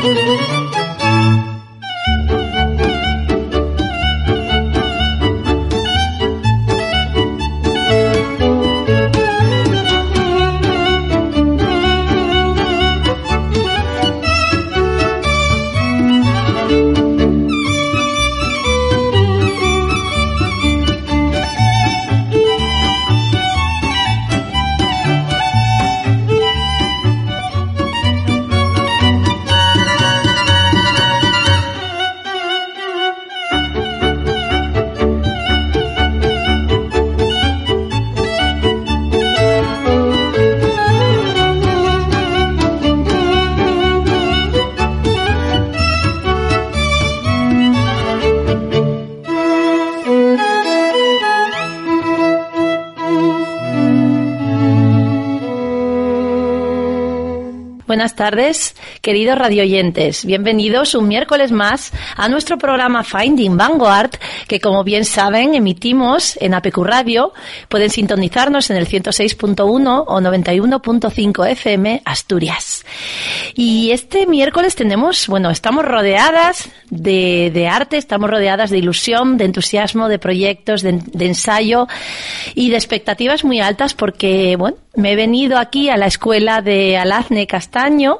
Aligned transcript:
Buenas 0.00 0.37
tardes, 58.28 58.76
queridos 59.00 59.38
radioyentes. 59.38 60.26
Bienvenidos 60.26 60.94
un 60.94 61.08
miércoles 61.08 61.50
más 61.50 61.92
a 62.14 62.28
nuestro 62.28 62.58
programa 62.58 63.02
Finding 63.02 63.56
Vanguard, 63.56 64.10
que 64.46 64.60
como 64.60 64.84
bien 64.84 65.06
saben 65.06 65.54
emitimos 65.54 66.36
en 66.38 66.52
APQ 66.52 66.76
Radio. 66.84 67.32
Pueden 67.70 67.88
sintonizarnos 67.88 68.68
en 68.68 68.76
el 68.76 68.86
106.1 68.86 70.04
o 70.06 70.20
91.5 70.20 71.50
FM 71.52 72.02
Asturias. 72.04 72.84
Y 73.54 73.92
este 73.92 74.26
miércoles 74.26 74.76
tenemos, 74.76 75.26
bueno, 75.26 75.48
estamos 75.48 75.86
rodeadas 75.86 76.68
de, 76.90 77.66
arte, 77.66 77.96
estamos 77.96 78.28
rodeadas 78.28 78.68
de 78.68 78.76
ilusión, 78.76 79.38
de 79.38 79.46
entusiasmo, 79.46 80.06
de 80.06 80.18
proyectos, 80.18 80.82
de 80.82 81.00
ensayo 81.24 81.88
y 82.54 82.68
de 82.68 82.76
expectativas 82.76 83.42
muy 83.42 83.60
altas 83.60 83.94
porque, 83.94 84.56
bueno, 84.56 84.76
me 84.98 85.12
he 85.12 85.16
venido 85.16 85.58
aquí 85.58 85.90
a 85.90 85.96
la 85.96 86.06
escuela 86.06 86.60
de 86.60 86.96
Alazne 86.96 87.46
Castaño 87.46 88.18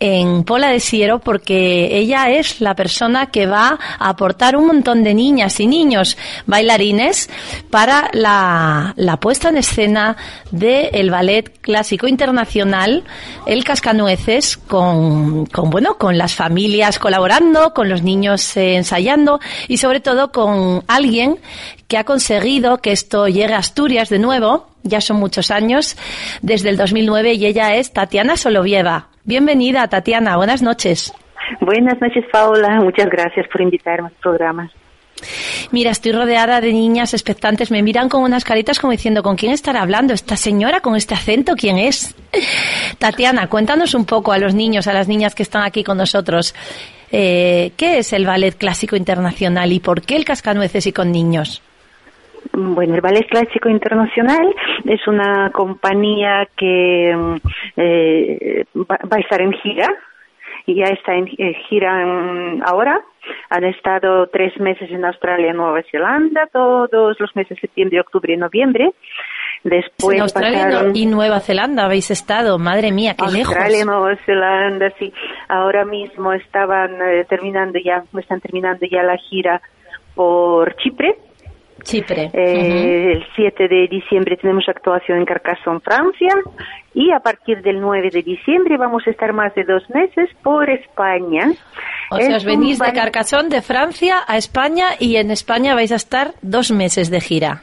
en 0.00 0.42
Pola 0.44 0.70
de 0.70 0.80
Siero 0.80 1.18
porque 1.18 1.98
ella 1.98 2.30
es 2.30 2.62
la 2.62 2.74
persona 2.74 3.26
que 3.26 3.46
va 3.46 3.78
a 3.98 4.08
aportar 4.08 4.56
un 4.56 4.66
montón 4.66 5.04
de 5.04 5.12
niñas 5.12 5.60
y 5.60 5.66
niños 5.66 6.16
bailarines 6.46 7.28
para 7.70 8.08
la, 8.14 8.94
la 8.96 9.18
puesta 9.18 9.50
en 9.50 9.58
escena 9.58 10.16
del 10.50 11.10
ballet 11.10 11.60
clásico 11.60 12.08
internacional 12.08 13.04
El 13.44 13.62
Cascanueces 13.62 14.56
con, 14.56 15.44
con, 15.44 15.68
bueno, 15.68 15.98
con 15.98 16.16
las 16.16 16.34
familias 16.34 16.98
colaborando, 16.98 17.74
con 17.74 17.90
los 17.90 18.02
niños 18.02 18.56
eh, 18.56 18.76
ensayando 18.76 19.40
y 19.68 19.76
sobre 19.76 20.00
todo 20.00 20.32
con 20.32 20.84
alguien 20.88 21.38
que 21.86 21.98
ha 21.98 22.04
conseguido 22.04 22.78
que 22.78 22.92
esto 22.92 23.28
llegue 23.28 23.52
a 23.52 23.58
Asturias 23.58 24.08
de 24.08 24.18
nuevo 24.18 24.73
ya 24.84 25.00
son 25.00 25.16
muchos 25.18 25.50
años, 25.50 25.96
desde 26.42 26.68
el 26.70 26.76
2009, 26.76 27.32
y 27.34 27.46
ella 27.46 27.74
es 27.74 27.92
Tatiana 27.92 28.36
Solovieva. 28.36 29.08
Bienvenida, 29.24 29.88
Tatiana. 29.88 30.36
Buenas 30.36 30.62
noches. 30.62 31.12
Buenas 31.60 32.00
noches, 32.00 32.24
Paula. 32.30 32.80
Muchas 32.80 33.08
gracias 33.08 33.46
por 33.48 33.60
invitarme 33.60 34.08
al 34.08 34.14
programa. 34.22 34.70
Mira, 35.70 35.90
estoy 35.90 36.12
rodeada 36.12 36.60
de 36.60 36.72
niñas 36.72 37.14
expectantes. 37.14 37.70
Me 37.70 37.82
miran 37.82 38.08
con 38.08 38.22
unas 38.22 38.44
caritas 38.44 38.78
como 38.78 38.92
diciendo, 38.92 39.22
¿con 39.22 39.36
quién 39.36 39.52
estará 39.52 39.82
hablando? 39.82 40.12
¿Esta 40.12 40.36
señora 40.36 40.80
con 40.80 40.96
este 40.96 41.14
acento? 41.14 41.54
¿Quién 41.56 41.78
es? 41.78 42.14
Tatiana, 42.98 43.48
cuéntanos 43.48 43.94
un 43.94 44.04
poco 44.04 44.32
a 44.32 44.38
los 44.38 44.54
niños, 44.54 44.86
a 44.86 44.92
las 44.92 45.08
niñas 45.08 45.34
que 45.34 45.42
están 45.42 45.62
aquí 45.62 45.82
con 45.84 45.96
nosotros. 45.96 46.54
Eh, 47.10 47.72
¿Qué 47.76 47.98
es 47.98 48.12
el 48.12 48.26
Ballet 48.26 48.56
Clásico 48.56 48.96
Internacional 48.96 49.72
y 49.72 49.80
por 49.80 50.02
qué 50.02 50.16
el 50.16 50.24
Cascanueces 50.24 50.86
y 50.86 50.92
con 50.92 51.12
niños? 51.12 51.62
Bueno, 52.56 52.94
el 52.94 53.00
Ballet 53.00 53.26
Clásico 53.26 53.68
Internacional 53.68 54.54
es 54.84 55.06
una 55.08 55.50
compañía 55.50 56.48
que 56.56 57.40
eh, 57.76 58.64
va, 58.76 58.98
va, 59.10 59.16
a 59.16 59.20
estar 59.20 59.40
en 59.40 59.52
gira 59.54 59.88
y 60.66 60.76
ya 60.76 60.84
está 60.84 61.14
en 61.14 61.26
eh, 61.38 61.54
gira 61.68 62.02
en, 62.02 62.62
ahora. 62.64 63.00
Han 63.50 63.64
estado 63.64 64.26
tres 64.28 64.58
meses 64.60 64.90
en 64.90 65.04
Australia 65.04 65.50
y 65.50 65.54
Nueva 65.54 65.80
Zelanda, 65.90 66.46
todos 66.52 67.18
los 67.18 67.34
meses 67.34 67.56
de 67.56 67.60
septiembre, 67.62 68.00
octubre 68.00 68.34
y 68.34 68.36
noviembre. 68.36 68.90
Después 69.62 70.16
en 70.16 70.22
Australia 70.22 70.64
pasaron... 70.66 70.94
y 70.94 71.06
Nueva 71.06 71.40
Zelanda 71.40 71.86
habéis 71.86 72.10
estado, 72.10 72.58
madre 72.58 72.92
mía, 72.92 73.14
qué 73.18 73.32
lejos. 73.32 73.56
Australia 73.56 73.84
Nueva 73.84 74.16
Zelanda, 74.26 74.92
sí. 74.98 75.12
Ahora 75.48 75.84
mismo 75.84 76.32
estaban 76.34 77.00
eh, 77.00 77.24
terminando 77.28 77.78
ya, 77.82 78.04
están 78.18 78.40
terminando 78.40 78.86
ya 78.86 79.02
la 79.02 79.16
gira 79.16 79.60
por 80.14 80.76
Chipre 80.76 81.16
Chipre. 81.84 82.30
Eh, 82.32 82.32
uh 82.32 82.32
-huh. 82.32 83.12
El 83.12 83.26
7 83.36 83.68
de 83.68 83.88
diciembre 83.88 84.36
tenemos 84.36 84.68
actuación 84.68 85.18
en 85.18 85.24
Carcassonne, 85.24 85.80
Francia, 85.80 86.34
y 86.94 87.12
a 87.12 87.20
partir 87.20 87.62
del 87.62 87.80
9 87.80 88.10
de 88.10 88.22
diciembre 88.22 88.76
vamos 88.76 89.06
a 89.06 89.10
estar 89.10 89.32
más 89.32 89.54
de 89.54 89.64
dos 89.64 89.88
meses 89.90 90.28
por 90.42 90.68
España. 90.68 91.52
O 92.10 92.16
sea, 92.16 92.36
os 92.36 92.44
venís 92.44 92.78
de 92.78 92.92
Carcassonne, 92.92 93.48
de 93.48 93.62
Francia, 93.62 94.16
a 94.26 94.36
España, 94.36 94.86
y 94.98 95.16
en 95.16 95.30
España 95.30 95.74
vais 95.74 95.92
a 95.92 95.96
estar 95.96 96.32
dos 96.42 96.70
meses 96.70 97.10
de 97.10 97.20
gira. 97.20 97.62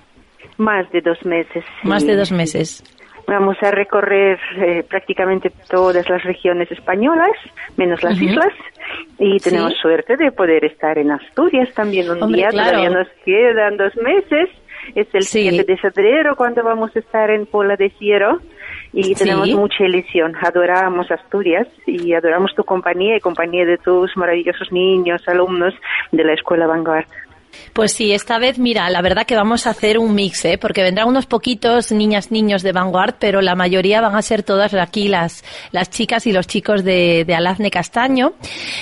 Más 0.58 0.90
de 0.92 1.02
dos 1.02 1.24
meses. 1.26 1.64
Sí. 1.82 1.88
Más 1.88 2.06
de 2.06 2.16
dos 2.16 2.32
meses. 2.32 2.84
Vamos 3.32 3.56
a 3.64 3.72
recorrer 3.72 4.38
eh, 4.58 4.84
prácticamente 4.90 5.52
todas 5.70 6.08
las 6.10 6.22
regiones 6.26 6.70
españolas, 6.70 7.32
menos 7.78 8.04
las 8.04 8.16
uh 8.18 8.22
-huh. 8.22 8.30
islas, 8.30 8.54
y 9.20 9.40
tenemos 9.40 9.72
¿Sí? 9.72 9.80
suerte 9.82 10.18
de 10.18 10.34
poder 10.34 10.66
estar 10.66 10.98
en 10.98 11.12
Asturias 11.12 11.74
también 11.74 12.10
un 12.12 12.22
Hombre, 12.22 12.40
día, 12.40 12.50
claro. 12.50 12.72
todavía 12.72 12.90
nos 12.90 13.08
quedan 13.24 13.78
dos 13.78 13.96
meses. 14.04 14.50
Es 14.96 15.08
el 15.14 15.22
Sí. 15.24 15.48
7 15.50 15.64
de 15.64 15.78
febrero 15.78 16.36
cuando 16.36 16.62
vamos 16.62 16.94
a 16.94 17.00
estar 17.00 17.30
en 17.30 17.46
Pola 17.46 17.76
de 17.78 17.90
Ciero 17.92 18.40
y 18.92 19.04
Sí. 19.04 19.16
tenemos 19.16 19.48
mucha 19.54 19.86
ilusión. 19.86 20.34
Adoramos 20.42 21.10
Asturias 21.10 21.68
y 21.88 22.14
adoramos 22.14 22.54
tu 22.56 22.64
compañía 22.66 23.16
y 23.16 23.20
compañía 23.22 23.64
de 23.66 23.78
tus 23.78 24.18
maravillosos 24.18 24.72
niños, 24.74 25.26
alumnos 25.28 25.74
de 26.12 26.24
la 26.26 26.34
Escuela 26.34 26.68
Vanguard. 26.68 27.06
Pues 27.74 27.94
sí, 27.94 28.12
esta 28.12 28.38
vez, 28.38 28.60
mira, 28.60 28.90
la 28.90 29.02
verdad 29.02 29.26
que 29.26 29.36
vamos 29.36 29.66
a 29.66 29.72
hacer 29.72 29.98
un 29.98 30.14
mix, 30.14 30.44
¿eh? 30.46 30.58
porque 30.58 30.84
vendrán 30.84 31.08
unos 31.08 31.26
poquitos 31.26 31.92
niñas, 31.92 32.32
niños 32.32 32.64
de 32.64 32.72
Vanguard, 32.72 33.16
pero 33.20 33.42
la 33.42 33.56
mayoría 33.56 34.02
van 34.02 34.16
a 34.16 34.22
ser 34.22 34.44
todas 34.44 34.74
aquí 34.74 35.08
las, 35.08 35.44
las 35.72 35.90
chicas 35.90 36.28
y 36.28 36.34
los 36.34 36.48
chicos 36.48 36.84
de, 36.84 37.26
Alazne 37.36 37.72
Castaño, 37.72 38.34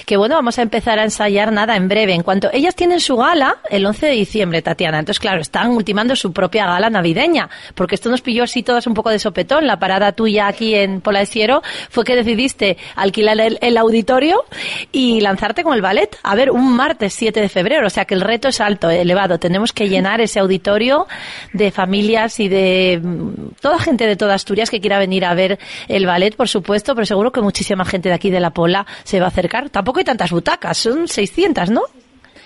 que 0.05 0.17
bueno, 0.17 0.35
vamos 0.35 0.57
a 0.57 0.63
empezar 0.63 0.97
a 0.97 1.03
ensayar 1.03 1.51
nada 1.51 1.75
en 1.75 1.87
breve. 1.87 2.13
En 2.13 2.23
cuanto 2.23 2.49
ellas 2.51 2.75
tienen 2.75 2.99
su 2.99 3.15
gala 3.15 3.57
el 3.69 3.85
11 3.85 4.07
de 4.07 4.11
diciembre, 4.13 4.61
Tatiana, 4.61 4.99
entonces 4.99 5.19
claro, 5.19 5.41
están 5.41 5.69
ultimando 5.69 6.15
su 6.15 6.33
propia 6.33 6.65
gala 6.65 6.89
navideña, 6.89 7.49
porque 7.75 7.95
esto 7.95 8.09
nos 8.09 8.21
pilló 8.21 8.43
así 8.43 8.63
todas 8.63 8.87
un 8.87 8.95
poco 8.95 9.11
de 9.11 9.19
sopetón. 9.19 9.67
La 9.67 9.77
parada 9.77 10.13
tuya 10.13 10.47
aquí 10.47 10.73
en 10.73 11.01
Pola 11.01 11.19
de 11.19 11.25
Siero 11.27 11.61
fue 11.89 12.03
que 12.03 12.15
decidiste 12.15 12.77
alquilar 12.95 13.39
el, 13.39 13.59
el 13.61 13.77
auditorio 13.77 14.45
y 14.91 15.21
lanzarte 15.21 15.63
con 15.63 15.75
el 15.75 15.81
ballet. 15.81 16.17
A 16.23 16.35
ver, 16.35 16.49
un 16.49 16.75
martes 16.75 17.13
7 17.13 17.39
de 17.39 17.49
febrero, 17.49 17.85
o 17.85 17.89
sea 17.89 18.05
que 18.05 18.15
el 18.15 18.21
reto 18.21 18.47
es 18.47 18.58
alto, 18.61 18.89
elevado. 18.89 19.39
Tenemos 19.39 19.73
que 19.73 19.89
llenar 19.89 20.21
ese 20.21 20.39
auditorio 20.39 21.07
de 21.53 21.71
familias 21.71 22.39
y 22.39 22.47
de 22.47 22.99
mm, 23.01 23.55
toda 23.61 23.79
gente 23.79 24.05
de 24.07 24.15
toda 24.15 24.33
Asturias 24.35 24.69
que 24.69 24.79
quiera 24.79 24.99
venir 24.99 25.25
a 25.25 25.33
ver 25.33 25.59
el 25.87 26.05
ballet, 26.05 26.35
por 26.35 26.47
supuesto, 26.47 26.95
pero 26.95 27.05
seguro 27.05 27.31
que 27.31 27.41
muchísima 27.41 27.85
gente 27.85 28.09
de 28.09 28.15
aquí 28.15 28.29
de 28.29 28.39
la 28.39 28.51
Pola 28.51 28.85
se 29.03 29.19
va 29.19 29.25
a 29.25 29.29
acercar. 29.29 29.69
Tampoco 29.69 29.99
hay 29.99 30.05
tantas 30.05 30.31
butacas, 30.31 30.77
son 30.77 31.07
600, 31.07 31.69
¿no? 31.69 31.81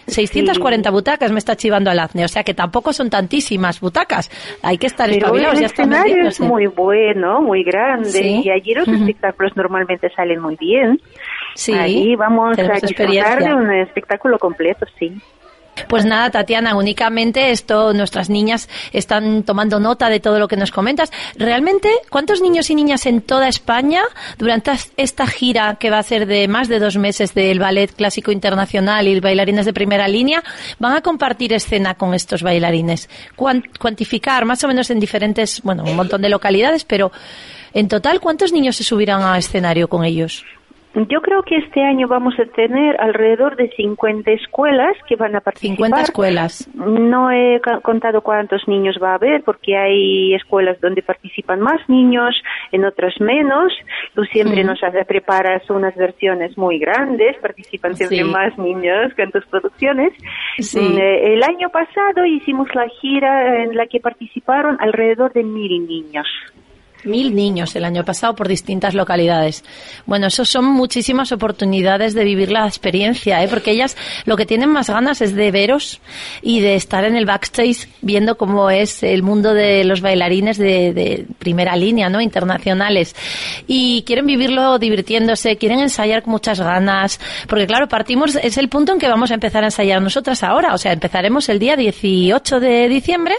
640 0.07 0.89
butacas 0.91 1.31
me 1.31 1.39
está 1.39 1.55
chivando 1.55 1.89
al 1.89 1.97
ACNE, 1.99 2.25
o 2.25 2.27
sea 2.27 2.43
que 2.43 2.53
tampoco 2.53 2.91
son 2.91 3.09
tantísimas 3.09 3.79
butacas. 3.79 4.29
Hay 4.61 4.77
que 4.77 4.87
estar 4.87 5.07
Pero 5.09 5.27
espabilados. 5.27 5.55
el 5.55 5.61
ya 5.61 5.65
escenario 5.67 6.27
es 6.27 6.39
muy 6.41 6.67
bueno, 6.67 7.41
muy 7.41 7.63
grande, 7.63 8.09
Sí. 8.11 8.41
y 8.43 8.49
allí 8.49 8.73
los 8.73 8.87
espectáculos 8.87 9.53
normalmente 9.55 10.09
salen 10.13 10.41
muy 10.41 10.57
bien. 10.57 10.99
Sí, 11.55 11.71
Ahí 11.73 12.15
vamos 12.17 12.57
a 12.59 12.63
disfrutar 12.81 13.43
de 13.43 13.53
un 13.53 13.71
espectáculo 13.71 14.37
completo, 14.39 14.85
sí. 14.99 15.13
Pues 15.87 16.05
nada, 16.05 16.29
Tatiana, 16.31 16.75
únicamente 16.75 17.51
esto, 17.51 17.93
nuestras 17.93 18.29
niñas 18.29 18.69
están 18.91 19.43
tomando 19.43 19.79
nota 19.79 20.09
de 20.09 20.19
todo 20.19 20.39
lo 20.39 20.47
que 20.47 20.57
nos 20.57 20.71
comentas. 20.71 21.11
Realmente, 21.35 21.89
¿cuántos 22.09 22.41
niños 22.41 22.69
y 22.69 22.75
niñas 22.75 23.05
en 23.05 23.21
toda 23.21 23.47
España, 23.47 24.01
durante 24.37 24.71
esta 24.97 25.27
gira 25.27 25.75
que 25.79 25.89
va 25.89 25.99
a 25.99 26.03
ser 26.03 26.25
de 26.25 26.47
más 26.47 26.67
de 26.67 26.79
dos 26.79 26.97
meses 26.97 27.33
del 27.33 27.59
Ballet 27.59 27.93
Clásico 27.93 28.31
Internacional 28.31 29.07
y 29.07 29.19
bailarines 29.19 29.65
de 29.65 29.73
primera 29.73 30.07
línea, 30.07 30.43
van 30.79 30.93
a 30.95 31.01
compartir 31.01 31.53
escena 31.53 31.95
con 31.95 32.13
estos 32.13 32.41
bailarines? 32.43 33.09
Cuan- 33.35 33.63
cuantificar 33.79 34.45
más 34.45 34.63
o 34.63 34.67
menos 34.67 34.89
en 34.89 34.99
diferentes, 34.99 35.61
bueno, 35.63 35.83
un 35.83 35.95
montón 35.95 36.21
de 36.21 36.29
localidades, 36.29 36.85
pero 36.85 37.11
en 37.73 37.87
total, 37.87 38.19
¿cuántos 38.19 38.51
niños 38.51 38.75
se 38.75 38.83
subirán 38.83 39.21
a 39.23 39.37
escenario 39.37 39.87
con 39.87 40.03
ellos? 40.05 40.43
Yo 40.95 41.21
creo 41.21 41.41
que 41.41 41.57
este 41.57 41.81
año 41.81 42.07
vamos 42.07 42.35
a 42.39 42.45
tener 42.45 43.01
alrededor 43.01 43.55
de 43.55 43.69
50 43.71 44.29
escuelas 44.31 44.95
que 45.07 45.15
van 45.15 45.35
a 45.35 45.41
participar. 45.41 45.75
50 45.75 46.01
escuelas. 46.01 46.69
No 46.75 47.31
he 47.31 47.59
contado 47.81 48.21
cuántos 48.21 48.67
niños 48.67 48.97
va 49.01 49.11
a 49.11 49.15
haber 49.15 49.41
porque 49.43 49.75
hay 49.75 50.35
escuelas 50.35 50.79
donde 50.81 51.01
participan 51.01 51.61
más 51.61 51.81
niños, 51.89 52.35
en 52.71 52.85
otras 52.85 53.19
menos. 53.19 53.73
Tú 54.13 54.23
siempre 54.25 54.59
Ujú. 54.61 54.67
nos 54.69 54.83
hace- 54.83 55.03
preparas 55.05 55.67
unas 55.69 55.95
versiones 55.95 56.55
muy 56.59 56.77
grandes, 56.77 57.37
participan 57.37 57.95
siempre 57.95 58.17
Sí. 58.19 58.23
más 58.25 58.55
niños 58.59 59.13
que 59.15 59.23
en 59.23 59.31
tus 59.31 59.45
producciones. 59.47 60.13
Sí. 60.59 60.79
Mm, 60.79 60.97
eh, 60.99 61.33
El 61.33 61.43
año 61.43 61.69
pasado 61.69 62.23
hicimos 62.25 62.67
la 62.75 62.87
gira 63.01 63.63
en 63.63 63.75
la 63.75 63.87
que 63.87 63.99
participaron 63.99 64.77
alrededor 64.79 65.33
de 65.33 65.43
mil 65.43 65.87
niños. 65.87 66.27
Mil 67.05 67.35
niños 67.35 67.75
el 67.75 67.85
año 67.85 68.05
pasado 68.05 68.35
por 68.35 68.47
distintas 68.47 68.93
localidades. 68.93 69.63
Bueno, 70.05 70.27
eso 70.27 70.45
son 70.45 70.65
muchísimas 70.65 71.31
oportunidades 71.31 72.13
de 72.13 72.23
vivir 72.23 72.51
la 72.51 72.65
experiencia, 72.65 73.43
¿eh? 73.43 73.47
porque 73.47 73.71
ellas 73.71 73.97
lo 74.25 74.37
que 74.37 74.45
tienen 74.45 74.69
más 74.69 74.89
ganas 74.89 75.21
es 75.21 75.35
de 75.35 75.51
veros 75.51 75.99
y 76.41 76.61
de 76.61 76.75
estar 76.75 77.03
en 77.05 77.15
el 77.15 77.25
backstage 77.25 77.87
viendo 78.01 78.37
cómo 78.37 78.69
es 78.69 79.03
el 79.03 79.23
mundo 79.23 79.53
de 79.53 79.83
los 79.83 80.01
bailarines 80.01 80.57
de, 80.57 80.93
de 80.93 81.25
primera 81.43 81.75
línea, 81.75 82.09
¿no? 82.09 82.21
Internacionales. 82.21 83.15
Y 83.67 84.03
quieren 84.03 84.25
vivirlo 84.25 84.79
divirtiéndose, 84.79 85.57
quieren 85.57 85.79
ensayar 85.79 86.23
con 86.23 86.31
muchas 86.31 86.59
ganas, 86.59 87.19
porque 87.47 87.67
claro, 87.67 87.87
partimos, 87.87 88.35
es 88.35 88.57
el 88.57 88.69
punto 88.69 88.93
en 88.93 88.99
que 88.99 89.09
vamos 89.09 89.29
a 89.31 89.33
empezar 89.33 89.63
a 89.63 89.67
ensayar 89.67 90.01
nosotras 90.01 90.41
ahora, 90.43 90.73
o 90.73 90.77
sea, 90.77 90.93
empezaremos 90.93 91.49
el 91.49 91.59
día 91.59 91.75
18 91.75 92.59
de 92.59 92.87
diciembre 92.87 93.35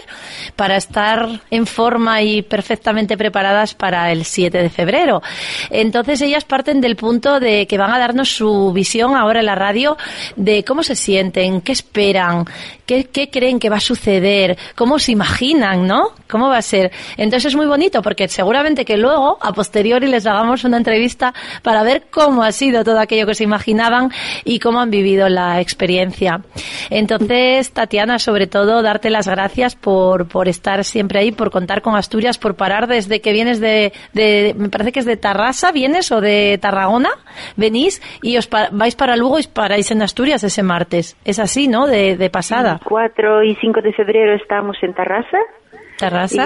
para 0.55 0.77
estar 0.77 1.41
en 1.49 1.65
forma 1.65 2.21
y 2.21 2.43
perfectamente 2.43 3.17
preparadas 3.17 3.73
para 3.73 4.11
el 4.11 4.23
7 4.23 4.61
de 4.61 4.69
febrero. 4.69 5.21
Entonces 5.69 6.21
ellas 6.21 6.45
parten 6.45 6.81
del 6.81 6.95
punto 6.95 7.39
de 7.39 7.65
que 7.65 7.77
van 7.77 7.91
a 7.91 7.99
darnos 7.99 8.29
su 8.29 8.71
visión 8.71 9.15
ahora 9.15 9.39
en 9.39 9.47
la 9.47 9.55
radio 9.55 9.97
de 10.35 10.63
cómo 10.63 10.83
se 10.83 10.95
sienten, 10.95 11.61
qué 11.61 11.71
esperan, 11.71 12.45
qué, 12.85 13.05
qué 13.05 13.29
creen 13.29 13.59
que 13.59 13.69
va 13.69 13.77
a 13.77 13.81
suceder, 13.81 14.57
cómo 14.75 14.99
se 14.99 15.11
imaginan, 15.11 15.87
¿no? 15.87 16.11
¿Cómo 16.29 16.49
va 16.49 16.57
a 16.57 16.61
ser? 16.61 16.91
Entonces 17.17 17.51
es 17.51 17.55
muy 17.55 17.65
bonito 17.65 17.94
porque 18.01 18.27
seguramente 18.27 18.85
que 18.85 18.97
luego, 18.97 19.37
a 19.41 19.53
posteriori, 19.53 20.07
les 20.07 20.25
hagamos 20.27 20.63
una 20.63 20.77
entrevista 20.77 21.33
para 21.63 21.83
ver 21.83 22.03
cómo 22.11 22.43
ha 22.43 22.51
sido 22.51 22.83
todo 22.83 22.99
aquello 22.99 23.25
que 23.25 23.35
se 23.35 23.43
imaginaban 23.43 24.09
y 24.43 24.59
cómo 24.59 24.79
han 24.79 24.89
vivido 24.91 25.29
la 25.29 25.59
experiencia. 25.61 26.41
Entonces, 26.89 27.71
Tatiana, 27.71 28.19
sobre 28.19 28.47
todo, 28.47 28.81
darte 28.81 29.09
las 29.09 29.27
gracias 29.27 29.75
por, 29.75 30.27
por 30.27 30.47
estar 30.47 30.83
siempre 30.83 31.19
ahí, 31.19 31.31
por 31.31 31.51
contar 31.51 31.81
con 31.81 31.95
Asturias, 31.95 32.37
por 32.37 32.55
parar 32.55 32.87
desde 32.87 33.21
que 33.21 33.33
vienes 33.33 33.59
de, 33.59 33.91
de 34.13 34.53
me 34.57 34.69
parece 34.69 34.91
que 34.91 34.99
es 34.99 35.05
de 35.05 35.17
Tarrasa, 35.17 35.71
vienes 35.71 36.11
o 36.11 36.21
de 36.21 36.57
Tarragona, 36.61 37.09
venís 37.55 38.01
y 38.21 38.37
os 38.37 38.47
pa- 38.47 38.69
vais 38.71 38.95
para 38.95 39.15
Lugo 39.15 39.39
y 39.39 39.43
paráis 39.47 39.91
en 39.91 40.01
Asturias 40.01 40.43
ese 40.43 40.63
martes. 40.63 41.17
Es 41.25 41.39
así, 41.39 41.67
¿no? 41.67 41.87
De, 41.87 42.15
de 42.17 42.29
pasada. 42.29 42.79
4 42.83 43.43
y 43.43 43.55
5 43.55 43.81
de 43.81 43.93
febrero 43.93 44.35
estamos 44.35 44.77
en 44.81 44.93
Tarrasa. 44.93 45.37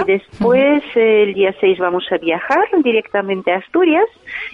Y 0.05 0.11
después, 0.11 0.83
el 0.95 1.33
día 1.33 1.53
6, 1.59 1.79
vamos 1.79 2.05
a 2.11 2.17
viajar 2.17 2.65
directamente 2.83 3.51
a 3.51 3.57
Asturias. 3.57 4.05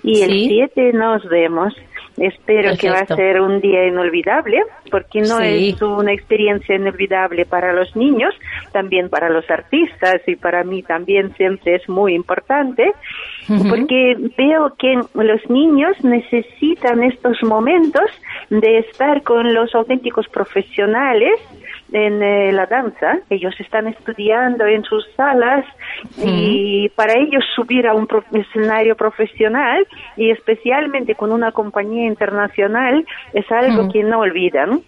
Y 0.04 0.22
el 0.22 0.30
Sí. 0.32 0.48
7 0.50 0.94
nos 0.94 1.28
vemos. 1.30 1.74
Espero 2.18 2.78
que 2.80 2.90
va 2.90 3.00
a 3.00 3.06
ser 3.08 3.42
un 3.42 3.60
día 3.60 3.88
inolvidable, 3.88 4.62
porque 4.90 5.20
no 5.20 5.38
Sí. 5.40 5.72
es 5.76 5.82
una 5.82 6.14
experiencia 6.14 6.76
inolvidable 6.76 7.46
para 7.46 7.74
los 7.74 7.94
niños, 7.94 8.34
también 8.72 9.10
para 9.10 9.30
los 9.30 9.50
artistas 9.52 10.22
y 10.26 10.38
para 10.38 10.64
mí 10.64 10.82
también 10.82 11.36
siempre 11.36 11.76
es 11.76 11.90
muy 11.90 12.16
importante, 12.16 12.94
porque 13.70 14.16
veo 14.38 14.74
que 14.80 14.94
los 15.14 15.50
niños 15.50 16.02
necesitan 16.06 17.04
estos 17.04 17.44
momentos 17.44 18.10
de 18.50 18.78
estar 18.78 19.22
con 19.24 19.54
los 19.54 19.76
auténticos 19.76 20.26
profesionales 20.30 21.34
en 21.92 22.22
eh, 22.24 22.52
la 22.52 22.66
danza. 22.66 23.20
Ellos 23.30 23.54
están 23.60 23.88
estudiando 23.88 24.66
en 24.66 24.84
sus 24.84 25.06
salas 25.16 25.66
y 26.18 26.90
para 26.90 27.14
ellos 27.14 27.44
subir 27.56 27.88
a 27.88 27.94
un 27.94 28.08
pro- 28.08 28.24
escenario 28.34 28.96
profesional 28.96 29.86
y 30.18 30.32
especialmente 30.32 31.16
con 31.16 31.32
una 31.32 31.52
compañía 31.52 32.08
internacional 32.08 33.06
es 33.34 33.50
algo 33.52 33.84
Ujú. 33.84 33.92
que 33.94 34.04
no 34.04 34.20
olvidan. 34.20 34.82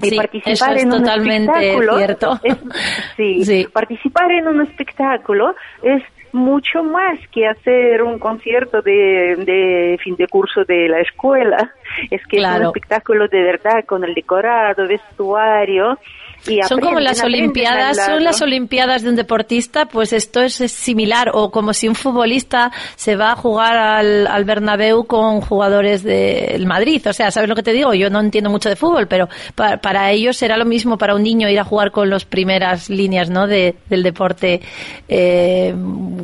Y 0.00 0.10
Sí, 0.10 0.16
participar 0.16 0.52
eso 0.52 0.72
es 0.76 0.82
en 0.84 0.92
un 0.92 0.98
totalmente 1.00 1.52
espectáculo 1.52 1.96
cierto. 1.98 2.38
es- 2.44 2.56
sí, 3.16 3.44
Sí. 3.44 3.66
participar 3.72 4.30
en 4.30 4.46
un 4.46 4.60
espectáculo 4.62 5.54
es 5.82 6.02
mucho 6.30 6.84
más 6.84 7.18
que 7.32 7.48
hacer 7.48 8.02
un 8.02 8.18
concierto 8.18 8.82
de, 8.82 9.34
de 9.44 9.98
fin 10.04 10.14
de 10.14 10.28
curso 10.28 10.62
de 10.64 10.86
la 10.88 11.00
escuela. 11.00 11.72
Es 12.10 12.24
que 12.26 12.36
es 12.36 12.44
un 12.44 12.66
espectáculo 12.66 13.26
de 13.28 13.42
verdad 13.42 13.84
con 13.86 14.04
el 14.04 14.14
decorado, 14.14 14.86
vestuario. 14.86 15.98
Y 16.46 16.60
Son 16.68 16.80
como 16.80 17.00
las 17.00 17.18
Olimpiadas, 17.26 17.96
son 18.06 18.24
las 18.24 18.40
Olimpiadas 18.42 19.02
de 19.02 19.08
un 19.10 19.16
deportista, 19.16 19.86
pues 19.86 20.12
esto 20.12 20.40
es, 20.40 20.60
es 20.60 20.72
similar, 20.72 21.30
o 21.34 21.50
como 21.50 21.74
si 21.74 21.88
un 21.88 21.94
futbolista 21.94 22.70
se 22.96 23.16
va 23.16 23.32
a 23.32 23.36
jugar 23.36 23.76
al, 23.76 24.26
al 24.26 24.44
Bernabéu 24.44 25.04
con 25.04 25.40
jugadores 25.42 26.02
del 26.02 26.64
Madrid, 26.66 27.06
o 27.06 27.12
sea, 27.12 27.30
¿sabes 27.30 27.48
lo 27.48 27.54
que 27.56 27.62
te 27.62 27.72
digo? 27.72 27.92
Yo 27.92 28.08
no 28.08 28.20
entiendo 28.20 28.48
mucho 28.50 28.68
de 28.68 28.76
fútbol, 28.76 29.08
pero 29.08 29.28
pa- 29.54 29.76
para 29.78 30.10
ellos 30.10 30.36
será 30.36 30.56
lo 30.56 30.64
mismo 30.64 30.96
para 30.96 31.14
un 31.14 31.22
niño 31.22 31.48
ir 31.50 31.58
a 31.60 31.64
jugar 31.64 31.90
con 31.90 32.08
las 32.08 32.24
primeras 32.24 32.88
líneas, 32.88 33.28
¿no? 33.30 33.46
De, 33.46 33.74
del 33.90 34.02
deporte 34.02 34.60
eh, 35.08 35.74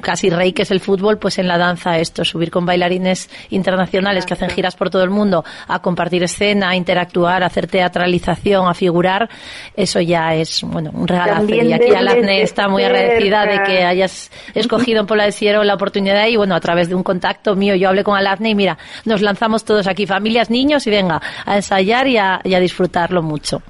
casi 0.00 0.30
rey 0.30 0.52
que 0.52 0.62
es 0.62 0.70
el 0.70 0.80
fútbol, 0.80 1.18
pues 1.18 1.38
en 1.38 1.48
la 1.48 1.58
danza 1.58 1.98
esto, 1.98 2.24
subir 2.24 2.50
con 2.50 2.64
bailarines 2.66 3.28
internacionales 3.50 4.26
que 4.26 4.34
hacen 4.34 4.50
giras 4.50 4.76
por 4.76 4.90
todo 4.90 5.02
el 5.02 5.10
mundo, 5.10 5.44
a 5.66 5.80
compartir 5.80 6.22
escena, 6.22 6.70
a 6.70 6.76
interactuar, 6.76 7.42
a 7.42 7.46
hacer 7.46 7.66
teatralización, 7.66 8.66
a 8.68 8.74
figurar, 8.74 9.28
eso 9.76 10.00
ya 10.06 10.34
es, 10.34 10.62
bueno, 10.62 10.90
un 10.92 11.06
regalazo. 11.06 11.38
También 11.38 11.68
y 11.68 11.72
aquí 11.72 11.90
de 11.90 12.42
está 12.42 12.68
muy 12.68 12.84
agradecida 12.84 13.46
de 13.46 13.62
que 13.62 13.84
hayas 13.84 14.30
escogido 14.54 15.00
en 15.00 15.06
Pola 15.06 15.24
de 15.24 15.32
Siero 15.32 15.64
la 15.64 15.74
oportunidad 15.74 16.26
y, 16.26 16.36
bueno, 16.36 16.54
a 16.54 16.60
través 16.60 16.88
de 16.88 16.94
un 16.94 17.02
contacto 17.02 17.54
mío, 17.56 17.74
yo 17.74 17.88
hablé 17.88 18.04
con 18.04 18.16
Alazne 18.16 18.50
y 18.50 18.54
mira, 18.54 18.78
nos 19.04 19.20
lanzamos 19.20 19.64
todos 19.64 19.86
aquí, 19.86 20.06
familias, 20.06 20.50
niños, 20.50 20.86
y 20.86 20.90
venga, 20.90 21.20
a 21.44 21.56
ensayar 21.56 22.06
y 22.06 22.16
a, 22.16 22.40
y 22.44 22.54
a 22.54 22.60
disfrutarlo 22.60 23.22
mucho. 23.22 23.62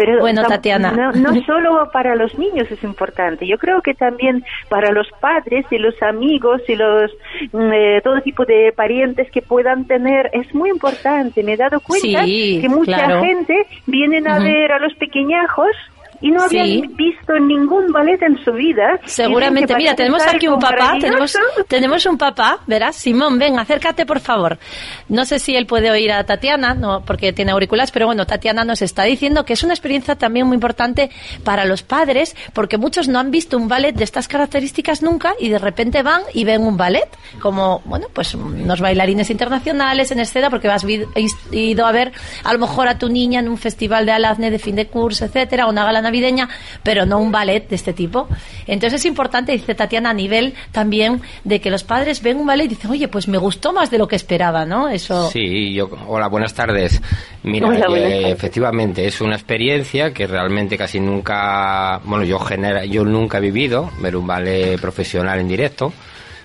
Pero 0.00 0.20
Bueno, 0.20 0.42
Tatiana. 0.44 0.92
No, 0.92 1.12
no 1.12 1.42
solo 1.46 1.90
para 1.92 2.14
los 2.14 2.38
niños 2.38 2.70
es 2.70 2.82
importante, 2.82 3.46
yo 3.46 3.58
creo 3.58 3.82
que 3.82 3.92
también 3.92 4.42
para 4.70 4.92
los 4.92 5.06
padres 5.20 5.66
y 5.70 5.76
los 5.76 5.94
amigos 6.02 6.62
y 6.68 6.74
los 6.74 7.10
mm, 7.52 7.72
eh, 7.72 8.00
todo 8.02 8.18
tipo 8.22 8.46
de 8.46 8.72
parientes 8.74 9.30
que 9.30 9.42
puedan 9.42 9.84
tener 9.84 10.30
es 10.32 10.54
muy 10.54 10.70
importante. 10.70 11.42
Me 11.42 11.52
he 11.52 11.56
dado 11.58 11.80
cuenta 11.80 12.24
Sí, 12.24 12.60
que 12.62 12.68
mucha 12.70 12.94
claro. 12.94 13.20
gente 13.22 13.66
vienen 13.86 14.26
a 14.26 14.38
ver 14.38 14.72
a 14.72 14.78
los 14.78 14.94
pequeñajos 14.94 15.68
y 16.20 16.30
no 16.30 16.42
habían 16.42 16.66
Sí. 16.66 16.82
visto 16.96 17.38
ningún 17.38 17.92
ballet 17.92 18.20
en 18.22 18.42
su 18.44 18.52
vida. 18.52 19.00
Seguramente, 19.04 19.74
mira, 19.76 19.94
tenemos 19.94 20.22
aquí 20.26 20.48
un 20.48 20.58
papá, 20.58 20.96
tenemos, 21.00 21.34
tenemos 21.68 22.06
un 22.06 22.18
papá, 22.18 22.58
verás, 22.66 22.96
Simón, 22.96 23.38
ven, 23.38 23.58
acércate 23.58 24.04
por 24.06 24.20
favor. 24.20 24.58
No 25.08 25.24
sé 25.24 25.38
si 25.38 25.56
él 25.56 25.66
puede 25.66 25.90
oír 25.90 26.12
a 26.12 26.24
Tatiana, 26.24 26.74
no, 26.74 27.02
porque 27.04 27.32
tiene 27.32 27.52
auriculares, 27.52 27.90
pero 27.90 28.06
bueno, 28.06 28.26
Tatiana 28.26 28.64
nos 28.64 28.82
está 28.82 29.04
diciendo 29.04 29.44
que 29.44 29.54
es 29.54 29.62
una 29.62 29.72
experiencia 29.72 30.16
también 30.16 30.46
muy 30.46 30.54
importante 30.54 31.10
para 31.44 31.64
los 31.64 31.82
padres, 31.82 32.36
porque 32.52 32.78
muchos 32.78 33.08
no 33.08 33.18
han 33.18 33.30
visto 33.30 33.56
un 33.56 33.68
ballet 33.68 33.92
de 33.94 34.04
estas 34.04 34.28
características 34.28 35.02
nunca 35.02 35.34
y 35.40 35.48
de 35.48 35.58
repente 35.58 36.02
van 36.02 36.22
y 36.34 36.44
ven 36.44 36.62
un 36.62 36.76
ballet, 36.76 37.08
como, 37.40 37.80
bueno, 37.84 38.06
pues 38.12 38.34
unos 38.34 38.80
bailarines 38.80 39.30
internacionales 39.30 40.10
en 40.12 40.20
escena, 40.20 40.50
porque 40.50 40.68
has 40.68 40.84
ido 41.52 41.86
a 41.86 41.92
ver 41.92 42.12
a 42.44 42.52
lo 42.52 42.58
mejor 42.58 42.88
a 42.88 42.98
tu 42.98 43.08
niña 43.08 43.40
en 43.40 43.48
un 43.48 43.58
festival 43.58 44.06
de 44.06 44.12
Alazne 44.12 44.50
de 44.50 44.58
fin 44.58 44.76
de 44.76 44.86
curso, 44.86 45.24
etcétera, 45.24 45.66
o 45.66 45.70
una 45.70 45.84
gala 45.84 46.02
navideña, 46.10 46.48
pero 46.82 47.06
no 47.06 47.18
un 47.18 47.30
ballet 47.30 47.68
de 47.68 47.76
este 47.76 47.92
tipo. 47.92 48.28
Entonces 48.66 49.00
es 49.00 49.06
importante, 49.06 49.52
dice 49.52 49.74
Tatiana, 49.74 50.10
a 50.10 50.14
nivel 50.14 50.54
también 50.72 51.22
de 51.44 51.60
que 51.60 51.70
los 51.70 51.84
padres 51.84 52.20
ven 52.22 52.36
un 52.38 52.46
ballet 52.46 52.64
y 52.64 52.68
dicen, 52.68 52.90
oye, 52.90 53.08
pues 53.08 53.28
me 53.28 53.38
gustó 53.38 53.72
más 53.72 53.90
de 53.90 53.98
lo 53.98 54.08
que 54.08 54.16
esperaba, 54.16 54.66
¿no? 54.66 54.88
Eso. 54.88 55.30
Sí, 55.30 55.72
yo, 55.72 55.88
hola, 56.06 56.28
buenas 56.28 56.52
tardes. 56.52 57.00
Mira, 57.44 57.68
eh, 57.94 58.30
efectivamente, 58.30 59.06
es 59.06 59.20
una 59.20 59.36
experiencia 59.36 60.12
que 60.12 60.26
realmente 60.26 60.76
casi 60.76 61.00
nunca, 61.00 62.00
bueno, 62.04 62.24
yo 62.24 62.38
genera, 62.40 62.84
yo 62.84 63.04
nunca 63.04 63.38
he 63.38 63.40
vivido 63.40 63.90
ver 64.00 64.16
un 64.16 64.26
ballet 64.26 64.80
profesional 64.80 65.38
en 65.38 65.48
directo. 65.48 65.92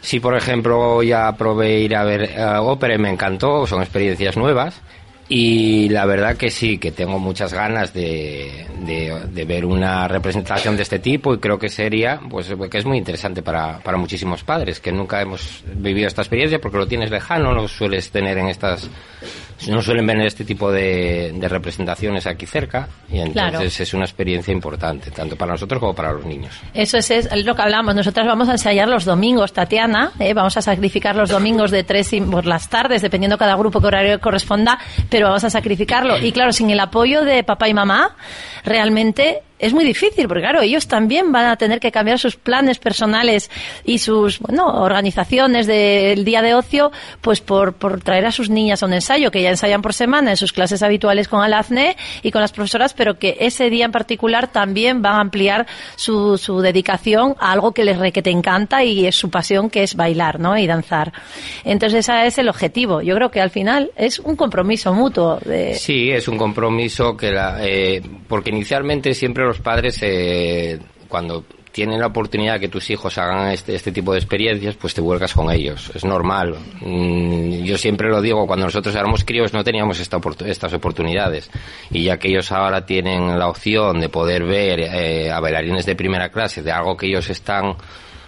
Sí, 0.02 0.20
por 0.20 0.38
ejemplo, 0.38 1.02
ya 1.02 1.32
probé 1.32 1.80
ir 1.80 1.96
a 1.96 2.04
ver 2.04 2.30
uh, 2.38 2.62
ópera 2.62 2.94
y 2.94 3.00
me 3.00 3.10
encantó, 3.10 3.66
son 3.66 3.82
experiencias 3.82 4.38
nuevas. 4.38 4.80
Y 5.28 5.90
la 5.90 6.06
verdad 6.06 6.38
que 6.38 6.52
sí, 6.52 6.78
que 6.78 6.92
tengo 6.92 7.18
muchas 7.18 7.52
ganas 7.52 7.94
de, 7.94 8.68
de, 8.86 9.46
ver 9.46 9.66
una 9.66 10.08
representación 10.08 10.78
de 10.78 10.84
este 10.84 11.00
tipo 11.00 11.34
y 11.34 11.40
creo 11.40 11.58
que 11.58 11.70
sería, 11.70 12.20
pues 12.30 12.54
que 12.70 12.78
es 12.78 12.86
muy 12.86 13.00
interesante 13.00 13.42
para, 13.42 13.80
para 13.80 13.98
muchísimos 13.98 14.44
padres 14.44 14.80
que 14.80 14.92
nunca 14.92 15.20
hemos 15.22 15.64
vivido 15.76 16.08
esta 16.08 16.22
experiencia 16.22 16.62
porque 16.62 16.78
lo 16.78 16.88
tienes 16.88 17.10
lejano, 17.10 17.54
lo 17.54 17.68
sueles 17.68 18.12
tener 18.12 18.38
en 18.38 18.50
estas 18.50 18.88
no 19.68 19.82
suelen 19.82 20.06
ver 20.06 20.20
este 20.22 20.46
tipo 20.46 20.72
de, 20.72 21.34
representaciones 21.50 22.28
aquí 22.28 22.46
cerca 22.46 22.88
y 23.12 23.20
entonces 23.20 23.80
es 23.80 23.94
una 23.94 24.06
experiencia 24.06 24.52
importante, 24.52 25.12
tanto 25.12 25.36
para 25.36 25.54
nosotros 25.54 25.80
como 25.80 25.94
para 25.94 26.12
los 26.12 26.26
niños. 26.26 26.54
Eso 26.74 26.98
es, 26.98 27.30
lo 27.44 27.56
que 27.56 27.62
hablamos. 27.62 27.96
Nosotras 27.96 28.26
vamos 28.28 28.50
a 28.50 28.54
ensayar 28.54 28.88
los 28.88 29.06
domingos, 29.06 29.54
Tatiana, 29.54 30.12
¿eh? 30.20 30.34
vamos 30.34 30.58
a 30.58 30.62
sacrificar 30.62 31.16
los 31.16 31.30
domingos 31.30 31.72
de 31.72 31.84
tres 31.84 32.12
por 32.30 32.46
las 32.46 32.70
tardes, 32.70 33.02
dependiendo 33.02 33.38
cada 33.38 33.56
grupo 33.56 33.82
que 33.82 33.88
horario 33.88 34.20
corresponda, 34.20 34.80
pero 35.10 35.28
vamos 35.28 35.44
a 35.44 35.50
sacrificarlo. 35.50 36.18
Y 36.18 36.32
claro, 36.32 36.54
sin 36.54 36.70
el 36.70 36.80
apoyo 36.80 37.24
de 37.24 37.44
papá 37.44 37.68
y 37.68 37.74
mamá, 37.74 38.16
realmente 38.66 39.42
es 39.58 39.74
muy 39.74 39.86
difícil, 39.86 40.28
porque 40.28 40.42
claro, 40.42 40.62
ellos 40.62 40.88
también 40.88 41.32
van 41.32 41.46
a 41.46 41.56
tener 41.56 41.80
que 41.80 41.92
cambiar 41.92 42.20
sus 42.20 42.36
planes 42.36 42.78
personales 42.78 43.50
y 43.86 44.00
sus 44.00 44.40
bueno, 44.40 44.68
organizaciones 44.68 45.66
del 45.66 46.26
día 46.26 46.42
de 46.42 46.54
ocio, 46.54 46.92
pues 47.22 47.40
por, 47.40 47.74
por 47.74 48.02
traer 48.02 48.26
a 48.26 48.32
sus 48.32 48.50
niñas 48.50 48.84
a 48.84 48.86
un 48.86 48.94
ensayo, 48.94 49.32
que 49.32 49.42
ya 49.42 49.50
ensayan 49.50 49.82
por 49.82 49.94
semana 49.94 50.32
en 50.32 50.38
sus 50.38 50.52
clases 50.52 50.84
habituales 50.84 51.30
con 51.30 51.42
Alazne 51.42 51.96
y 52.22 52.32
con 52.32 52.42
las 52.42 52.52
profesoras, 52.52 52.94
pero 52.94 53.18
que 53.18 53.38
ese 53.40 53.70
día 53.70 53.86
en 53.86 53.92
particular 53.94 54.52
también 54.52 55.02
van 55.02 55.16
a 55.16 55.22
ampliar 55.22 55.68
su, 55.96 56.38
su 56.38 56.60
dedicación 56.60 57.36
a 57.40 57.54
algo 57.54 57.72
que 57.72 57.86
les 57.86 57.98
re, 57.98 58.12
que 58.12 58.22
te 58.22 58.32
encanta 58.32 58.84
y 58.84 59.06
es 59.06 59.16
su 59.16 59.30
pasión, 59.30 59.70
que 59.70 59.84
es 59.84 59.96
bailar 59.96 60.40
¿no? 60.40 60.58
y 60.58 60.68
danzar. 60.68 61.14
Entonces, 61.64 62.10
ese 62.10 62.28
es 62.28 62.38
el 62.40 62.50
objetivo. 62.50 63.02
Yo 63.02 63.16
creo 63.16 63.32
que 63.32 63.40
al 63.40 63.52
final 63.52 63.92
es 63.96 64.20
un 64.20 64.36
compromiso 64.36 64.94
mutuo. 64.94 65.40
De... 65.46 65.76
Sí, 65.76 66.12
es 66.12 66.28
un 66.28 66.38
compromiso 66.38 67.16
que 67.16 67.32
la, 67.32 67.58
eh, 67.62 68.02
porque 68.28 68.52
inicialmente 68.56 69.14
siempre 69.14 69.46
los 69.46 69.60
padres, 69.60 70.00
eh, 70.02 70.80
cuando 71.08 71.46
tienen 71.76 72.00
la 72.00 72.08
oportunidad 72.08 72.58
que 72.58 72.70
tus 72.70 72.90
hijos 72.90 73.18
hagan 73.18 73.52
este, 73.52 73.76
este 73.76 73.92
tipo 73.92 74.14
de 74.14 74.20
experiencias, 74.20 74.76
pues 74.76 74.94
te 74.94 75.02
vuelcas 75.02 75.34
con 75.34 75.52
ellos. 75.52 75.92
Es 75.94 76.06
normal. 76.06 76.56
Mm, 76.80 77.64
yo 77.64 77.78
siempre 77.78 78.08
lo 78.08 78.22
digo, 78.22 78.48
cuando 78.48 78.66
nosotros 78.66 78.96
éramos 78.96 79.26
críos 79.26 79.52
no 79.52 79.62
teníamos 79.62 80.00
esta 80.00 80.18
estas 80.46 80.74
oportunidades. 80.74 81.52
Y 81.92 82.06
ya 82.06 82.18
que 82.18 82.30
ellos 82.30 82.50
ahora 82.54 82.86
tienen 82.86 83.38
la 83.38 83.50
opción 83.50 84.00
de 84.00 84.08
poder 84.08 84.46
ver 84.46 84.80
eh, 84.80 85.30
a 85.30 85.42
bailarines 85.42 85.86
de 85.86 85.98
primera 85.98 86.30
clase, 86.30 86.62
de 86.62 86.72
algo 86.72 86.96
que 86.96 87.08
ellos 87.08 87.30
están 87.30 87.76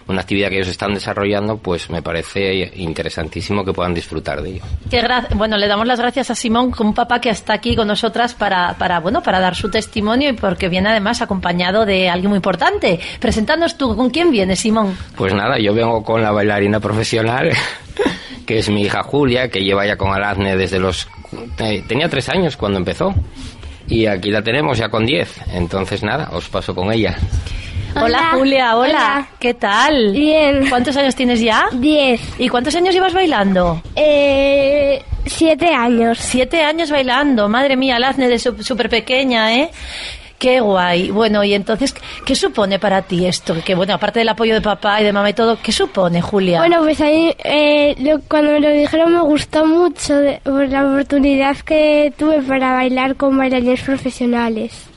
una 0.08 0.22
actividad 0.22 0.48
que 0.48 0.56
ellos 0.56 0.68
están 0.68 0.94
desarrollando, 0.94 1.58
pues 1.58 1.90
me 1.90 2.02
parece 2.02 2.72
interesantísimo 2.76 3.64
que 3.64 3.72
puedan 3.72 3.94
disfrutar 3.94 4.42
de 4.42 4.50
ello. 4.50 4.62
Qué 4.90 5.02
bueno, 5.34 5.56
le 5.56 5.68
damos 5.68 5.86
las 5.86 6.00
gracias 6.00 6.30
a 6.30 6.34
Simón, 6.34 6.72
un 6.78 6.94
papá 6.94 7.20
que 7.20 7.30
está 7.30 7.52
aquí 7.54 7.76
con 7.76 7.88
nosotras 7.88 8.34
para, 8.34 8.74
para, 8.78 9.00
bueno, 9.00 9.22
para 9.22 9.38
dar 9.38 9.54
su 9.54 9.70
testimonio 9.70 10.30
y 10.30 10.32
porque 10.32 10.68
viene 10.68 10.88
además 10.88 11.20
acompañado 11.20 11.84
de 11.84 12.08
alguien 12.08 12.30
muy 12.30 12.36
importante. 12.36 12.98
Presentándonos 13.20 13.76
tú, 13.76 13.94
¿con 13.96 14.10
quién 14.10 14.30
viene, 14.30 14.56
Simón? 14.56 14.96
Pues 15.16 15.34
nada, 15.34 15.58
yo 15.58 15.74
vengo 15.74 16.02
con 16.02 16.22
la 16.22 16.30
bailarina 16.30 16.80
profesional, 16.80 17.50
que 18.46 18.58
es 18.58 18.70
mi 18.70 18.82
hija 18.82 19.02
Julia, 19.02 19.50
que 19.50 19.62
lleva 19.62 19.86
ya 19.86 19.96
con 19.96 20.12
Alazne 20.12 20.56
desde 20.56 20.78
los... 20.78 21.06
Eh, 21.58 21.84
tenía 21.86 22.08
tres 22.08 22.28
años 22.30 22.56
cuando 22.56 22.78
empezó. 22.78 23.14
Y 23.86 24.06
aquí 24.06 24.30
la 24.30 24.42
tenemos 24.42 24.78
ya 24.78 24.88
con 24.88 25.06
diez. 25.06 25.34
Entonces 25.52 26.02
nada, 26.02 26.30
os 26.32 26.48
paso 26.48 26.74
con 26.74 26.92
ella. 26.92 27.16
Hola, 28.02 28.30
Julia, 28.32 28.76
hola. 28.76 29.28
¿Qué 29.38 29.54
tal? 29.54 30.12
Bien. 30.12 30.68
¿Cuántos 30.68 30.96
años 30.96 31.14
tienes 31.14 31.40
ya? 31.40 31.66
Diez. 31.72 32.20
¿Y 32.38 32.48
cuántos 32.48 32.74
años 32.74 32.94
llevas 32.94 33.12
bailando? 33.12 33.82
Eh, 33.96 35.02
siete 35.26 35.74
años. 35.74 36.18
Siete 36.18 36.62
años 36.62 36.90
bailando. 36.90 37.48
Madre 37.48 37.76
mía, 37.76 37.98
Lazne 37.98 38.28
de 38.28 38.38
súper 38.38 38.88
pequeña, 38.88 39.54
¿eh? 39.54 39.70
Qué 40.38 40.60
guay. 40.60 41.10
Bueno, 41.10 41.42
y 41.42 41.52
entonces, 41.52 41.94
¿qué 42.24 42.36
supone 42.36 42.78
para 42.78 43.02
ti 43.02 43.26
esto? 43.26 43.56
Que 43.64 43.74
bueno, 43.74 43.94
aparte 43.94 44.20
del 44.20 44.28
apoyo 44.28 44.54
de 44.54 44.60
papá 44.60 45.00
y 45.00 45.04
de 45.04 45.12
mamá 45.12 45.30
y 45.30 45.34
todo, 45.34 45.58
¿qué 45.60 45.72
supone, 45.72 46.22
Julia? 46.22 46.60
Bueno, 46.60 46.78
pues 46.78 47.00
ahí, 47.00 47.34
eh, 47.42 47.96
cuando 48.28 48.52
me 48.52 48.60
lo 48.60 48.70
dijeron 48.70 49.12
me 49.12 49.20
gustó 49.22 49.66
mucho 49.66 50.14
por 50.44 50.68
la 50.68 50.86
oportunidad 50.86 51.56
que 51.56 52.12
tuve 52.16 52.40
para 52.42 52.72
bailar 52.74 53.16
con 53.16 53.36
bailarines 53.36 53.80
profesionales. 53.80 54.87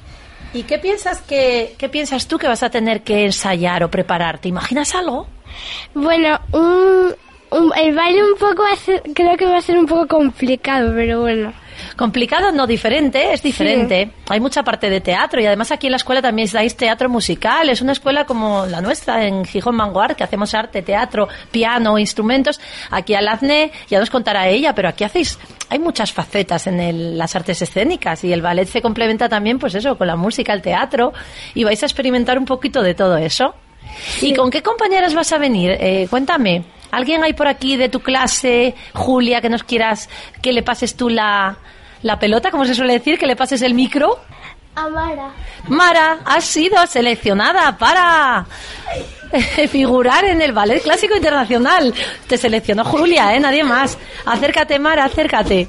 ¿Y 0.53 0.63
qué 0.63 0.77
piensas 0.79 1.22
que 1.22 1.75
qué 1.77 1.88
piensas 1.89 2.27
tú 2.27 2.38
que 2.38 2.48
vas 2.48 2.63
a 2.63 2.70
tener 2.70 3.01
que 3.01 3.25
ensayar 3.25 3.84
o 3.84 3.91
preparar? 3.91 4.39
¿Te 4.39 4.50
imaginas 4.50 4.93
algo? 4.96 5.27
Bueno, 5.93 6.39
el 7.75 7.96
baile 7.96 8.24
un 8.24 8.38
poco 8.38 8.63
creo 9.13 9.38
que 9.38 9.46
va 9.46 9.58
a 9.58 9.62
ser 9.62 9.77
un 9.77 9.86
poco 9.86 10.08
complicado, 10.08 10.91
pero 10.96 11.22
bueno. 11.22 11.53
Complicado, 11.95 12.51
no 12.51 12.67
diferente, 12.67 13.33
es 13.33 13.41
diferente. 13.43 14.11
Hay 14.29 14.39
mucha 14.39 14.63
parte 14.63 14.89
de 14.89 15.01
teatro 15.01 15.41
y 15.41 15.45
además 15.45 15.71
aquí 15.71 15.88
en 15.88 15.91
la 15.91 15.97
escuela 15.97 16.21
también 16.21 16.47
dais 16.51 16.75
teatro 16.75 17.09
musical. 17.09 17.69
Es 17.69 17.81
una 17.81 17.91
escuela 17.91 18.25
como 18.25 18.65
la 18.65 18.81
nuestra 18.81 19.25
en 19.25 19.45
Gijón 19.45 19.77
Vanguard, 19.77 20.15
que 20.15 20.23
hacemos 20.23 20.53
arte, 20.53 20.81
teatro, 20.81 21.27
piano, 21.51 21.97
instrumentos. 21.97 22.59
Aquí 22.89 23.13
al 23.13 23.27
AZNE, 23.27 23.71
ya 23.89 24.00
nos 24.00 24.09
contará 24.09 24.47
ella, 24.47 24.73
pero 24.73 24.89
aquí 24.89 25.03
hacéis, 25.03 25.38
hay 25.69 25.79
muchas 25.79 26.11
facetas 26.11 26.67
en 26.67 27.17
las 27.17 27.35
artes 27.35 27.61
escénicas 27.61 28.23
y 28.23 28.33
el 28.33 28.41
ballet 28.41 28.67
se 28.67 28.81
complementa 28.81 29.29
también, 29.29 29.59
pues 29.59 29.75
eso, 29.75 29.97
con 29.97 30.07
la 30.07 30.15
música, 30.15 30.53
el 30.53 30.61
teatro 30.61 31.13
y 31.53 31.63
vais 31.63 31.81
a 31.83 31.85
experimentar 31.85 32.38
un 32.38 32.45
poquito 32.45 32.81
de 32.81 32.93
todo 32.93 33.17
eso. 33.17 33.55
¿Y 34.21 34.33
con 34.33 34.50
qué 34.50 34.61
compañeras 34.61 35.13
vas 35.13 35.31
a 35.33 35.38
venir? 35.38 35.71
Eh, 35.71 36.07
cuéntame. 36.09 36.63
¿Alguien 36.91 37.24
hay 37.24 37.33
por 37.33 37.48
aquí 37.48 37.77
de 37.77 37.89
tu 37.89 38.01
clase, 38.01 38.75
Julia, 38.93 39.41
que 39.41 39.50
nos 39.50 39.63
quieras 39.63 40.10
que 40.41 40.53
le 40.53 40.63
pases 40.63 40.95
tú 40.95 41.10
la, 41.10 41.57
la 42.03 42.19
pelota, 42.19 42.51
como 42.51 42.65
se 42.65 42.75
suele 42.75 42.93
decir, 42.93 43.17
que 43.17 43.27
le 43.27 43.36
pases 43.36 43.62
el 43.62 43.74
micro? 43.74 44.19
A 44.75 44.88
Mara. 44.88 45.31
Mara, 45.67 46.19
has 46.25 46.45
sido 46.45 46.86
seleccionada 46.88 47.77
para 47.77 48.45
figurar 49.69 50.24
en 50.25 50.41
el 50.41 50.53
Ballet 50.53 50.81
Clásico 50.81 51.15
Internacional. 51.15 51.93
Te 52.27 52.38
seleccionó 52.38 52.86
Julia, 52.86 53.36
¿eh? 53.36 53.39
Nadie 53.39 53.63
más. 53.63 53.98
Acércate, 54.25 54.79
Mara, 54.79 55.05
acércate. 55.05 55.67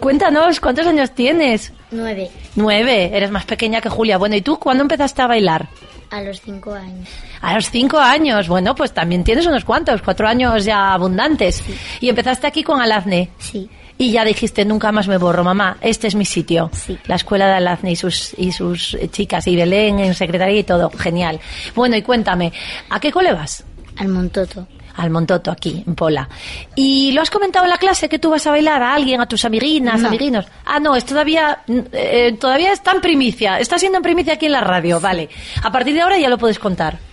Cuéntanos, 0.00 0.60
¿cuántos 0.60 0.86
años 0.86 1.12
tienes? 1.14 1.72
Nueve. 1.90 2.30
Nueve, 2.56 3.10
eres 3.14 3.30
más 3.30 3.44
pequeña 3.46 3.80
que 3.80 3.88
Julia. 3.88 4.18
Bueno, 4.18 4.36
¿y 4.36 4.42
tú 4.42 4.58
cuándo 4.58 4.82
empezaste 4.82 5.22
a 5.22 5.26
bailar? 5.26 5.68
A 6.12 6.20
los 6.20 6.40
cinco 6.40 6.74
años. 6.74 7.08
A 7.40 7.54
los 7.54 7.70
cinco 7.70 7.98
años, 7.98 8.46
bueno, 8.46 8.74
pues 8.74 8.92
también 8.92 9.24
tienes 9.24 9.46
unos 9.46 9.64
cuantos, 9.64 10.02
cuatro 10.02 10.28
años 10.28 10.64
ya 10.64 10.92
abundantes. 10.92 11.64
¿Y 12.00 12.08
empezaste 12.10 12.46
aquí 12.46 12.62
con 12.62 12.80
Alazne? 12.80 13.30
Sí. 13.38 13.68
Y 13.96 14.12
ya 14.12 14.24
dijiste, 14.24 14.64
nunca 14.64 14.92
más 14.92 15.08
me 15.08 15.16
borro, 15.16 15.42
mamá, 15.42 15.78
este 15.80 16.08
es 16.08 16.14
mi 16.14 16.26
sitio. 16.26 16.70
Sí. 16.72 16.98
La 17.06 17.16
escuela 17.16 17.46
de 17.46 17.54
Alazne 17.54 17.92
y 17.92 17.96
sus, 17.96 18.34
y 18.36 18.52
sus 18.52 18.96
chicas, 19.10 19.46
y 19.46 19.56
Belén 19.56 20.00
en 20.00 20.14
secretaría 20.14 20.60
y 20.60 20.64
todo, 20.64 20.90
genial. 20.90 21.40
Bueno, 21.74 21.96
y 21.96 22.02
cuéntame, 22.02 22.52
¿a 22.90 23.00
qué 23.00 23.10
cole 23.10 23.32
vas? 23.32 23.64
Al 23.96 24.08
Montoto 24.08 24.66
al 24.96 25.10
Montoto 25.10 25.50
aquí, 25.50 25.82
en 25.86 25.94
Pola. 25.94 26.28
¿Y 26.74 27.12
lo 27.12 27.22
has 27.22 27.30
comentado 27.30 27.64
en 27.64 27.70
la 27.70 27.78
clase 27.78 28.08
que 28.08 28.18
tú 28.18 28.30
vas 28.30 28.46
a 28.46 28.50
bailar 28.50 28.82
a 28.82 28.94
alguien, 28.94 29.20
a 29.20 29.26
tus 29.26 29.44
amiguinas, 29.44 30.02
amiguinos? 30.04 30.46
Ah, 30.64 30.80
no, 30.80 30.94
es 30.96 31.04
todavía, 31.04 31.60
eh, 31.66 32.36
todavía 32.40 32.72
está 32.72 32.92
en 32.92 33.00
primicia, 33.00 33.58
está 33.58 33.78
siendo 33.78 33.98
en 33.98 34.02
primicia 34.02 34.34
aquí 34.34 34.46
en 34.46 34.52
la 34.52 34.60
radio, 34.60 35.00
vale. 35.00 35.28
A 35.62 35.70
partir 35.70 35.94
de 35.94 36.02
ahora 36.02 36.18
ya 36.18 36.28
lo 36.28 36.38
puedes 36.38 36.58
contar. 36.58 37.11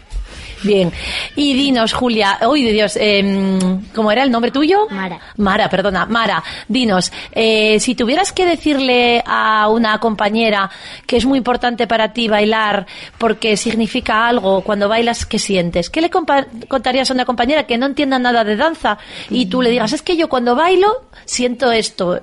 Bien. 0.64 0.92
Y 1.36 1.54
dinos, 1.54 1.94
Julia, 1.94 2.40
uy, 2.48 2.64
Dios, 2.64 2.98
eh, 3.00 3.58
¿cómo 3.96 4.12
era 4.12 4.24
el 4.24 4.32
nombre 4.32 4.52
tuyo? 4.52 4.88
Mara. 4.90 5.20
Mara, 5.38 5.70
perdona, 5.70 6.06
Mara, 6.06 6.44
dinos, 6.68 7.12
eh, 7.32 7.80
si 7.80 7.96
tuvieras 7.96 8.34
que 8.34 8.46
decirle 8.46 9.24
a 9.26 9.70
una 9.70 10.00
compañera 10.00 10.70
que 11.06 11.18
es 11.18 11.26
muy 11.26 11.38
importante 11.38 11.88
para 11.88 12.14
ti 12.14 12.28
bailar 12.28 12.86
porque 13.18 13.58
significa 13.58 14.28
algo, 14.28 14.62
cuando 14.62 14.90
bailas, 14.90 15.26
¿qué 15.26 15.40
sientes? 15.40 15.90
¿Qué 15.90 16.02
le 16.02 16.10
contarías 16.10 17.10
a 17.10 17.14
una 17.14 17.26
compañera 17.26 17.66
que 17.66 17.78
no 17.78 17.86
entienda 17.86 18.20
nada 18.20 18.44
de 18.44 18.56
danza 18.56 18.98
y 19.30 19.46
tú 19.46 19.62
le 19.62 19.70
digas, 19.70 19.94
es 19.94 20.02
que 20.02 20.18
yo 20.18 20.30
cuando 20.30 20.56
bailo 20.56 21.06
siento 21.26 21.72
esto, 21.72 22.22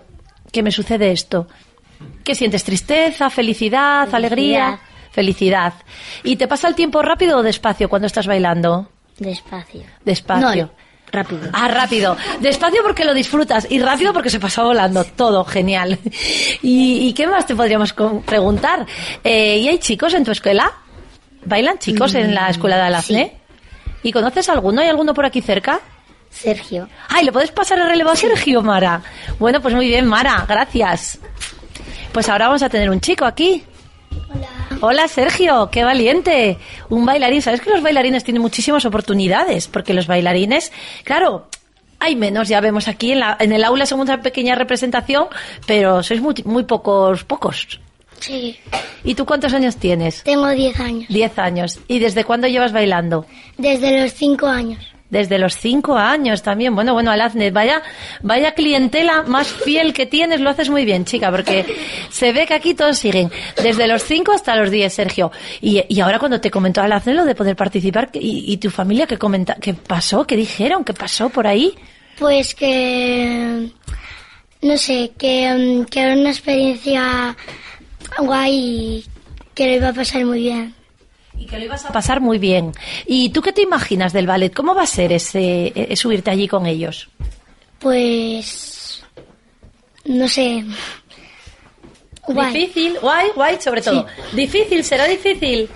que 0.53 0.63
me 0.63 0.71
sucede 0.71 1.13
esto? 1.13 1.47
¿Qué 2.25 2.35
sientes? 2.35 2.65
¿Tristeza, 2.65 3.31
felicidad, 3.31 4.15
alegría? 4.15 4.79
Felicidad. 5.17 5.73
¿Y 6.25 6.37
te 6.37 6.47
pasa 6.47 6.69
el 6.69 6.75
tiempo 6.75 7.01
rápido 7.01 7.39
o 7.39 7.43
despacio 7.43 7.89
cuando 7.89 8.05
estás 8.05 8.27
bailando? 8.27 8.91
Despacio. 9.17 9.81
Despacio. 10.05 10.71
Rápido. 11.11 11.49
Ah, 11.55 11.69
rápido. 11.69 12.19
Despacio 12.41 12.83
porque 12.83 13.03
lo 13.03 13.15
disfrutas 13.15 13.67
y 13.71 13.79
rápido 13.79 14.13
porque 14.13 14.29
se 14.29 14.39
pasa 14.39 14.63
volando. 14.63 15.05
Todo 15.05 15.43
genial. 15.47 15.99
¿Y, 16.61 17.09
y 17.09 17.15
qué 17.15 17.27
más 17.27 17.47
te 17.47 17.57
podríamos 17.57 17.95
preguntar? 18.27 18.85
Eh, 19.25 19.57
¿Y 19.57 19.69
hay 19.69 19.79
chicos 19.79 20.13
en 20.13 20.23
tu 20.23 20.33
escuela? 20.33 20.71
¿Bailan 21.47 21.79
chicos 21.79 22.15
en 22.15 22.35
la 22.35 22.51
escuela 22.51 22.77
de 22.77 22.83
Alazne? 22.83 23.37
¿Y 24.03 24.13
conoces 24.13 24.51
alguno? 24.51 24.83
¿Hay 24.83 24.89
alguno 24.89 25.15
por 25.15 25.25
aquí 25.25 25.41
cerca? 25.41 25.81
Sergio. 26.29 26.91
Ay, 27.09 27.25
¿le 27.25 27.33
puedes 27.33 27.53
pasar 27.53 27.79
el 27.79 27.87
relevo 27.89 28.11
a 28.11 28.17
Sergio, 28.17 28.61
Mara? 28.61 29.01
Bueno, 29.39 29.63
pues 29.63 29.75
muy 29.75 29.89
bien, 29.89 30.05
Mara, 30.07 30.45
gracias. 30.47 31.19
Pues 32.13 32.29
ahora 32.29 32.49
vamos 32.49 32.63
a 32.63 32.69
tener 32.69 32.91
un 32.91 33.01
chico 33.01 33.25
aquí. 33.25 33.65
Hola. 34.35 34.49
Hola, 34.81 35.09
Sergio, 35.09 35.71
qué 35.71 35.85
valiente. 35.85 36.59
Un 36.89 37.07
bailarín. 37.07 37.43
¿Sabes 37.43 37.61
que 37.61 37.71
los 37.71 37.83
bailarines 37.83 38.25
tienen 38.25 38.43
muchísimas 38.43 38.85
oportunidades? 38.85 39.69
Porque 39.69 39.95
los 39.95 40.07
bailarines, 40.07 40.73
claro, 41.05 41.49
hay 41.99 42.17
menos, 42.17 42.49
ya 42.49 42.61
vemos 42.61 42.89
aquí 42.89 43.13
en, 43.13 43.21
la, 43.21 43.37
en 43.41 43.53
el 43.53 43.65
aula 43.65 43.87
somos 43.87 44.05
una 44.05 44.21
pequeña 44.21 44.55
representación, 44.55 45.29
pero 45.67 46.03
sois 46.03 46.21
muy, 46.21 46.35
muy 46.45 46.65
pocos, 46.65 47.25
pocos. 47.25 47.81
Sí. 48.21 48.59
¿Y 49.05 49.15
tú 49.15 49.27
cuántos 49.27 49.53
años 49.53 49.77
tienes? 49.77 50.23
Tengo 50.23 50.49
10 50.49 50.81
años. 50.81 51.07
Diez 51.09 51.39
años. 51.39 51.79
¿Y 51.89 51.99
desde 51.99 52.25
cuándo 52.25 52.49
llevas 52.49 52.73
bailando? 52.73 53.27
Desde 53.59 54.01
los 54.01 54.13
5 54.15 54.47
años. 54.47 54.96
Desde 55.09 55.39
los 55.39 55.57
cinco 55.57 55.97
años 55.97 56.43
también. 56.43 56.75
Bueno, 56.75 56.93
bueno, 56.93 57.13
Alazne, 57.13 57.53
vaya, 57.53 57.83
vaya 58.23 58.55
clientela 58.55 59.23
más 59.23 59.47
fiel 59.47 59.93
que 59.93 60.07
tienes, 60.07 60.41
lo 60.41 60.51
haces 60.51 60.69
muy 60.69 60.85
bien, 60.85 61.05
chica, 61.05 61.31
porque 61.31 61.65
se 62.11 62.33
ve 62.33 62.47
que 62.47 62.55
aquí 62.55 62.75
todos 62.75 62.99
siguen. 62.99 63.31
Desde 63.63 63.87
los 63.87 64.03
cinco 64.03 64.33
hasta 64.33 64.57
los 64.57 64.71
diez, 64.71 64.93
Sergio. 64.93 65.31
Y, 65.61 66.01
ahora 66.01 66.19
cuando 66.19 66.41
te 66.41 66.51
comentó 66.51 66.81
Alazne 66.81 67.15
lo 67.15 67.25
de 67.25 67.35
poder 67.35 67.55
participar, 67.55 68.11
y, 68.15 68.53
y 68.53 68.57
tu 68.57 68.71
familia, 68.71 69.07
¿qué, 69.07 69.17
comenta, 69.17 69.55
¿qué 69.55 69.75
pasó? 69.75 70.27
¿Qué 70.27 70.37
dijeron? 70.37 70.85
¿Qué 70.85 70.93
pasó 70.93 71.29
por 71.29 71.47
ahí? 71.47 71.75
Pues 72.19 72.55
que. 72.55 73.69
No 74.63 74.77
sé, 74.77 75.13
que, 75.19 75.53
mm, 75.53 75.85
que 75.85 76.01
era 76.01 76.15
una 76.15 76.31
experiencia 76.31 77.37
guay 78.19 78.55
y 78.55 79.05
que 79.55 79.67
lo 79.67 79.75
iba 79.75 79.89
a 79.89 79.93
pasar 79.93 80.25
muy 80.25 80.41
bien. 80.41 80.75
Y 81.39 81.47
que 81.47 81.59
lo 81.59 81.65
ibas 81.65 81.85
a 81.85 81.93
pasar 81.93 82.21
muy 82.21 82.39
bien. 82.39 82.73
¿Y 83.07 83.31
tú 83.31 83.43
qué 83.43 83.53
te 83.53 83.63
imaginas 83.63 84.13
del 84.13 84.27
ballet? 84.27 84.55
¿Cómo 84.55 84.75
va 84.75 84.83
a 84.83 84.87
ser 84.87 85.13
ese, 85.13 85.73
eh, 85.75 85.97
subirte 85.97 86.31
allí 86.31 86.49
con 86.49 86.67
ellos? 86.67 87.09
Pues. 87.79 89.03
No 90.05 90.29
sé. 90.29 90.65
Guay. 92.27 92.53
Difícil, 92.53 92.99
guay, 93.01 93.29
guay, 93.35 93.61
sobre 93.61 93.83
todo. 93.83 94.07
Difícil, 94.33 94.83
será 94.83 95.07
difícil. 95.07 95.69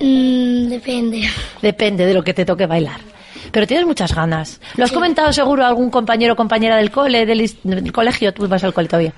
Mm, 0.00 0.68
depende. 0.68 1.28
Depende 1.60 2.06
de 2.06 2.14
lo 2.14 2.22
que 2.22 2.34
te 2.34 2.44
toque 2.44 2.66
bailar. 2.66 3.00
Pero 3.50 3.66
tienes 3.66 3.86
muchas 3.86 4.14
ganas. 4.14 4.60
Lo 4.76 4.84
has 4.84 4.92
comentado 4.92 5.32
seguro 5.32 5.64
a 5.64 5.68
algún 5.68 5.90
compañero 5.90 6.34
o 6.34 6.36
compañera 6.36 6.76
del 6.76 6.90
cole, 6.90 7.26
del 7.26 7.92
colegio. 7.92 8.32
Tú 8.32 8.46
vas 8.46 8.62
al 8.64 8.74
cole 8.74 8.88
todavía. 8.88 9.12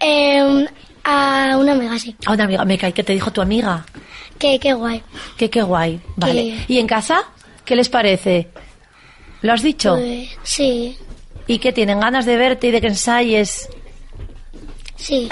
Eh, 0.00 0.66
a 1.10 1.56
una 1.56 1.72
amiga, 1.72 1.98
sí. 1.98 2.14
A 2.26 2.32
una 2.32 2.44
amiga, 2.44 2.64
me 2.64 2.76
cae, 2.78 2.92
¿qué 2.92 3.02
te 3.04 3.12
dijo 3.14 3.30
tu 3.32 3.40
amiga? 3.40 3.84
Que, 4.38 4.58
qué 4.58 4.72
guay. 4.72 5.02
Que 5.36 5.50
qué 5.50 5.62
guay. 5.62 6.00
Vale. 6.16 6.34
Que- 6.66 6.74
¿Y 6.74 6.78
en 6.78 6.86
casa? 6.86 7.22
¿Qué 7.64 7.74
les 7.76 7.88
parece? 7.88 8.48
¿Lo 9.42 9.52
has 9.52 9.62
dicho? 9.62 9.94
Pues, 9.96 10.30
sí, 10.42 10.96
¿Y 11.46 11.58
qué 11.58 11.72
tienen 11.72 12.00
ganas 12.00 12.26
de 12.26 12.36
verte 12.36 12.66
y 12.68 12.70
de 12.70 12.80
que 12.80 12.88
ensayes? 12.88 13.68
sí. 14.96 15.28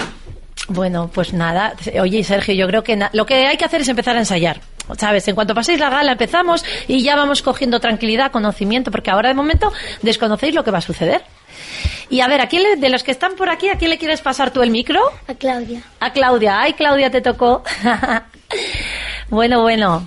Bueno, 0.69 1.09
pues 1.13 1.31
nada. 1.31 1.75
Oye, 2.01 2.23
Sergio, 2.25 2.53
yo 2.53 2.67
creo 2.67 2.83
que 2.83 2.99
lo 3.13 3.25
que 3.25 3.47
hay 3.47 3.55
que 3.55 3.63
hacer 3.63 3.79
es 3.81 3.87
empezar 3.87 4.17
a 4.17 4.19
ensayar. 4.19 4.59
¿Sabes? 4.97 5.25
En 5.27 5.35
cuanto 5.35 5.53
paséis 5.55 5.79
la 5.79 5.89
gala, 5.89 6.13
empezamos 6.13 6.65
y 6.89 7.03
ya 7.03 7.15
vamos 7.15 7.41
cogiendo 7.41 7.79
tranquilidad, 7.79 8.31
conocimiento, 8.31 8.89
porque 8.91 9.09
ahora 9.11 9.29
de 9.29 9.35
momento 9.35 9.71
desconocéis 10.01 10.53
lo 10.55 10.63
que 10.65 10.71
va 10.71 10.79
a 10.79 10.81
suceder. 10.81 11.21
Y 12.09 12.21
a 12.21 12.27
ver, 12.27 12.41
¿a 12.41 12.47
quién 12.47 12.63
le- 12.63 12.75
de 12.77 12.89
los 12.89 13.03
que 13.03 13.11
están 13.11 13.35
por 13.35 13.49
aquí, 13.49 13.69
¿a 13.69 13.75
quién 13.77 13.89
le 13.91 13.97
quieres 13.97 14.21
pasar 14.21 14.51
tú 14.51 14.61
el 14.63 14.69
micro? 14.71 15.01
A 15.27 15.33
Claudia. 15.35 15.81
A 15.99 16.11
Claudia. 16.13 16.61
Ay, 16.61 16.73
Claudia, 16.73 17.09
te 17.11 17.21
tocó. 17.21 17.63
bueno, 19.29 19.61
bueno. 19.61 20.05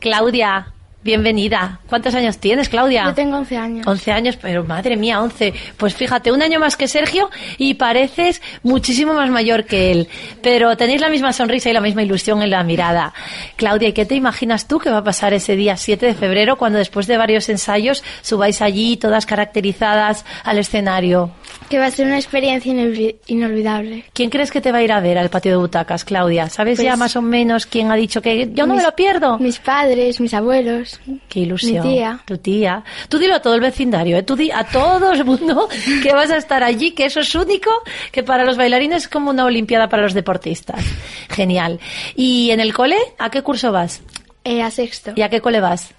Claudia, 0.00 0.72
bienvenida. 1.02 1.80
¿Cuántos 1.88 2.14
años 2.14 2.38
tienes, 2.38 2.68
Claudia? 2.68 3.04
Yo 3.06 3.14
tengo 3.14 3.36
11 3.36 3.56
años. 3.56 3.86
11 3.86 4.12
años, 4.12 4.36
pero 4.36 4.64
madre 4.64 4.96
mía, 4.96 5.20
11. 5.20 5.54
Pues 5.76 5.94
fíjate, 5.94 6.30
un 6.32 6.42
año 6.42 6.60
más 6.60 6.76
que 6.76 6.88
Sergio 6.88 7.30
y 7.58 7.74
pareces 7.74 8.42
muchísimo 8.62 9.14
más 9.14 9.30
mayor 9.30 9.64
que 9.64 9.90
él. 9.92 10.08
Pero 10.42 10.76
tenéis 10.76 11.00
la 11.00 11.08
misma 11.08 11.32
sonrisa 11.32 11.70
y 11.70 11.72
la 11.72 11.80
misma 11.80 12.02
ilusión 12.02 12.42
en 12.42 12.50
la 12.50 12.62
mirada. 12.62 13.14
Claudia, 13.56 13.88
¿y 13.88 13.92
qué 13.92 14.04
te 14.04 14.14
imaginas 14.14 14.68
tú 14.68 14.78
que 14.78 14.90
va 14.90 14.98
a 14.98 15.04
pasar 15.04 15.32
ese 15.32 15.56
día 15.56 15.76
7 15.76 16.04
de 16.06 16.14
febrero 16.14 16.56
cuando 16.56 16.78
después 16.78 17.06
de 17.06 17.16
varios 17.16 17.48
ensayos 17.48 18.04
subáis 18.22 18.60
allí 18.62 18.96
todas 18.96 19.26
caracterizadas 19.26 20.24
al 20.44 20.58
escenario? 20.58 21.32
Que 21.70 21.78
va 21.78 21.86
a 21.86 21.90
ser 21.92 22.06
una 22.06 22.16
experiencia 22.18 22.72
inolvi- 22.72 23.16
inolvidable. 23.28 24.04
¿Quién 24.12 24.28
crees 24.28 24.50
que 24.50 24.60
te 24.60 24.72
va 24.72 24.78
a 24.78 24.82
ir 24.82 24.90
a 24.92 25.00
ver 25.00 25.16
al 25.16 25.30
patio 25.30 25.52
de 25.52 25.56
butacas, 25.56 26.04
Claudia? 26.04 26.50
¿Sabes 26.50 26.76
Pues- 26.78 26.84
ya 26.84 26.96
más 26.96 27.14
o 27.16 27.22
menos 27.22 27.64
quién 27.64 27.90
ha 27.92 27.94
dicho 27.94 28.20
que 28.20 28.50
yo 28.52 28.66
no 28.66 28.74
me 28.74 28.82
lo 28.82 28.94
pierdo? 28.96 29.38
Mis 29.38 29.60
padres, 29.60 30.20
mis 30.20 30.34
abuelos. 30.34 31.00
Qué 31.28 31.40
ilusión. 31.40 31.86
Mi 31.86 31.94
tía. 31.94 32.20
Tu 32.26 32.36
tía. 32.38 32.84
Tú 33.08 33.18
dilo 33.18 33.36
a 33.36 33.40
todo 33.40 33.54
el 33.54 33.60
vecindario, 33.60 34.16
¿eh? 34.18 34.22
Tú 34.24 34.34
di 34.36 34.50
a 34.50 34.64
todo 34.64 35.12
el 35.12 35.24
mundo 35.24 35.68
que 36.02 36.12
vas 36.12 36.30
a 36.30 36.36
estar 36.36 36.64
allí, 36.64 36.90
que 36.90 37.04
eso 37.06 37.20
es 37.20 37.34
único, 37.36 37.70
que 38.10 38.22
para 38.24 38.44
los 38.44 38.56
bailarines 38.56 39.04
es 39.04 39.08
como 39.08 39.30
una 39.30 39.44
olimpiada 39.44 39.88
para 39.88 40.02
los 40.02 40.12
deportistas. 40.12 40.84
Genial. 41.30 41.78
¿Y 42.16 42.50
en 42.50 42.58
el 42.58 42.74
cole? 42.74 42.96
¿A 43.18 43.30
qué 43.30 43.42
curso 43.42 43.70
vas? 43.70 44.02
Eh, 44.42 44.60
a 44.62 44.70
sexto. 44.72 45.12
¿Y 45.14 45.22
a 45.22 45.28
qué 45.28 45.40
cole 45.40 45.60
vas? 45.60 45.94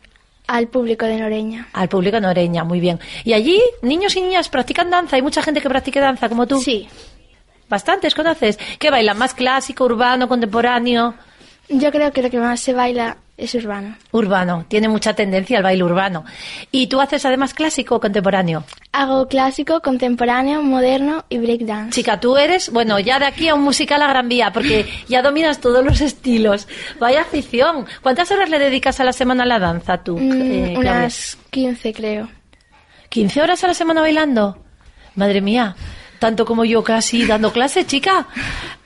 Al 0.47 0.67
público 0.67 1.05
de 1.05 1.17
Noreña. 1.17 1.69
Al 1.73 1.87
público 1.87 2.19
noreña, 2.19 2.63
muy 2.63 2.79
bien. 2.79 2.99
¿Y 3.23 3.33
allí 3.33 3.61
niños 3.81 4.15
y 4.15 4.21
niñas 4.21 4.49
practican 4.49 4.89
danza? 4.89 5.15
¿Hay 5.15 5.21
mucha 5.21 5.41
gente 5.41 5.61
que 5.61 5.69
practique 5.69 5.99
danza 5.99 6.27
como 6.27 6.47
tú? 6.47 6.59
Sí. 6.59 6.87
Bastantes, 7.69 8.13
¿conoces? 8.13 8.59
¿Qué 8.79 8.91
bailan? 8.91 9.17
¿Más 9.17 9.33
clásico, 9.33 9.85
urbano, 9.85 10.27
contemporáneo? 10.27 11.15
Yo 11.71 11.91
creo 11.91 12.11
que 12.11 12.21
lo 12.21 12.29
que 12.29 12.37
más 12.37 12.59
se 12.59 12.73
baila 12.73 13.17
es 13.37 13.55
urbano. 13.55 13.95
Urbano. 14.11 14.65
Tiene 14.67 14.89
mucha 14.89 15.13
tendencia 15.13 15.57
al 15.57 15.63
baile 15.63 15.83
urbano. 15.83 16.25
¿Y 16.69 16.87
tú 16.87 16.99
haces 16.99 17.25
además 17.25 17.53
clásico 17.53 17.95
o 17.95 17.99
contemporáneo? 17.99 18.65
Hago 18.91 19.27
clásico, 19.27 19.81
contemporáneo, 19.81 20.61
moderno 20.61 21.23
y 21.29 21.37
breakdance. 21.37 21.91
Chica, 21.91 22.19
tú 22.19 22.37
eres, 22.37 22.71
bueno, 22.71 22.99
ya 22.99 23.19
de 23.19 23.25
aquí 23.25 23.47
a 23.47 23.55
un 23.55 23.61
musical 23.61 24.01
a 24.01 24.07
Gran 24.07 24.27
Vía, 24.27 24.51
porque 24.51 24.85
ya 25.07 25.21
dominas 25.21 25.59
todos 25.59 25.83
los 25.83 26.01
estilos. 26.01 26.67
Vaya 26.99 27.21
afición. 27.21 27.85
¿Cuántas 28.01 28.29
horas 28.31 28.49
le 28.49 28.59
dedicas 28.59 28.99
a 28.99 29.05
la 29.05 29.13
semana 29.13 29.43
a 29.43 29.47
la 29.47 29.59
danza 29.59 30.03
tú? 30.03 30.17
Mm, 30.17 30.31
eh, 30.31 30.75
unas 30.77 31.37
15 31.49 31.93
creo. 31.93 32.29
¿15 33.09 33.41
horas 33.41 33.63
a 33.63 33.67
la 33.67 33.73
semana 33.73 34.01
bailando? 34.01 34.61
Madre 35.15 35.41
mía, 35.41 35.75
tanto 36.21 36.45
como 36.45 36.63
yo 36.63 36.83
casi 36.83 37.25
dando 37.25 37.51
clase, 37.51 37.83
chica. 37.87 38.27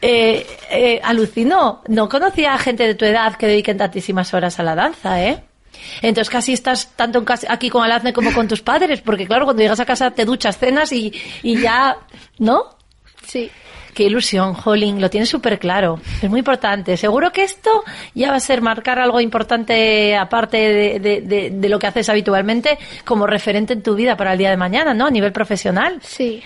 Eh, 0.02 0.48
eh, 0.72 1.02
alucino. 1.04 1.82
No 1.90 2.08
conocía 2.08 2.54
a 2.54 2.58
gente 2.58 2.88
de 2.88 2.96
tu 2.96 3.04
edad 3.04 3.36
que 3.36 3.46
dediquen 3.48 3.78
tantísimas 3.78 4.34
horas 4.34 4.58
a 4.58 4.64
la 4.64 4.74
danza, 4.74 5.22
¿eh? 5.22 5.44
Entonces 6.02 6.30
casi 6.32 6.54
estás 6.54 6.94
tanto 6.96 7.20
en 7.20 7.26
casa- 7.26 7.48
aquí 7.50 7.70
con 7.70 7.84
Alazne 7.84 8.14
como 8.14 8.32
con 8.34 8.48
tus 8.48 8.62
padres, 8.62 9.02
porque 9.02 9.28
claro, 9.28 9.44
cuando 9.44 9.62
llegas 9.62 9.82
a 9.82 9.86
casa 9.86 10.12
te 10.12 10.24
duchas, 10.24 10.58
cenas 10.58 10.94
y, 10.94 11.12
y 11.44 11.60
ya, 11.60 11.98
¿no? 12.40 12.64
Sí. 13.28 13.52
Qué 13.94 14.04
ilusión, 14.04 14.54
Jolín, 14.54 15.02
lo 15.02 15.10
tienes 15.10 15.28
súper 15.30 15.60
claro. 15.60 16.00
Es 16.22 16.30
muy 16.30 16.40
importante. 16.40 16.96
Seguro 16.96 17.32
que 17.34 17.44
esto 17.44 17.84
ya 18.14 18.30
va 18.30 18.38
a 18.38 18.40
ser 18.40 18.62
marcar 18.62 19.00
algo 19.00 19.20
importante 19.20 20.16
aparte 20.16 20.58
de, 20.58 21.00
de- 21.00 21.22
de- 21.22 21.50
de 21.50 21.70
lo 21.70 21.80
que 21.80 21.88
haces 21.88 22.08
habitualmente 22.08 22.78
como 23.04 23.28
referente 23.28 23.74
en 23.74 23.84
tu 23.84 23.96
vida 23.96 24.16
para 24.16 24.32
el 24.34 24.38
día 24.38 24.50
de 24.52 24.58
mañana, 24.58 24.94
¿no? 24.94 25.08
A 25.08 25.12
nivel 25.12 25.32
profesional. 25.34 26.00
Sí. 26.02 26.42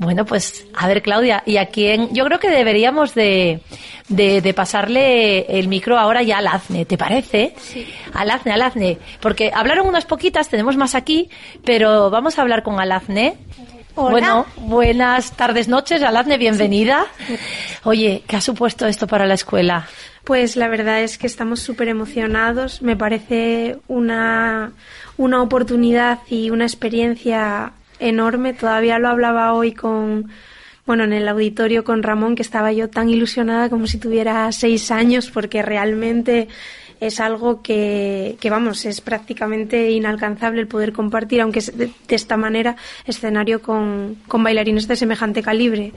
Bueno, 0.00 0.24
pues 0.24 0.66
a 0.74 0.88
ver, 0.88 1.02
Claudia, 1.02 1.42
¿y 1.44 1.58
a 1.58 1.66
quién? 1.66 2.08
Yo 2.14 2.24
creo 2.24 2.38
que 2.38 2.48
deberíamos 2.48 3.14
de, 3.14 3.60
de, 4.08 4.40
de 4.40 4.54
pasarle 4.54 5.40
el 5.58 5.68
micro 5.68 5.98
ahora 5.98 6.22
ya 6.22 6.38
al 6.38 6.46
Azne, 6.46 6.86
¿te 6.86 6.96
parece? 6.96 7.52
Sí. 7.58 7.86
Al 8.14 8.30
Azne, 8.30 8.52
al 8.52 8.62
Azne. 8.62 8.96
Porque 9.20 9.52
hablaron 9.54 9.86
unas 9.86 10.06
poquitas, 10.06 10.48
tenemos 10.48 10.78
más 10.78 10.94
aquí, 10.94 11.28
pero 11.66 12.08
vamos 12.08 12.38
a 12.38 12.42
hablar 12.42 12.62
con 12.62 12.80
Alazne. 12.80 13.36
Hola. 13.94 14.10
Bueno, 14.10 14.46
buenas 14.56 15.32
tardes, 15.32 15.68
noches, 15.68 16.02
Alazne, 16.02 16.38
bienvenida. 16.38 17.04
Oye, 17.84 18.22
¿qué 18.26 18.36
ha 18.36 18.40
supuesto 18.40 18.86
esto 18.86 19.06
para 19.06 19.26
la 19.26 19.34
escuela? 19.34 19.86
Pues 20.24 20.56
la 20.56 20.68
verdad 20.68 21.02
es 21.02 21.18
que 21.18 21.26
estamos 21.26 21.60
súper 21.60 21.88
emocionados. 21.88 22.80
Me 22.80 22.96
parece 22.96 23.76
una, 23.86 24.72
una 25.18 25.42
oportunidad 25.42 26.20
y 26.30 26.48
una 26.48 26.64
experiencia 26.64 27.74
enorme. 28.00 28.54
Todavía 28.54 28.98
lo 28.98 29.08
hablaba 29.08 29.52
hoy 29.54 29.72
con, 29.72 30.30
bueno, 30.86 31.04
en 31.04 31.12
el 31.12 31.28
auditorio 31.28 31.84
con 31.84 32.02
Ramón, 32.02 32.34
que 32.34 32.42
estaba 32.42 32.72
yo 32.72 32.88
tan 32.88 33.08
ilusionada 33.08 33.68
como 33.68 33.86
si 33.86 33.98
tuviera 33.98 34.50
seis 34.52 34.90
años, 34.90 35.30
porque 35.30 35.62
realmente 35.62 36.48
es 36.98 37.20
algo 37.20 37.62
que, 37.62 38.36
que 38.40 38.50
vamos, 38.50 38.84
es 38.84 39.00
prácticamente 39.00 39.90
inalcanzable 39.90 40.60
el 40.60 40.66
poder 40.66 40.92
compartir, 40.92 41.40
aunque 41.40 41.60
de, 41.60 41.90
de 42.08 42.14
esta 42.14 42.36
manera, 42.36 42.76
escenario 43.06 43.62
con, 43.62 44.16
con 44.28 44.42
bailarines 44.42 44.86
de 44.86 44.96
semejante 44.96 45.42
calibre. 45.42 45.92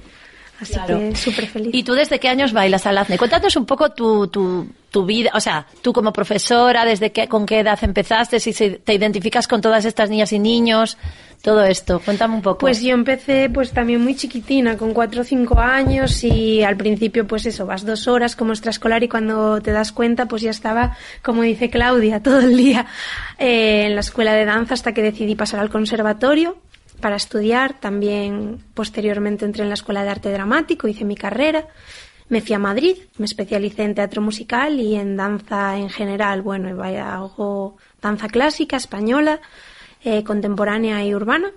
Así 0.59 0.75
que 0.87 1.15
súper 1.15 1.47
feliz. 1.47 1.73
¿Y 1.73 1.83
tú 1.83 1.93
desde 1.93 2.19
qué 2.19 2.29
años 2.29 2.53
bailas 2.53 2.85
Alazne? 2.85 3.17
Cuéntanos 3.17 3.55
un 3.55 3.65
poco 3.65 3.89
tu, 3.91 4.27
tu, 4.27 4.67
tu 4.91 5.05
vida, 5.05 5.31
o 5.33 5.39
sea, 5.39 5.65
tú 5.81 5.91
como 5.91 6.13
profesora, 6.13 6.85
desde 6.85 7.11
qué, 7.11 7.27
con 7.27 7.45
qué 7.45 7.59
edad 7.59 7.79
empezaste, 7.81 8.39
si 8.39 8.53
te 8.53 8.93
identificas 8.93 9.47
con 9.47 9.61
todas 9.61 9.85
estas 9.85 10.09
niñas 10.09 10.31
y 10.31 10.39
niños, 10.39 10.97
todo 11.41 11.63
esto. 11.65 11.99
Cuéntame 11.99 12.35
un 12.35 12.41
poco. 12.41 12.59
Pues 12.59 12.81
yo 12.81 12.93
empecé 12.93 13.49
pues 13.49 13.73
también 13.73 14.01
muy 14.01 14.15
chiquitina, 14.15 14.77
con 14.77 14.93
cuatro 14.93 15.21
o 15.21 15.23
cinco 15.25 15.59
años 15.59 16.23
y 16.23 16.63
al 16.63 16.77
principio 16.77 17.27
pues 17.27 17.45
eso, 17.45 17.65
vas 17.65 17.85
dos 17.85 18.07
horas 18.07 18.35
como 18.37 18.53
extraescolar 18.53 19.03
y 19.03 19.09
cuando 19.09 19.59
te 19.59 19.71
das 19.71 19.91
cuenta 19.91 20.27
pues 20.27 20.41
ya 20.41 20.51
estaba, 20.51 20.95
como 21.21 21.41
dice 21.41 21.69
Claudia, 21.69 22.19
todo 22.23 22.39
el 22.39 22.55
día 22.55 22.85
eh, 23.37 23.87
en 23.87 23.95
la 23.95 24.01
escuela 24.01 24.33
de 24.33 24.45
danza 24.45 24.73
hasta 24.73 24.93
que 24.93 25.01
decidí 25.01 25.35
pasar 25.35 25.59
al 25.59 25.69
conservatorio 25.69 26.57
para 27.03 27.17
estudiar. 27.17 27.79
También 27.81 28.63
posteriormente 28.73 29.43
entré 29.43 29.63
en 29.63 29.69
la 29.69 29.75
Escuela 29.75 30.03
de 30.03 30.09
Arte 30.09 30.31
Dramático, 30.31 30.87
hice 30.87 31.03
mi 31.03 31.17
carrera. 31.17 31.67
Me 32.29 32.39
fui 32.39 32.55
a 32.55 32.59
Madrid, 32.59 32.95
me 33.17 33.25
especialicé 33.25 33.83
en 33.83 33.93
teatro 33.93 34.21
musical 34.21 34.79
y 34.79 34.95
en 34.95 35.17
danza 35.17 35.77
en 35.77 35.89
general. 35.89 36.41
Bueno, 36.41 36.81
hago 36.81 37.75
danza 38.01 38.29
clásica, 38.29 38.77
española, 38.77 39.41
eh, 40.03 40.23
contemporánea 40.23 41.05
y 41.05 41.13
urbana. 41.13 41.51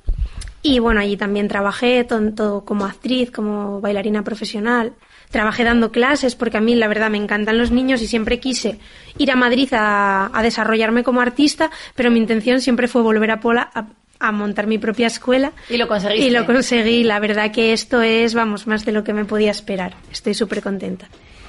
Y 0.63 0.81
bueno, 0.81 0.99
allí 0.99 1.17
también 1.17 1.47
trabajé 1.47 2.03
tanto 2.03 2.65
como 2.65 2.85
actriz, 2.85 3.31
como 3.31 3.81
bailarina 3.81 4.25
profesional. 4.25 4.95
Trabajé 5.31 5.63
dando 5.63 5.93
clases 5.93 6.35
porque 6.35 6.57
a 6.57 6.61
mí 6.61 6.75
la 6.75 6.89
verdad 6.89 7.09
me 7.09 7.19
encantan 7.19 7.57
los 7.57 7.71
niños 7.71 8.03
y 8.03 8.09
siempre 8.09 8.41
quise 8.41 8.81
ir 9.17 9.31
a 9.31 9.37
Madrid 9.37 9.69
a, 9.73 10.41
desarrollarme 10.43 11.05
como 11.05 11.21
artista, 11.21 11.71
pero 11.95 12.11
mi 12.11 12.19
intención 12.19 12.61
siempre 12.61 12.89
fue 12.89 13.03
volver 13.03 13.31
a, 13.31 13.41
Pola, 13.41 13.71
a 14.19 14.33
montar 14.33 14.67
mi 14.67 14.79
propia 14.79 15.07
escuela. 15.07 15.53
Y 15.69 15.77
lo 15.77 15.89
conseguiste. 15.89 16.27
Y 16.27 16.31
lo 16.31 16.47
conseguí. 16.47 17.05
La 17.05 17.19
verdad 17.19 17.51
que 17.53 17.73
esto 17.73 18.03
es, 18.03 18.35
vamos, 18.35 18.67
más 18.67 18.85
de 18.85 18.93
lo 18.93 19.05
que 19.05 19.13
me 19.13 19.25
podía 19.25 19.51
esperar. 19.51 19.95
Estoy 20.11 20.35
súper 20.35 20.63
contenta. 20.63 21.09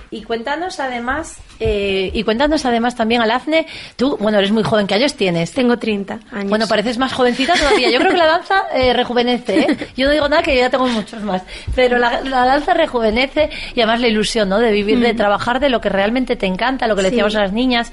Y 0.09 0.23
cuéntanos 0.23 0.79
además, 0.79 1.39
eh, 1.59 2.11
y 2.13 2.23
cuéntanos 2.23 2.65
además 2.65 2.95
también, 2.95 3.21
Alazne, 3.21 3.67
tú, 3.97 4.15
bueno, 4.17 4.37
eres 4.37 4.51
muy 4.51 4.63
joven, 4.63 4.87
¿qué 4.87 4.93
años 4.93 5.15
tienes? 5.15 5.51
Tengo 5.51 5.77
30 5.77 6.19
años. 6.31 6.49
Bueno, 6.49 6.65
pareces 6.67 6.97
más 6.97 7.11
jovencita 7.11 7.55
todavía. 7.55 7.89
Yo 7.91 7.99
creo 7.99 8.11
que 8.11 8.17
la 8.17 8.25
danza 8.25 8.63
eh, 8.73 8.93
rejuvenece, 8.93 9.59
¿eh? 9.59 9.77
Yo 9.97 10.07
no 10.07 10.13
digo 10.13 10.29
nada 10.29 10.43
que 10.43 10.55
ya 10.55 10.69
tengo 10.69 10.87
muchos 10.87 11.21
más, 11.23 11.43
pero 11.75 11.97
la, 11.97 12.21
danza 12.21 12.73
rejuvenece 12.73 13.49
y 13.75 13.81
además 13.81 13.99
la 13.99 14.07
ilusión, 14.07 14.47
¿no? 14.47 14.59
De 14.59 14.71
vivir, 14.71 14.99
de 14.99 15.13
trabajar 15.13 15.59
de 15.59 15.69
lo 15.69 15.81
que 15.81 15.89
realmente 15.89 16.37
te 16.37 16.45
encanta, 16.45 16.87
lo 16.87 16.95
que 16.95 17.01
le 17.01 17.09
decíamos 17.09 17.35
a 17.35 17.41
las 17.41 17.51
niñas, 17.51 17.91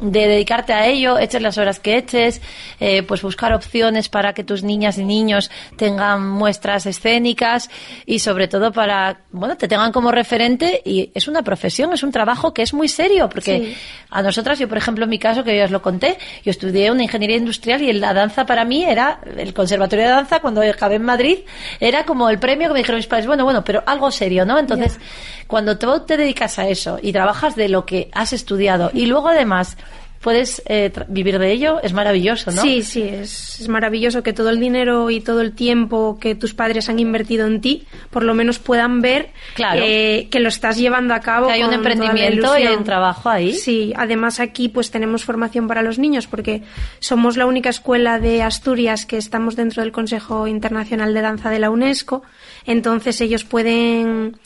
de 0.00 0.28
dedicarte 0.28 0.72
a 0.72 0.86
ello, 0.86 1.18
eches 1.18 1.42
las 1.42 1.58
horas 1.58 1.80
que 1.80 1.96
eches, 1.96 2.40
eh, 2.78 3.02
pues 3.02 3.22
buscar 3.22 3.52
opciones 3.52 4.08
para 4.08 4.32
que 4.32 4.44
tus 4.44 4.62
niñas 4.62 4.98
y 4.98 5.04
niños 5.04 5.50
tengan 5.76 6.28
muestras 6.28 6.86
escénicas 6.86 7.68
y 8.06 8.20
sobre 8.20 8.46
todo 8.46 8.72
para, 8.72 9.22
bueno, 9.32 9.56
te 9.56 9.66
tengan 9.66 9.92
como 9.92 10.12
referente 10.12 10.82
y 10.84 11.10
es 11.14 11.26
una 11.26 11.42
profesión, 11.42 11.92
es 11.92 12.02
un 12.02 12.12
trabajo 12.12 12.54
que 12.54 12.62
es 12.62 12.72
muy 12.72 12.88
serio 12.88 13.28
porque 13.28 13.74
a 14.10 14.22
nosotras, 14.22 14.58
yo 14.58 14.68
por 14.68 14.78
ejemplo 14.78 15.04
en 15.04 15.10
mi 15.10 15.18
caso, 15.18 15.42
que 15.42 15.56
ya 15.56 15.64
os 15.64 15.70
lo 15.70 15.82
conté, 15.82 16.18
yo 16.44 16.50
estudié 16.50 16.90
una 16.90 17.02
ingeniería 17.02 17.36
industrial 17.36 17.82
y 17.82 17.92
la 17.92 18.14
danza 18.14 18.46
para 18.46 18.64
mí 18.64 18.84
era, 18.84 19.20
el 19.36 19.52
conservatorio 19.52 20.04
de 20.04 20.10
danza 20.10 20.40
cuando 20.40 20.62
acabé 20.62 20.96
en 20.96 21.04
Madrid, 21.04 21.38
era 21.80 22.04
como 22.04 22.30
el 22.30 22.38
premio 22.38 22.68
que 22.68 22.74
me 22.74 22.80
dijeron 22.80 22.98
mis 22.98 23.06
padres, 23.06 23.26
bueno, 23.26 23.44
bueno, 23.44 23.64
pero 23.64 23.82
algo 23.86 24.10
serio, 24.10 24.44
¿no? 24.44 24.58
Entonces, 24.58 24.98
cuando 25.46 25.78
tú 25.78 26.04
te 26.06 26.16
dedicas 26.16 26.58
a 26.58 26.68
eso 26.68 26.98
y 27.02 27.12
trabajas 27.12 27.56
de 27.56 27.68
lo 27.68 27.84
que 27.84 28.10
has 28.12 28.32
estudiado 28.32 28.90
y 28.92 29.06
luego 29.06 29.28
además 29.28 29.76
puedes 30.20 30.62
eh, 30.66 30.92
vivir 31.08 31.38
de 31.38 31.52
ello, 31.52 31.80
es 31.82 31.92
maravilloso, 31.92 32.50
¿no? 32.50 32.62
Sí, 32.62 32.82
sí, 32.82 33.02
es, 33.02 33.68
maravilloso 33.68 34.22
que 34.22 34.32
todo 34.32 34.50
el 34.50 34.58
dinero 34.58 35.10
y 35.10 35.20
todo 35.20 35.40
el 35.40 35.52
tiempo 35.52 36.18
que 36.20 36.34
tus 36.34 36.54
padres 36.54 36.88
han 36.88 36.98
invertido 36.98 37.46
en 37.46 37.60
ti, 37.60 37.86
por 38.10 38.24
lo 38.24 38.34
menos 38.34 38.58
puedan 38.58 39.00
ver 39.00 39.30
eh, 39.76 40.28
que 40.30 40.40
lo 40.40 40.48
estás 40.48 40.76
llevando 40.76 41.14
a 41.14 41.20
cabo. 41.20 41.46
Que 41.46 41.54
hay 41.54 41.62
un 41.62 41.72
emprendimiento 41.72 42.58
y 42.58 42.66
un 42.66 42.84
trabajo 42.84 43.28
ahí. 43.28 43.54
Sí, 43.54 43.92
además 43.96 44.40
aquí 44.40 44.68
pues 44.68 44.90
tenemos 44.90 45.24
formación 45.24 45.68
para 45.68 45.82
los 45.82 45.98
niños 45.98 46.26
porque 46.26 46.62
somos 46.98 47.36
la 47.36 47.46
única 47.46 47.70
escuela 47.70 48.18
de 48.18 48.42
Asturias 48.42 49.06
que 49.06 49.18
estamos 49.18 49.56
dentro 49.56 49.82
del 49.82 49.92
Consejo 49.92 50.46
Internacional 50.46 51.14
de 51.14 51.20
Danza 51.20 51.50
de 51.50 51.58
la 51.58 51.70
UNESCO, 51.70 52.22
entonces 52.66 53.20
ellos 53.20 53.44
pueden 53.44 54.36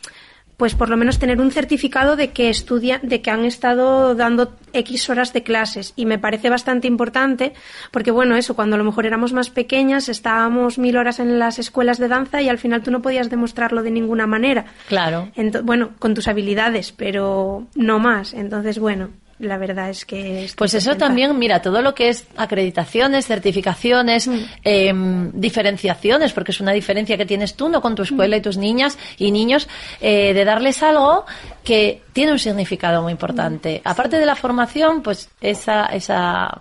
pues 0.57 0.75
por 0.75 0.89
lo 0.89 0.97
menos 0.97 1.19
tener 1.19 1.41
un 1.41 1.51
certificado 1.51 2.17
de 2.17 2.31
que 2.31 2.51
estudian, 2.51 3.01
de 3.03 3.21
que 3.21 3.31
han 3.31 3.45
estado 3.45 4.15
dando 4.15 4.55
X 4.73 5.11
horas 5.11 5.33
de 5.33 5.43
clases. 5.43 5.93
Y 5.97 6.07
me 6.07 6.19
parece 6.19 6.51
bastante 6.51 6.87
importante, 6.87 7.53
porque 7.91 8.11
bueno, 8.11 8.37
eso, 8.37 8.55
cuando 8.55 8.77
a 8.77 8.79
lo 8.79 8.85
mejor 8.85 9.07
éramos 9.07 9.33
más 9.33 9.51
pequeñas, 9.51 10.09
estábamos 10.09 10.79
mil 10.79 10.97
horas 10.97 11.19
en 11.19 11.39
las 11.39 11.59
escuelas 11.59 11.99
de 11.99 12.09
danza 12.09 12.43
y 12.43 12.49
al 12.49 12.59
final 12.59 12.83
tú 12.83 12.91
no 12.91 13.03
podías 13.03 13.31
demostrarlo 13.31 13.83
de 13.83 13.91
ninguna 13.91 14.27
manera. 14.27 14.67
Claro. 14.89 15.31
bueno, 15.65 15.91
con 15.99 16.15
tus 16.15 16.29
habilidades, 16.29 16.93
pero 16.93 17.67
no 17.75 17.99
más. 17.99 18.35
Entonces, 18.35 18.79
bueno, 18.79 19.11
la 19.43 19.59
verdad 19.59 19.91
es 19.91 20.05
que... 20.05 20.49
Pues 20.57 20.73
eso 20.75 20.97
también, 20.97 21.37
mira, 21.37 21.61
todo 21.61 21.83
lo 21.83 21.95
que 21.95 22.09
es 22.09 22.27
acreditaciones, 22.37 23.27
certificaciones, 23.27 24.29
mm. 24.29 24.39
em, 24.63 25.31
diferenciaciones, 25.35 26.33
porque 26.33 26.53
es 26.53 26.61
una 26.61 26.73
diferencia 26.73 27.17
que 27.17 27.27
tienes 27.27 27.55
tú, 27.55 27.69
no 27.69 27.81
con 27.81 27.97
tu 27.97 28.03
escuela 28.03 28.37
y 28.37 28.41
tus 28.41 28.57
niñas 28.57 28.99
y 29.19 29.33
niños, 29.33 29.69
eh, 30.01 30.33
de 30.33 30.45
darles 30.45 30.83
algo 30.83 31.27
que 31.65 32.03
tiene 32.13 32.33
un 32.33 32.39
significado 32.39 33.03
muy 33.03 33.13
importante. 33.13 33.83
Mm. 33.85 33.89
Aparte 33.89 34.19
de 34.19 34.27
la 34.27 34.37
formación, 34.37 35.03
pues 35.03 35.29
esa, 35.41 35.87
esa 35.87 36.61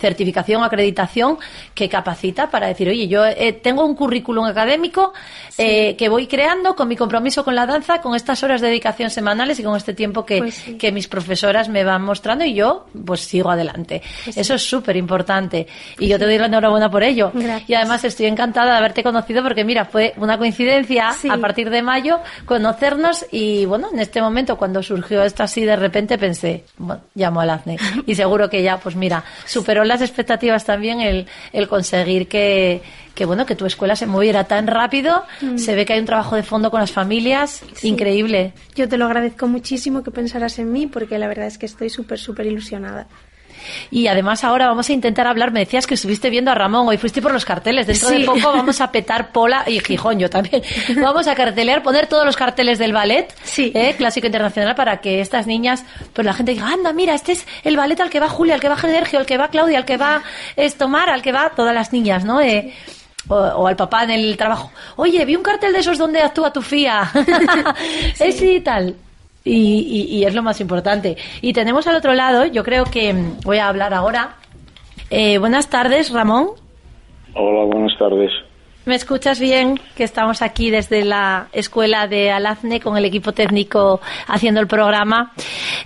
certificación, 0.00 0.64
acreditación 0.64 1.38
que 1.74 1.88
capacita 1.88 2.50
para 2.50 2.68
decir, 2.68 2.88
oye, 2.88 3.08
yo 3.08 3.26
eh, 3.26 3.52
tengo 3.52 3.84
un 3.84 3.94
currículum 3.94 4.46
académico 4.46 5.12
eh, 5.58 5.96
que 5.96 6.08
voy 6.08 6.26
creando 6.26 6.74
con 6.74 6.88
mi 6.88 6.96
compromiso 6.96 7.44
con 7.44 7.54
la 7.54 7.66
danza, 7.66 8.00
con 8.00 8.14
estas 8.14 8.42
horas 8.42 8.62
de 8.62 8.68
dedicación 8.68 9.10
semanales 9.10 9.60
y 9.60 9.62
con 9.62 9.76
este 9.76 9.92
tiempo 9.92 10.24
que, 10.24 10.38
pues 10.38 10.64
que 10.78 10.92
mis 10.92 11.08
profesoras 11.08 11.68
me 11.68 11.84
van 11.84 12.05
mostrando 12.06 12.44
y 12.44 12.54
yo 12.54 12.86
pues 13.04 13.20
sigo 13.20 13.50
adelante. 13.50 14.02
Pues 14.24 14.36
Eso 14.36 14.54
es 14.54 14.62
súper 14.62 14.96
importante 14.96 15.66
y 15.98 16.08
yo 16.08 16.18
te 16.18 16.24
doy 16.24 16.38
la 16.38 16.46
enhorabuena 16.46 16.90
por 16.90 17.02
ello. 17.02 17.32
Y 17.66 17.74
además 17.74 18.04
estoy 18.04 18.26
encantada 18.26 18.72
de 18.72 18.78
haberte 18.78 19.02
conocido 19.02 19.42
porque 19.42 19.64
mira, 19.64 19.84
fue 19.84 20.14
una 20.16 20.38
coincidencia 20.38 21.10
a 21.28 21.36
partir 21.38 21.70
de 21.70 21.82
mayo 21.82 22.20
conocernos 22.44 23.26
y 23.30 23.66
bueno, 23.66 23.88
en 23.92 23.98
este 23.98 24.22
momento 24.22 24.56
cuando 24.56 24.82
surgió 24.82 25.22
esto 25.22 25.42
así 25.42 25.64
de 25.64 25.76
repente 25.76 26.16
pensé, 26.18 26.64
bueno, 26.78 27.02
llamo 27.14 27.40
al 27.40 27.50
ACNE 27.50 27.76
y 28.06 28.14
seguro 28.14 28.48
que 28.48 28.62
ya 28.62 28.78
pues 28.78 28.96
mira, 28.96 29.24
superó 29.44 29.84
las 29.84 30.00
expectativas 30.00 30.64
también 30.64 31.00
el, 31.00 31.26
el 31.52 31.68
conseguir 31.68 32.28
que 32.28 32.82
que 33.16 33.24
bueno, 33.24 33.46
que 33.46 33.56
tu 33.56 33.64
escuela 33.64 33.96
se 33.96 34.06
moviera 34.06 34.44
tan 34.44 34.66
rápido. 34.68 35.24
Mm. 35.40 35.56
Se 35.56 35.74
ve 35.74 35.86
que 35.86 35.94
hay 35.94 36.00
un 36.00 36.06
trabajo 36.06 36.36
de 36.36 36.42
fondo 36.42 36.70
con 36.70 36.80
las 36.80 36.92
familias 36.92 37.62
increíble. 37.82 38.52
Yo 38.76 38.88
te 38.88 38.98
lo 38.98 39.06
agradezco 39.06 39.48
muchísimo 39.48 40.04
que 40.04 40.10
pensaras 40.10 40.58
en 40.58 40.70
mí 40.70 40.86
porque 40.86 41.18
la 41.18 41.26
verdad 41.26 41.46
es 41.46 41.56
que 41.56 41.66
estoy 41.66 41.88
súper, 41.88 42.18
súper 42.18 42.46
ilusionada. 42.46 43.08
Y 43.90 44.06
además 44.06 44.44
ahora 44.44 44.68
vamos 44.68 44.88
a 44.88 44.92
intentar 44.92 45.26
hablar, 45.26 45.50
me 45.50 45.60
decías 45.60 45.86
que 45.86 45.94
estuviste 45.94 46.30
viendo 46.30 46.50
a 46.50 46.54
Ramón, 46.54 46.86
hoy 46.88 46.98
fuiste 46.98 47.22
por 47.22 47.32
los 47.32 47.44
carteles, 47.44 47.86
dentro 47.86 48.10
de 48.10 48.24
poco 48.24 48.52
vamos 48.52 48.80
a 48.80 48.92
petar 48.92 49.32
Pola 49.32 49.64
y 49.66 49.80
Gijón, 49.80 50.18
yo 50.18 50.30
también. 50.30 50.62
Vamos 51.02 51.26
a 51.26 51.34
cartelear, 51.34 51.82
poner 51.82 52.06
todos 52.06 52.24
los 52.24 52.36
carteles 52.36 52.78
del 52.78 52.92
ballet, 52.92 53.34
eh, 53.58 53.94
clásico 53.96 54.26
internacional, 54.26 54.74
para 54.74 55.00
que 55.00 55.20
estas 55.20 55.46
niñas, 55.46 55.84
pues 56.12 56.24
la 56.24 56.32
gente 56.32 56.52
diga, 56.52 56.68
anda, 56.68 56.92
mira, 56.92 57.14
este 57.14 57.32
es 57.32 57.46
el 57.64 57.76
ballet 57.76 57.98
al 58.00 58.10
que 58.10 58.20
va 58.20 58.28
Julia, 58.28 58.54
al 58.54 58.60
que 58.60 58.68
va 58.68 58.76
Sergio, 58.76 59.18
al 59.18 59.26
que 59.26 59.36
va 59.36 59.48
Claudia, 59.48 59.78
al 59.78 59.84
que 59.84 59.96
va 59.96 60.22
Estomar, 60.54 61.10
al 61.10 61.22
que 61.22 61.32
va 61.32 61.50
todas 61.56 61.74
las 61.74 61.92
niñas, 61.92 62.24
¿no? 62.24 62.40
Eh, 62.40 62.72
o, 63.28 63.66
al 63.66 63.76
papá 63.76 64.04
en 64.04 64.10
el 64.10 64.36
trabajo, 64.36 64.70
oye, 64.96 65.24
vi 65.24 65.36
un 65.36 65.42
cartel 65.42 65.72
de 65.72 65.80
esos 65.80 65.98
donde 65.98 66.20
actúa 66.20 66.52
tu 66.52 66.62
fía. 66.62 67.10
es 68.20 68.42
y 68.42 68.60
tal. 68.60 68.94
Y, 69.44 70.24
es 70.24 70.34
lo 70.34 70.42
más 70.42 70.60
importante. 70.60 71.16
Y 71.40 71.52
tenemos 71.52 71.86
al 71.86 71.96
otro 71.96 72.14
lado, 72.14 72.46
yo 72.46 72.64
creo 72.64 72.84
que 72.84 73.14
voy 73.44 73.58
a 73.58 73.68
hablar 73.68 73.94
ahora. 73.94 74.36
Eh, 75.08 75.38
buenas 75.38 75.70
tardes, 75.70 76.10
Ramón. 76.10 76.48
Hola, 77.34 77.64
buenas 77.64 77.96
tardes. 77.98 78.32
¿Me 78.86 78.94
escuchas 78.94 79.40
bien? 79.40 79.80
Que 79.96 80.04
estamos 80.04 80.42
aquí 80.42 80.70
desde 80.70 81.04
la 81.04 81.48
escuela 81.52 82.06
de 82.06 82.30
Alazne 82.30 82.78
con 82.78 82.96
el 82.96 83.04
equipo 83.04 83.32
técnico 83.32 84.00
haciendo 84.28 84.60
el 84.60 84.68
programa. 84.68 85.32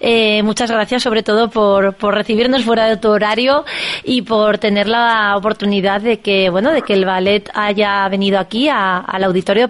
Eh, 0.01 0.43
muchas 0.43 0.71
gracias 0.71 1.03
sobre 1.03 1.23
todo 1.23 1.49
por, 1.49 1.95
recibirnos 2.15 2.63
fuera 2.63 2.85
de 2.85 2.99
tu 2.99 3.09
horario 3.09 3.65
y 4.05 4.21
por 4.21 4.59
tener 4.59 4.87
la 4.87 5.35
oportunidad 5.35 6.03
de 6.03 6.19
que, 6.19 6.51
bueno, 6.51 6.73
de 6.73 6.83
que 6.83 6.93
el 6.93 7.07
ballet 7.07 7.49
haya 7.55 8.07
venido 8.11 8.39
aquí 8.39 8.69
al 8.69 9.25
auditorio 9.25 9.63
de 9.63 9.69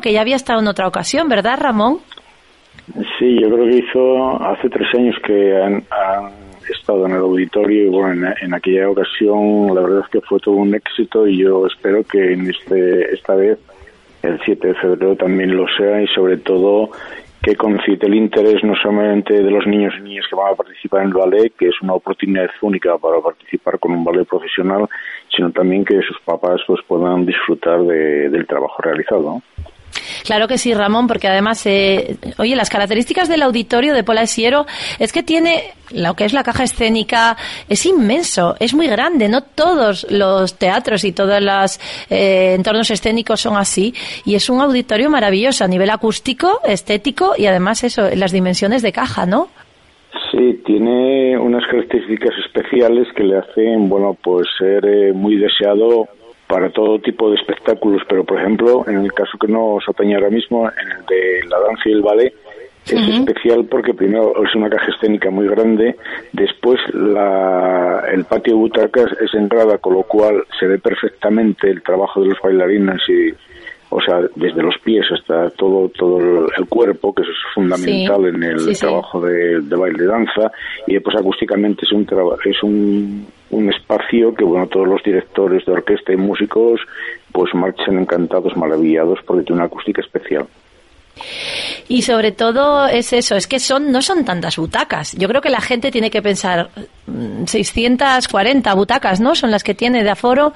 que 0.00 0.14
ya 0.14 0.22
había 0.22 0.36
estado 0.36 0.60
en 0.60 0.68
otra 0.68 0.88
ocasión, 0.88 1.28
¿verdad, 1.28 1.58
Ramón? 1.60 1.98
Sí, 3.18 3.42
yo 3.42 3.50
creo 3.50 3.66
que 3.66 3.76
hizo 3.76 4.42
hace 4.42 4.70
tres 4.70 4.88
años 4.94 5.16
que 5.26 5.54
han 5.62 6.49
estado 6.70 7.06
en 7.06 7.12
el 7.12 7.18
auditorio 7.18 7.84
y 7.84 7.88
bueno, 7.88 8.32
en, 8.40 8.54
aquella 8.54 8.88
ocasión 8.88 9.74
la 9.74 9.80
verdad 9.80 10.00
es 10.04 10.08
que 10.08 10.20
fue 10.20 10.40
todo 10.40 10.54
un 10.56 10.74
éxito 10.74 11.26
y 11.26 11.38
yo 11.38 11.66
espero 11.66 12.02
que 12.04 12.32
en 12.32 12.48
este, 12.48 13.14
esta 13.14 13.34
vez, 13.34 13.58
el 14.22 14.40
7 14.44 14.68
de 14.68 14.74
febrero, 14.74 15.16
también 15.16 15.56
lo 15.56 15.66
sea 15.76 16.02
y 16.02 16.06
sobre 16.08 16.36
todo 16.38 16.90
que 17.42 17.56
concite 17.56 18.06
el 18.06 18.14
interés 18.14 18.62
no 18.62 18.74
solamente 18.76 19.32
de 19.32 19.50
los 19.50 19.66
niños 19.66 19.94
y 19.98 20.02
niñas 20.02 20.26
que 20.28 20.36
van 20.36 20.52
a 20.52 20.56
participar 20.56 21.02
en 21.02 21.08
el 21.08 21.14
ballet, 21.14 21.52
que 21.58 21.68
es 21.68 21.80
una 21.80 21.94
oportunidad 21.94 22.50
única 22.60 22.98
para 22.98 23.20
participar 23.20 23.78
con 23.78 23.92
un 23.92 24.04
ballet 24.04 24.26
profesional, 24.26 24.86
sino 25.34 25.50
también 25.50 25.84
que 25.84 26.02
sus 26.02 26.20
papás 26.20 26.60
pues 26.66 26.80
puedan 26.86 27.24
disfrutar 27.24 27.80
del 27.82 28.46
trabajo 28.46 28.82
realizado. 28.82 29.42
Claro 30.30 30.46
que 30.46 30.58
sí, 30.58 30.72
Ramón, 30.72 31.08
porque 31.08 31.26
además, 31.26 31.66
eh, 31.66 32.16
oye, 32.38 32.54
las 32.54 32.70
características 32.70 33.28
del 33.28 33.42
auditorio 33.42 33.92
de 33.94 34.04
Pola 34.04 34.28
Siero 34.28 34.64
es 35.00 35.12
que 35.12 35.24
tiene 35.24 35.72
lo 35.92 36.14
que 36.14 36.24
es 36.24 36.32
la 36.32 36.44
caja 36.44 36.62
escénica, 36.62 37.36
es 37.68 37.84
inmenso, 37.84 38.54
es 38.60 38.72
muy 38.72 38.86
grande. 38.86 39.28
No 39.28 39.42
todos 39.42 40.06
los 40.08 40.56
teatros 40.56 41.02
y 41.02 41.10
todos 41.10 41.42
los 41.42 41.80
eh, 42.10 42.54
entornos 42.54 42.92
escénicos 42.92 43.40
son 43.40 43.56
así. 43.56 43.92
Y 44.24 44.36
es 44.36 44.48
un 44.48 44.60
auditorio 44.60 45.10
maravilloso 45.10 45.64
a 45.64 45.66
nivel 45.66 45.90
acústico, 45.90 46.60
estético 46.64 47.32
y 47.36 47.46
además 47.46 47.82
eso, 47.82 48.08
las 48.14 48.30
dimensiones 48.30 48.82
de 48.82 48.92
caja, 48.92 49.26
¿no? 49.26 49.48
Sí, 50.30 50.62
tiene 50.64 51.36
unas 51.36 51.66
características 51.66 52.38
especiales 52.46 53.08
que 53.16 53.24
le 53.24 53.36
hacen, 53.36 53.88
bueno, 53.88 54.16
pues 54.22 54.46
ser 54.56 54.86
eh, 54.86 55.12
muy 55.12 55.34
deseado 55.34 56.06
para 56.50 56.68
todo 56.70 56.98
tipo 56.98 57.30
de 57.30 57.36
espectáculos, 57.36 58.02
pero 58.08 58.24
por 58.24 58.40
ejemplo, 58.40 58.84
en 58.88 59.04
el 59.04 59.12
caso 59.12 59.38
que 59.38 59.46
nos 59.46 59.88
atañe 59.88 60.16
ahora 60.16 60.30
mismo, 60.30 60.68
en 60.68 60.90
el 60.90 61.06
de 61.06 61.48
la 61.48 61.60
danza 61.60 61.82
y 61.86 61.92
el 61.92 62.02
ballet, 62.02 62.34
es 62.86 63.08
especial 63.08 63.66
porque 63.70 63.94
primero 63.94 64.32
es 64.44 64.54
una 64.56 64.68
caja 64.68 64.90
escénica 64.90 65.30
muy 65.30 65.46
grande, 65.46 65.94
después 66.32 66.80
la, 66.92 68.02
el 68.12 68.24
patio 68.24 68.54
de 68.54 68.58
butacas 68.58 69.12
es 69.20 69.32
en 69.34 69.48
grada, 69.48 69.78
con 69.78 69.94
lo 69.94 70.02
cual 70.02 70.44
se 70.58 70.66
ve 70.66 70.78
perfectamente 70.78 71.70
el 71.70 71.82
trabajo 71.82 72.20
de 72.20 72.30
los 72.30 72.38
bailarines 72.42 73.00
y, 73.08 73.32
o 73.90 74.00
sea, 74.00 74.20
desde 74.36 74.62
los 74.62 74.78
pies 74.78 75.04
hasta 75.12 75.50
todo 75.50 75.88
todo 75.88 76.48
el 76.56 76.66
cuerpo, 76.68 77.12
que 77.12 77.22
eso 77.22 77.30
es 77.32 77.54
fundamental 77.54 78.24
en 78.26 78.42
el 78.42 78.78
trabajo 78.78 79.20
de, 79.20 79.60
de, 79.60 79.76
baile 79.76 80.04
y 80.04 80.06
danza, 80.06 80.52
y 80.86 80.94
después 80.94 81.16
acústicamente 81.16 81.84
es 81.84 81.92
un 81.92 82.06
es 82.44 82.62
un, 82.62 83.26
un 83.50 83.72
espacio 83.72 84.32
que 84.34 84.44
bueno 84.44 84.68
todos 84.68 84.86
los 84.86 85.02
directores 85.02 85.66
de 85.66 85.72
orquesta 85.72 86.12
y 86.12 86.16
músicos 86.16 86.80
pues 87.32 87.52
marchan 87.54 87.98
encantados, 87.98 88.56
maravillados 88.56 89.18
porque 89.26 89.42
tiene 89.42 89.60
una 89.60 89.66
acústica 89.66 90.00
especial. 90.00 90.46
Y 91.88 92.02
sobre 92.02 92.32
todo 92.32 92.86
es 92.86 93.12
eso, 93.12 93.36
es 93.36 93.46
que 93.46 93.58
son 93.58 93.90
no 93.92 94.02
son 94.02 94.24
tantas 94.24 94.56
butacas. 94.56 95.12
Yo 95.12 95.28
creo 95.28 95.40
que 95.40 95.50
la 95.50 95.60
gente 95.60 95.90
tiene 95.90 96.10
que 96.10 96.22
pensar 96.22 96.70
640 97.46 98.74
mm, 98.74 98.76
butacas, 98.76 99.20
¿no? 99.20 99.34
Son 99.34 99.50
las 99.50 99.62
que 99.62 99.74
tiene 99.74 100.02
de 100.02 100.10
aforo. 100.10 100.52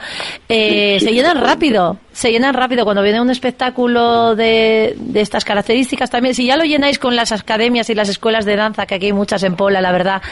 Eh, 0.49 0.99
se 1.01 1.13
llenan 1.13 1.41
rápido, 1.41 1.99
se 2.13 2.31
llenan 2.31 2.55
rápido 2.55 2.85
cuando 2.85 3.03
viene 3.03 3.21
un 3.21 3.31
espectáculo 3.31 4.37
de, 4.37 4.95
de, 4.97 5.21
estas 5.21 5.45
características 5.45 6.11
también. 6.11 6.35
Si 6.35 6.47
ya 6.47 6.57
lo 6.57 6.65
llenáis 6.65 6.99
con 6.99 7.17
las 7.17 7.33
academias 7.33 7.91
y 7.91 7.95
las 7.95 8.09
escuelas 8.09 8.45
de 8.45 8.57
danza, 8.57 8.87
que 8.87 8.95
aquí 8.95 9.07
hay 9.07 9.13
muchas 9.13 9.43
en 9.43 9.57
Pola, 9.57 9.81
la 9.81 9.93
verdad, 9.93 10.23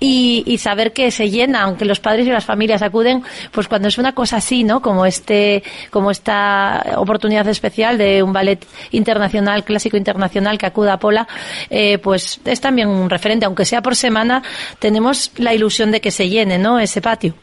y, 0.00 0.44
y 0.46 0.58
saber 0.58 0.92
que 0.92 1.10
se 1.10 1.30
llena, 1.30 1.62
aunque 1.62 1.84
los 1.84 2.00
padres 2.00 2.26
y 2.26 2.30
las 2.30 2.44
familias 2.44 2.82
acuden, 2.82 3.22
pues 3.52 3.68
cuando 3.68 3.88
es 3.88 3.98
una 3.98 4.14
cosa 4.14 4.38
así, 4.38 4.64
¿no? 4.64 4.80
Como 4.80 5.06
este, 5.06 5.62
como 5.90 6.10
esta 6.10 6.84
oportunidad 6.96 7.46
especial 7.48 7.98
de 7.98 8.22
un 8.22 8.32
ballet 8.32 8.64
internacional 8.92 9.64
clásico 9.64 9.96
internacional 9.96 10.45
que 10.58 10.66
acuda 10.66 10.94
a 10.94 10.98
Pola, 10.98 11.26
eh, 11.70 11.98
pues 11.98 12.40
es 12.44 12.60
también 12.60 12.88
un 12.88 13.10
referente, 13.10 13.46
aunque 13.46 13.64
sea 13.64 13.82
por 13.82 13.96
semana, 13.96 14.42
tenemos 14.78 15.32
la 15.38 15.54
ilusión 15.54 15.90
de 15.90 16.00
que 16.00 16.10
se 16.10 16.28
llene, 16.28 16.58
¿no? 16.58 16.78
Ese 16.78 17.00
patio. 17.00 17.34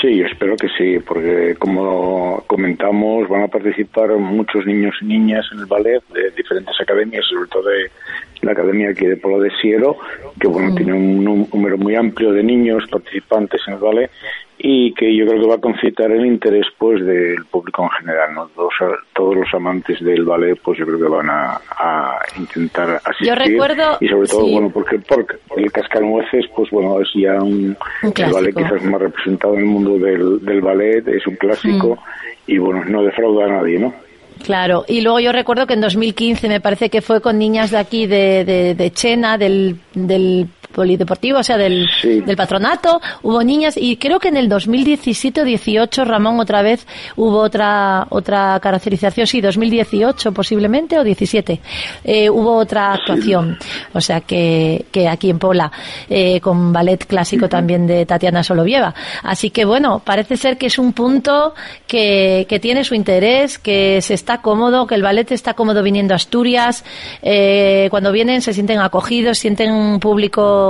Sí, 0.00 0.20
espero 0.20 0.56
que 0.56 0.68
sí, 0.78 0.98
porque 1.06 1.54
como 1.58 2.42
comentamos, 2.46 3.28
van 3.28 3.44
a 3.44 3.48
participar 3.48 4.10
muchos 4.16 4.64
niños 4.66 4.94
y 5.00 5.06
niñas 5.06 5.44
en 5.52 5.60
el 5.60 5.66
ballet 5.66 6.02
de 6.12 6.30
diferentes 6.30 6.74
academias, 6.80 7.24
sobre 7.28 7.48
todo 7.48 7.68
de 7.68 7.90
la 8.42 8.52
academia 8.52 8.90
aquí 8.90 9.06
de 9.06 9.16
Polo 9.16 9.40
de 9.40 9.50
Siero, 9.60 9.96
que 10.38 10.48
bueno, 10.48 10.70
mm. 10.70 10.74
tiene 10.74 10.92
un 10.92 11.24
número 11.24 11.78
muy 11.78 11.94
amplio 11.94 12.32
de 12.32 12.42
niños 12.42 12.84
participantes 12.90 13.60
en 13.66 13.74
el 13.74 13.80
ballet 13.80 14.10
y 14.64 14.94
que 14.94 15.14
yo 15.16 15.26
creo 15.26 15.40
que 15.40 15.48
va 15.48 15.54
a 15.56 15.60
concitar 15.60 16.10
el 16.12 16.24
interés 16.24 16.66
pues 16.78 17.04
del 17.04 17.44
público 17.46 17.82
en 17.82 17.90
general 17.90 18.34
¿no? 18.34 18.46
todos, 18.48 18.72
todos 19.12 19.34
los 19.34 19.54
amantes 19.54 19.98
del 20.00 20.24
ballet 20.24 20.56
pues 20.62 20.78
yo 20.78 20.86
creo 20.86 20.98
que 20.98 21.08
van 21.08 21.28
a, 21.28 21.60
intentar 22.38 23.00
asistir 23.04 23.28
yo 23.28 23.34
recuerdo 23.34 23.96
y 24.00 24.08
sobre 24.08 24.28
todo 24.28 24.46
bueno 24.46 24.70
porque, 24.70 25.00
porque 25.00 25.36
el 25.56 25.72
cascanueces 25.72 26.46
pues 26.54 26.70
bueno 26.70 27.00
es 27.00 27.08
ya 27.12 27.42
un, 27.42 27.76
ballet 28.32 28.54
quizás 28.54 28.84
más 28.84 29.00
representado 29.00 29.54
en 29.54 29.60
el 29.60 29.66
mundo 29.66 29.98
del, 29.98 30.44
del 30.44 30.60
ballet 30.60 31.08
es 31.08 31.26
un 31.26 31.34
clásico 31.34 31.96
mm. 31.96 32.52
y 32.52 32.58
bueno 32.58 32.84
no 32.84 33.02
defrauda 33.02 33.46
a 33.46 33.48
nadie 33.48 33.80
no 33.80 33.92
Claro, 34.44 34.84
y 34.88 35.00
luego 35.02 35.20
yo 35.20 35.32
recuerdo 35.32 35.66
que 35.66 35.74
en 35.74 35.80
2015 35.80 36.48
me 36.48 36.60
parece 36.60 36.90
que 36.90 37.02
fue 37.02 37.20
con 37.20 37.38
niñas 37.38 37.70
de 37.70 37.78
aquí 37.78 38.06
de, 38.06 38.44
de, 38.44 38.74
de 38.74 38.92
Chena, 38.92 39.38
del, 39.38 39.78
del 39.94 40.48
polideportivo, 40.72 41.38
o 41.38 41.42
sea, 41.42 41.56
del, 41.56 41.88
del 42.02 42.36
patronato, 42.36 43.00
hubo 43.22 43.42
niñas 43.42 43.76
y 43.76 43.96
creo 43.96 44.18
que 44.18 44.28
en 44.28 44.36
el 44.36 44.48
2017 44.48 45.42
o 45.42 45.44
18, 45.44 46.04
Ramón, 46.04 46.40
otra 46.40 46.62
vez 46.62 46.86
hubo 47.16 47.38
otra 47.38 48.06
otra 48.08 48.58
caracterización, 48.60 49.26
sí, 49.26 49.40
2018 49.40 50.32
posiblemente 50.32 50.98
o 50.98 51.04
17, 51.04 51.60
eh, 52.04 52.30
hubo 52.30 52.56
otra 52.56 52.94
actuación, 52.94 53.58
o 53.92 54.00
sea, 54.00 54.20
que, 54.20 54.86
que 54.90 55.08
aquí 55.08 55.30
en 55.30 55.38
Pola, 55.38 55.70
eh, 56.08 56.40
con 56.40 56.72
ballet 56.72 57.04
clásico 57.06 57.48
también 57.48 57.86
de 57.86 58.06
Tatiana 58.06 58.42
Solovieva. 58.42 58.94
Así 59.22 59.50
que 59.50 59.64
bueno, 59.64 60.02
parece 60.04 60.36
ser 60.36 60.58
que 60.58 60.66
es 60.66 60.78
un 60.78 60.92
punto 60.92 61.54
que, 61.86 62.46
que 62.48 62.60
tiene 62.60 62.84
su 62.84 62.94
interés, 62.94 63.58
que 63.58 64.00
se 64.02 64.14
está 64.14 64.40
cómodo, 64.40 64.86
que 64.86 64.94
el 64.94 65.02
ballet 65.02 65.30
está 65.32 65.54
cómodo 65.54 65.82
viniendo 65.82 66.14
a 66.14 66.16
Asturias, 66.16 66.84
eh, 67.22 67.88
cuando 67.90 68.12
vienen 68.12 68.42
se 68.42 68.52
sienten 68.52 68.80
acogidos, 68.80 69.38
sienten 69.38 69.72
un 69.72 70.00
público 70.00 70.61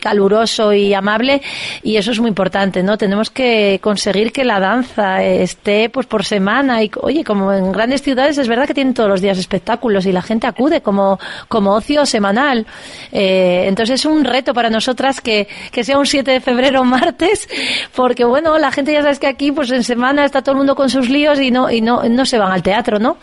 caluroso 0.00 0.72
y 0.72 0.94
amable 0.94 1.42
y 1.82 1.96
eso 1.96 2.10
es 2.10 2.20
muy 2.20 2.28
importante, 2.28 2.82
¿no? 2.82 2.98
Tenemos 2.98 3.30
que 3.30 3.78
conseguir 3.82 4.32
que 4.32 4.44
la 4.44 4.60
danza 4.60 5.22
esté 5.22 5.88
pues 5.88 6.06
por 6.06 6.24
semana 6.24 6.82
y 6.82 6.90
oye, 7.00 7.24
como 7.24 7.52
en 7.52 7.72
grandes 7.72 8.02
ciudades 8.02 8.38
es 8.38 8.48
verdad 8.48 8.66
que 8.66 8.74
tienen 8.74 8.94
todos 8.94 9.08
los 9.08 9.20
días 9.20 9.38
espectáculos 9.38 10.06
y 10.06 10.12
la 10.12 10.22
gente 10.22 10.46
acude 10.46 10.80
como, 10.80 11.18
como 11.48 11.74
ocio 11.74 12.06
semanal. 12.06 12.66
Eh, 13.12 13.64
entonces 13.66 14.00
es 14.00 14.06
un 14.06 14.24
reto 14.24 14.54
para 14.54 14.70
nosotras 14.70 15.20
que, 15.20 15.48
que 15.72 15.84
sea 15.84 15.98
un 15.98 16.06
7 16.06 16.30
de 16.30 16.40
febrero 16.40 16.84
martes 16.84 17.48
porque 17.94 18.24
bueno, 18.24 18.58
la 18.58 18.70
gente 18.70 18.92
ya 18.92 19.02
sabes 19.02 19.18
que 19.18 19.26
aquí 19.26 19.52
pues 19.52 19.70
en 19.70 19.84
semana 19.84 20.24
está 20.24 20.42
todo 20.42 20.52
el 20.52 20.58
mundo 20.58 20.74
con 20.74 20.90
sus 20.90 21.08
líos 21.08 21.40
y 21.40 21.50
no, 21.50 21.70
y 21.70 21.80
no, 21.80 22.02
no 22.04 22.26
se 22.26 22.38
van 22.38 22.52
al 22.52 22.62
teatro, 22.62 22.98
¿no? 22.98 23.16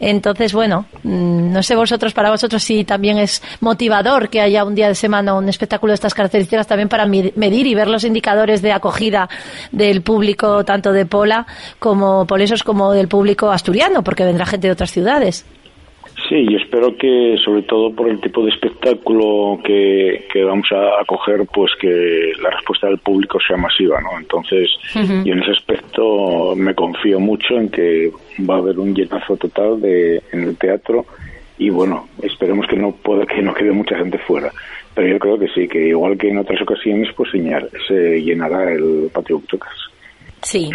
Entonces, 0.00 0.52
bueno, 0.52 0.86
mm, 1.02 1.52
no 1.52 1.62
sé 1.62 1.74
vosotros, 1.74 2.12
para 2.12 2.30
vosotros 2.30 2.62
si 2.62 2.84
también 2.84 3.18
es 3.18 3.42
motivador 3.60 4.28
que 4.28 4.40
haya 4.40 4.64
un 4.64 4.74
día 4.74 4.88
de 4.88 4.94
semana 4.94 5.34
un 5.34 5.45
espectáculo 5.48 5.90
de 5.90 5.94
estas 5.94 6.14
características 6.14 6.66
también 6.66 6.88
para 6.88 7.06
medir 7.06 7.66
y 7.66 7.74
ver 7.74 7.88
los 7.88 8.04
indicadores 8.04 8.62
de 8.62 8.72
acogida 8.72 9.28
del 9.72 10.02
público, 10.02 10.64
tanto 10.64 10.92
de 10.92 11.06
Pola 11.06 11.46
como 11.78 12.26
polesos 12.26 12.62
como 12.62 12.92
del 12.92 13.08
público 13.08 13.50
asturiano, 13.50 14.02
porque 14.02 14.24
vendrá 14.24 14.46
gente 14.46 14.68
de 14.68 14.72
otras 14.72 14.90
ciudades. 14.90 15.46
Sí, 16.28 16.46
y 16.48 16.56
espero 16.56 16.96
que, 16.96 17.36
sobre 17.44 17.62
todo 17.62 17.94
por 17.94 18.08
el 18.08 18.20
tipo 18.20 18.42
de 18.42 18.50
espectáculo 18.50 19.60
que, 19.62 20.24
vamos 20.44 20.66
a 20.72 21.00
acoger, 21.00 21.46
pues 21.52 21.70
que 21.78 22.32
la 22.42 22.50
respuesta 22.50 22.88
del 22.88 22.98
público 22.98 23.38
sea 23.46 23.56
masiva, 23.56 24.00
¿no? 24.00 24.18
Entonces, 24.18 24.70
y 24.94 25.30
en 25.30 25.42
ese 25.42 25.52
aspecto 25.52 26.54
me 26.56 26.74
confío 26.74 27.20
mucho 27.20 27.54
en 27.54 27.68
que 27.68 28.10
va 28.48 28.54
a 28.54 28.58
haber 28.58 28.78
un 28.78 28.94
llenazo 28.94 29.36
total 29.36 29.80
de, 29.80 30.22
en 30.32 30.44
el 30.44 30.56
teatro 30.56 31.04
y 31.58 31.70
bueno, 31.70 32.08
esperemos 32.22 32.66
que 32.66 32.76
no 32.76 32.92
pueda, 32.92 33.26
que 33.26 33.42
no 33.42 33.54
quede 33.54 33.72
mucha 33.72 33.96
gente 33.96 34.18
fuera. 34.18 34.50
Pero 34.96 35.08
yo 35.08 35.18
creo 35.18 35.38
que 35.38 35.48
sí, 35.48 35.68
que 35.68 35.88
igual 35.88 36.16
que 36.16 36.30
en 36.30 36.38
otras 36.38 36.60
ocasiones, 36.62 37.10
pues 37.14 37.30
se 37.30 38.22
llenará 38.22 38.72
el 38.72 39.10
patio. 39.12 39.42
Sí. 40.42 40.70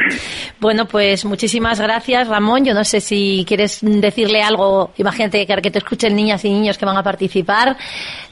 Bueno, 0.59 0.85
pues 0.85 1.23
muchísimas 1.25 1.79
gracias, 1.79 2.27
Ramón. 2.27 2.65
Yo 2.65 2.73
no 2.73 2.83
sé 2.83 2.99
si 2.99 3.45
quieres 3.47 3.79
decirle 3.81 4.41
algo. 4.41 4.91
Imagínate 4.97 5.45
que 5.45 5.71
te 5.71 5.77
escuchen 5.77 6.15
niñas 6.15 6.43
y 6.45 6.49
niños 6.49 6.77
que 6.77 6.85
van 6.85 6.97
a 6.97 7.03
participar. 7.03 7.77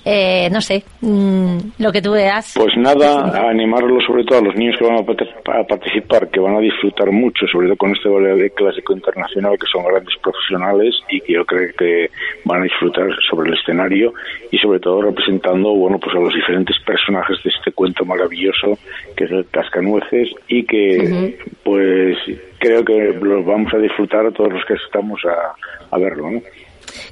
Eh, 0.03 0.49
no 0.51 0.61
sé, 0.61 0.83
mm, 1.01 1.57
lo 1.77 1.91
que 1.91 2.01
tú 2.01 2.11
veas. 2.13 2.53
Pues 2.55 2.75
nada, 2.77 3.19
a 3.19 3.49
animarlo 3.49 3.99
sobre 4.01 4.23
todo 4.23 4.39
a 4.39 4.41
los 4.41 4.55
niños 4.55 4.75
que 4.79 4.85
van 4.85 4.97
a, 4.97 5.63
participar, 5.63 6.29
que 6.29 6.39
van 6.39 6.55
a 6.55 6.59
disfrutar 6.59 7.11
mucho, 7.11 7.45
sobre 7.47 7.67
todo 7.67 7.77
con 7.77 7.91
este 7.91 8.09
ballet 8.09 8.53
clásico 8.53 8.93
internacional, 8.93 9.57
que 9.59 9.67
son 9.71 9.83
grandes 9.83 10.15
profesionales 10.21 10.95
y 11.09 11.19
que 11.21 11.33
yo 11.33 11.45
creo 11.45 11.69
que 11.77 12.09
van 12.45 12.61
a 12.61 12.63
disfrutar 12.63 13.07
sobre 13.29 13.49
el 13.49 13.57
escenario 13.57 14.13
y 14.51 14.57
sobre 14.57 14.79
todo 14.79 15.01
representando, 15.01 15.75
bueno, 15.75 15.99
pues 15.99 16.15
a 16.15 16.19
los 16.19 16.33
diferentes 16.33 16.77
personajes 16.85 17.37
de 17.43 17.49
este 17.49 17.71
cuento 17.73 18.05
maravilloso 18.05 18.77
que 19.15 19.25
es 19.25 19.31
el 19.31 19.45
Cascanueces 19.51 20.29
y 20.47 20.63
que, 20.63 21.18
pues, 21.63 22.17
creo 22.57 22.83
que 22.83 23.13
los 23.21 23.45
vamos 23.45 23.73
a 23.73 23.77
disfrutar 23.77 24.31
todos 24.33 24.53
los 24.53 24.65
que 24.65 24.73
estamos 24.73 25.19
a, 25.25 25.55
a 25.95 25.99
verlo, 25.99 26.31
¿no? 26.31 26.41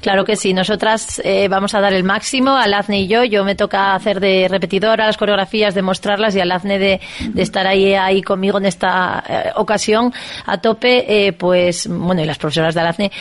Claro 0.02 0.26
que 0.26 0.36
sí, 0.36 0.54
nosotras 0.54 1.22
eh, 1.24 1.48
vamos 1.50 1.74
a 1.74 1.82
dar 1.82 1.94
el 1.94 2.04
máximo, 2.04 2.56
Alazne 2.56 3.02
y 3.02 3.08
yo. 3.08 3.24
Yo 3.24 3.44
me 3.44 3.56
toca 3.56 3.96
hacer 3.96 4.20
de 4.20 4.48
repetidora 4.50 5.06
las 5.06 5.18
coreografías, 5.18 5.74
de 5.76 5.82
mostrarlas 5.82 6.36
y 6.36 6.40
Alazne 6.40 6.80
de, 6.80 7.02
de 7.30 7.42
estar 7.42 7.68
ahí, 7.68 7.94
ahí 7.94 8.22
conmigo 8.22 8.58
en 8.58 8.66
esta 8.66 9.24
eh, 9.28 9.52
ocasión 9.56 10.14
a 10.46 10.60
tope, 10.60 11.28
eh, 11.28 11.34
pues, 11.34 11.88
bueno, 11.88 12.22
y 12.22 12.26
las 12.26 12.38
profesoras 12.38 12.76
de 12.76 12.82
Alazne, 12.82 13.12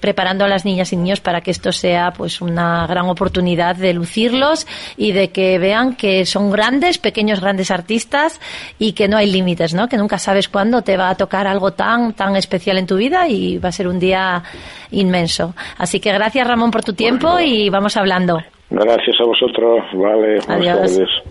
preparando 0.00 0.44
a 0.44 0.48
las 0.48 0.64
niñas 0.64 0.92
y 0.92 0.96
niños 0.96 1.20
para 1.20 1.40
que 1.40 1.50
esto 1.50 1.72
sea, 1.72 2.12
pues, 2.12 2.40
una 2.40 2.86
gran 2.86 3.06
oportunidad 3.08 3.76
de 3.76 3.92
lucirlos 3.92 4.66
y 4.96 5.12
de 5.12 5.28
que 5.28 5.58
vean 5.58 5.94
que 5.94 6.26
son 6.26 6.50
grandes, 6.50 6.98
pequeños, 6.98 7.40
grandes 7.40 7.70
artistas 7.70 8.40
y 8.78 8.92
que 8.92 9.08
no 9.08 9.16
hay 9.16 9.30
límites, 9.30 9.74
¿no? 9.74 9.88
Que 9.88 9.96
nunca 9.96 10.18
sabes 10.18 10.48
cuándo 10.48 10.82
te 10.82 10.96
va 10.96 11.10
a 11.10 11.14
tocar 11.14 11.46
algo 11.46 11.72
tan, 11.72 12.12
tan 12.12 12.36
especial 12.36 12.78
en 12.78 12.86
tu 12.86 12.96
vida 12.96 13.28
y 13.28 13.58
va 13.58 13.68
a 13.68 13.72
ser 13.72 13.88
un 13.88 13.98
día 13.98 14.42
inmenso. 14.90 15.45
Así 15.78 16.00
que 16.00 16.12
gracias 16.12 16.46
Ramón 16.46 16.70
por 16.70 16.82
tu 16.84 16.92
tiempo 16.92 17.38
y 17.40 17.68
vamos 17.70 17.96
hablando. 17.96 18.38
Gracias 18.70 19.16
a 19.20 19.24
vosotros, 19.24 19.84
vale, 19.94 20.38
Adiós. 20.48 21.22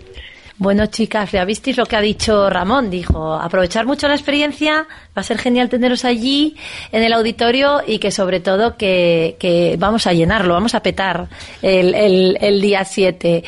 Bueno, 0.58 0.86
chicas, 0.86 1.32
ya 1.32 1.44
visteis 1.44 1.76
lo 1.76 1.84
que 1.84 1.96
ha 1.96 2.00
dicho 2.00 2.48
Ramón. 2.48 2.88
Dijo, 2.88 3.34
aprovechar 3.34 3.84
mucho 3.84 4.08
la 4.08 4.14
experiencia, 4.14 4.86
va 5.08 5.20
a 5.20 5.22
ser 5.22 5.36
genial 5.36 5.68
teneros 5.68 6.06
allí 6.06 6.56
en 6.92 7.02
el 7.02 7.12
auditorio 7.12 7.82
y 7.86 7.98
que 7.98 8.10
sobre 8.10 8.40
todo 8.40 8.76
que, 8.76 9.36
que 9.38 9.76
vamos 9.78 10.06
a 10.06 10.14
llenarlo, 10.14 10.54
vamos 10.54 10.74
a 10.74 10.82
petar 10.82 11.28
el, 11.60 11.94
el, 11.94 12.38
el 12.40 12.60
día 12.62 12.84
7. 12.84 13.44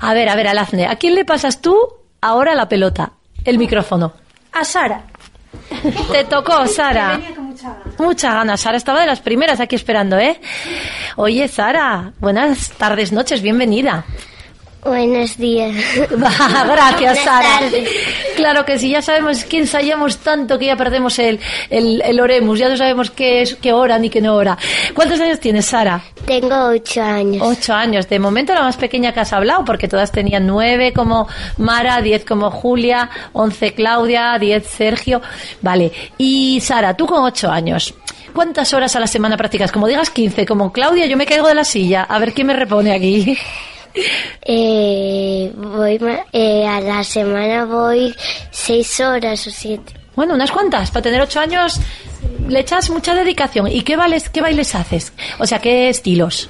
A 0.00 0.14
ver, 0.14 0.30
a 0.30 0.34
ver, 0.34 0.48
Alazne, 0.48 0.86
¿a 0.86 0.96
quién 0.96 1.14
le 1.14 1.26
pasas 1.26 1.60
tú 1.60 1.76
ahora 2.22 2.54
la 2.54 2.68
pelota, 2.68 3.12
el 3.44 3.58
micrófono? 3.58 4.14
A 4.52 4.64
Sara. 4.64 5.02
Te 6.10 6.24
tocó, 6.24 6.66
Sara. 6.66 7.20
Mucha 7.66 7.84
ganas. 7.84 8.00
Mucha 8.00 8.34
ganas. 8.34 8.60
Sara 8.60 8.76
estaba 8.76 9.00
de 9.00 9.06
las 9.06 9.20
primeras 9.20 9.60
aquí 9.60 9.76
esperando, 9.76 10.18
¿eh? 10.18 10.40
Oye, 11.16 11.48
Sara, 11.48 12.12
buenas 12.18 12.70
tardes, 12.70 13.12
noches, 13.12 13.42
bienvenida. 13.42 14.04
Buenos 14.86 15.36
días. 15.36 15.74
Gracias, 16.10 17.18
Sara. 17.24 17.60
Claro 18.36 18.64
que 18.64 18.78
sí, 18.78 18.90
ya 18.90 19.02
sabemos 19.02 19.44
que 19.44 19.58
ensayamos 19.58 20.18
tanto 20.18 20.58
que 20.58 20.66
ya 20.66 20.76
perdemos 20.76 21.18
el, 21.18 21.40
el, 21.70 22.02
el 22.02 22.20
oremus, 22.20 22.58
ya 22.58 22.68
no 22.68 22.76
sabemos 22.76 23.10
qué 23.10 23.42
es, 23.42 23.56
qué 23.56 23.72
hora 23.72 23.98
ni 23.98 24.10
qué 24.10 24.20
no 24.20 24.34
hora. 24.36 24.56
¿Cuántos 24.94 25.20
años 25.20 25.40
tienes, 25.40 25.66
Sara? 25.66 26.00
Tengo 26.24 26.68
ocho 26.68 27.02
años. 27.02 27.42
Ocho 27.44 27.74
años. 27.74 28.08
De 28.08 28.18
momento 28.18 28.54
la 28.54 28.62
más 28.62 28.76
pequeña 28.76 29.12
que 29.12 29.20
has 29.20 29.32
hablado, 29.32 29.64
porque 29.64 29.88
todas 29.88 30.12
tenían 30.12 30.46
nueve 30.46 30.92
como 30.92 31.26
Mara, 31.58 32.00
diez 32.00 32.24
como 32.24 32.50
Julia, 32.50 33.10
once 33.32 33.74
Claudia, 33.74 34.38
diez 34.38 34.66
Sergio. 34.66 35.20
Vale. 35.62 35.90
Y 36.16 36.60
Sara, 36.60 36.94
tú 36.94 37.06
con 37.06 37.24
ocho 37.24 37.50
años. 37.50 37.92
¿Cuántas 38.32 38.72
horas 38.74 38.94
a 38.94 39.00
la 39.00 39.06
semana 39.06 39.36
practicas? 39.36 39.72
Como 39.72 39.88
digas 39.88 40.10
15, 40.10 40.46
como 40.46 40.70
Claudia, 40.70 41.06
yo 41.06 41.16
me 41.16 41.26
caigo 41.26 41.48
de 41.48 41.54
la 41.54 41.64
silla. 41.64 42.02
A 42.02 42.18
ver 42.18 42.34
quién 42.34 42.46
me 42.46 42.52
repone 42.52 42.92
aquí. 42.92 43.36
Eh, 44.48 45.52
voy 45.56 45.98
eh, 46.32 46.66
a 46.66 46.80
la 46.80 47.02
semana 47.02 47.64
voy 47.64 48.14
seis 48.52 49.00
horas 49.00 49.44
o 49.46 49.50
siete. 49.50 49.92
Bueno, 50.14 50.34
unas 50.34 50.52
cuantas. 50.52 50.90
Para 50.90 51.02
tener 51.02 51.20
ocho 51.20 51.40
años 51.40 51.80
le 52.48 52.60
echas 52.60 52.90
mucha 52.90 53.14
dedicación. 53.14 53.66
¿Y 53.66 53.82
qué, 53.82 53.96
bailes, 53.96 54.28
qué 54.28 54.40
bailes 54.40 54.74
haces? 54.74 55.12
O 55.38 55.46
sea, 55.46 55.60
¿qué 55.60 55.88
estilos? 55.88 56.48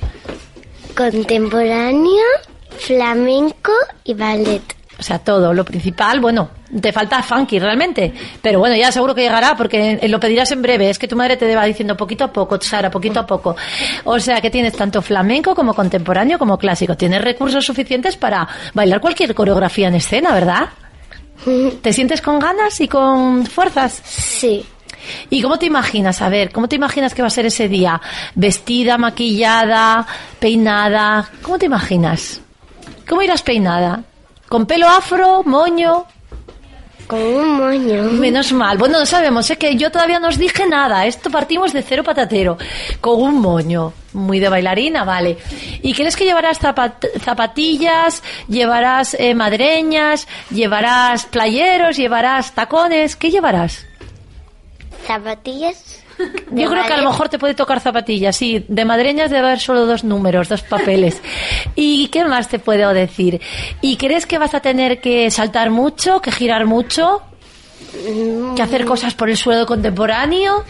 Contemporáneo, 0.94 2.24
flamenco 2.78 3.72
y 4.04 4.14
ballet. 4.14 4.62
O 4.98 5.02
sea, 5.02 5.18
todo, 5.18 5.52
lo 5.52 5.64
principal, 5.64 6.20
bueno, 6.20 6.48
te 6.80 6.90
falta 6.90 7.22
funky 7.22 7.58
realmente, 7.58 8.14
pero 8.40 8.58
bueno, 8.58 8.74
ya 8.76 8.90
seguro 8.90 9.14
que 9.14 9.20
llegará 9.20 9.54
porque 9.54 10.00
lo 10.08 10.18
pedirás 10.18 10.50
en 10.52 10.62
breve. 10.62 10.88
Es 10.88 10.98
que 10.98 11.06
tu 11.06 11.16
madre 11.16 11.36
te 11.36 11.54
va 11.54 11.64
diciendo 11.64 11.96
poquito 11.96 12.24
a 12.24 12.32
poco, 12.32 12.58
Sara, 12.60 12.90
poquito 12.90 13.20
a 13.20 13.26
poco. 13.26 13.56
O 14.04 14.18
sea, 14.18 14.40
que 14.40 14.50
tienes 14.50 14.74
tanto 14.74 15.02
flamenco 15.02 15.54
como 15.54 15.74
contemporáneo 15.74 16.38
como 16.38 16.56
clásico. 16.56 16.96
Tienes 16.96 17.20
recursos 17.20 17.64
suficientes 17.64 18.16
para 18.16 18.48
bailar 18.72 19.00
cualquier 19.00 19.34
coreografía 19.34 19.88
en 19.88 19.96
escena, 19.96 20.32
¿verdad? 20.32 20.68
¿Te 21.82 21.92
sientes 21.92 22.22
con 22.22 22.38
ganas 22.38 22.80
y 22.80 22.88
con 22.88 23.44
fuerzas? 23.44 24.00
Sí. 24.04 24.64
¿Y 25.28 25.42
cómo 25.42 25.58
te 25.58 25.66
imaginas? 25.66 26.22
A 26.22 26.30
ver, 26.30 26.50
¿cómo 26.50 26.68
te 26.68 26.76
imaginas 26.76 27.14
que 27.14 27.22
va 27.22 27.28
a 27.28 27.30
ser 27.30 27.46
ese 27.46 27.68
día? 27.68 28.00
¿Vestida, 28.34 28.96
maquillada, 28.98 30.06
peinada? 30.38 31.28
¿Cómo 31.42 31.58
te 31.58 31.66
imaginas? 31.66 32.40
¿Cómo 33.06 33.22
irás 33.22 33.42
peinada? 33.42 34.02
¿Con 34.48 34.66
pelo 34.66 34.88
afro, 34.88 35.42
moño? 35.44 36.04
Con 37.06 37.20
un 37.22 37.50
moño. 37.56 38.02
Menos 38.12 38.52
mal. 38.52 38.78
Bueno, 38.78 38.98
no 38.98 39.06
sabemos, 39.06 39.48
es 39.48 39.56
que 39.58 39.76
yo 39.76 39.92
todavía 39.92 40.18
no 40.18 40.26
os 40.28 40.38
dije 40.38 40.66
nada. 40.66 41.06
Esto 41.06 41.30
partimos 41.30 41.72
de 41.72 41.82
cero 41.82 42.02
patatero. 42.02 42.58
Con 43.00 43.22
un 43.22 43.40
moño. 43.40 43.92
Muy 44.12 44.40
de 44.40 44.48
bailarina, 44.48 45.04
vale. 45.04 45.38
¿Y 45.82 45.94
crees 45.94 46.16
que 46.16 46.24
llevarás 46.24 46.60
zapat- 46.60 47.06
zapatillas? 47.20 48.22
¿Llevarás 48.48 49.14
eh, 49.20 49.34
madreñas? 49.34 50.26
¿Llevarás 50.50 51.26
playeros? 51.26 51.96
¿Llevarás 51.96 52.52
tacones? 52.54 53.14
¿Qué 53.14 53.30
llevarás? 53.30 53.86
Zapatillas. 55.06 56.02
Yo 56.50 56.70
creo 56.70 56.86
que 56.86 56.92
a 56.92 56.96
lo 56.98 57.10
mejor 57.10 57.28
te 57.28 57.38
puede 57.38 57.54
tocar 57.54 57.80
zapatillas, 57.80 58.36
sí. 58.36 58.64
De 58.68 58.84
madreñas 58.84 59.30
debe 59.30 59.46
haber 59.46 59.60
solo 59.60 59.86
dos 59.86 60.04
números, 60.04 60.48
dos 60.48 60.62
papeles. 60.62 61.20
¿Y 61.74 62.08
qué 62.08 62.24
más 62.24 62.48
te 62.48 62.58
puedo 62.58 62.92
decir? 62.94 63.40
¿Y 63.80 63.96
crees 63.96 64.26
que 64.26 64.38
vas 64.38 64.54
a 64.54 64.60
tener 64.60 65.00
que 65.00 65.30
saltar 65.30 65.70
mucho, 65.70 66.20
que 66.20 66.32
girar 66.32 66.64
mucho, 66.64 67.22
que 68.54 68.62
hacer 68.62 68.84
cosas 68.84 69.14
por 69.14 69.28
el 69.28 69.36
suelo 69.36 69.66
contemporáneo? 69.66 70.64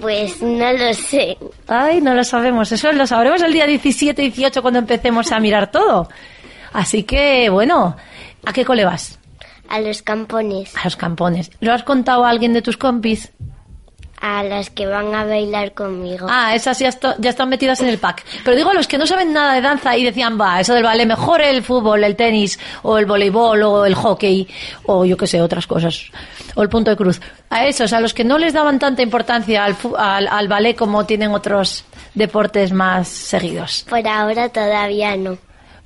Pues 0.00 0.42
no 0.42 0.72
lo 0.72 0.94
sé. 0.94 1.36
Ay, 1.68 2.00
no 2.00 2.14
lo 2.14 2.24
sabemos. 2.24 2.72
Eso 2.72 2.90
lo 2.92 3.06
sabremos 3.06 3.42
el 3.42 3.52
día 3.52 3.66
17 3.66 4.22
y 4.22 4.30
18 4.30 4.62
cuando 4.62 4.78
empecemos 4.78 5.30
a 5.32 5.40
mirar 5.40 5.70
todo. 5.70 6.08
Así 6.72 7.02
que, 7.04 7.48
bueno, 7.50 7.96
¿a 8.44 8.52
qué 8.52 8.64
cole 8.64 8.84
vas? 8.84 9.18
A 9.68 9.80
los 9.80 10.02
campones. 10.02 10.76
A 10.76 10.84
los 10.84 10.96
campones. 10.96 11.50
¿Lo 11.60 11.72
has 11.72 11.84
contado 11.84 12.24
a 12.24 12.30
alguien 12.30 12.52
de 12.52 12.62
tus 12.62 12.76
compis? 12.76 13.30
A 14.22 14.42
las 14.42 14.68
que 14.68 14.86
van 14.86 15.14
a 15.14 15.24
bailar 15.24 15.72
conmigo. 15.72 16.26
Ah, 16.28 16.54
esas 16.54 16.78
ya, 16.78 16.88
esto- 16.88 17.14
ya 17.18 17.30
están 17.30 17.48
metidas 17.48 17.80
en 17.80 17.88
el 17.88 17.96
pack. 17.98 18.22
Pero 18.44 18.54
digo, 18.56 18.72
los 18.74 18.86
que 18.86 18.98
no 18.98 19.06
saben 19.06 19.32
nada 19.32 19.54
de 19.54 19.62
danza 19.62 19.96
y 19.96 20.04
decían, 20.04 20.38
va, 20.38 20.60
eso 20.60 20.74
del 20.74 20.82
ballet, 20.82 21.06
mejor 21.06 21.40
el 21.40 21.62
fútbol, 21.62 22.04
el 22.04 22.16
tenis, 22.16 22.58
o 22.82 22.98
el 22.98 23.06
voleibol, 23.06 23.62
o 23.62 23.86
el 23.86 23.94
hockey, 23.94 24.46
o 24.84 25.06
yo 25.06 25.16
qué 25.16 25.26
sé, 25.26 25.40
otras 25.40 25.66
cosas, 25.66 26.10
o 26.54 26.62
el 26.62 26.68
punto 26.68 26.90
de 26.90 26.96
cruz. 26.98 27.18
A 27.48 27.64
esos, 27.66 27.92
a 27.94 28.00
los 28.00 28.12
que 28.12 28.24
no 28.24 28.36
les 28.36 28.52
daban 28.52 28.78
tanta 28.78 29.00
importancia 29.02 29.64
al, 29.64 29.74
al, 29.96 30.28
al 30.28 30.48
ballet 30.48 30.76
como 30.76 31.06
tienen 31.06 31.32
otros 31.32 31.84
deportes 32.14 32.72
más 32.72 33.08
seguidos. 33.08 33.86
Por 33.88 34.06
ahora 34.06 34.50
todavía 34.50 35.16
no. 35.16 35.38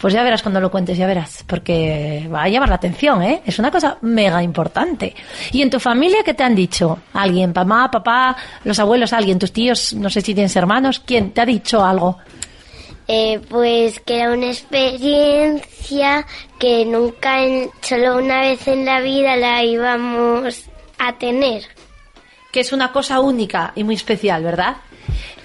Pues 0.04 0.12
ya 0.12 0.22
verás 0.22 0.42
cuando 0.42 0.60
lo 0.60 0.70
cuentes, 0.70 0.98
ya 0.98 1.06
verás, 1.06 1.42
porque 1.46 2.28
va 2.30 2.42
a 2.42 2.48
llamar 2.50 2.68
la 2.68 2.74
atención, 2.74 3.22
¿eh? 3.22 3.40
Es 3.46 3.58
una 3.58 3.70
cosa 3.70 3.96
mega 4.02 4.42
importante. 4.42 5.14
¿Y 5.50 5.62
en 5.62 5.70
tu 5.70 5.80
familia 5.80 6.18
qué 6.22 6.34
te 6.34 6.42
han 6.42 6.54
dicho? 6.54 6.98
¿Alguien? 7.14 7.54
¿Mamá, 7.54 7.90
papá, 7.90 8.36
los 8.64 8.78
abuelos, 8.78 9.14
alguien? 9.14 9.38
¿Tus 9.38 9.50
tíos? 9.50 9.94
No 9.94 10.10
sé 10.10 10.20
si 10.20 10.34
tienes 10.34 10.54
hermanos. 10.56 11.00
¿Quién 11.00 11.30
te 11.30 11.40
ha 11.40 11.46
dicho 11.46 11.82
algo? 11.82 12.18
Eh, 13.08 13.40
pues 13.48 13.98
que 14.00 14.20
era 14.20 14.32
una 14.34 14.48
experiencia 14.48 16.26
que 16.58 16.84
nunca, 16.84 17.42
en- 17.42 17.70
solo 17.80 18.18
una 18.18 18.40
vez 18.42 18.68
en 18.68 18.84
la 18.84 19.00
vida 19.00 19.36
la 19.36 19.64
íbamos 19.64 20.64
a 20.98 21.14
tener. 21.16 21.62
Que 22.52 22.60
es 22.60 22.74
una 22.74 22.92
cosa 22.92 23.20
única 23.20 23.72
y 23.74 23.84
muy 23.84 23.94
especial, 23.94 24.42
¿verdad? 24.44 24.76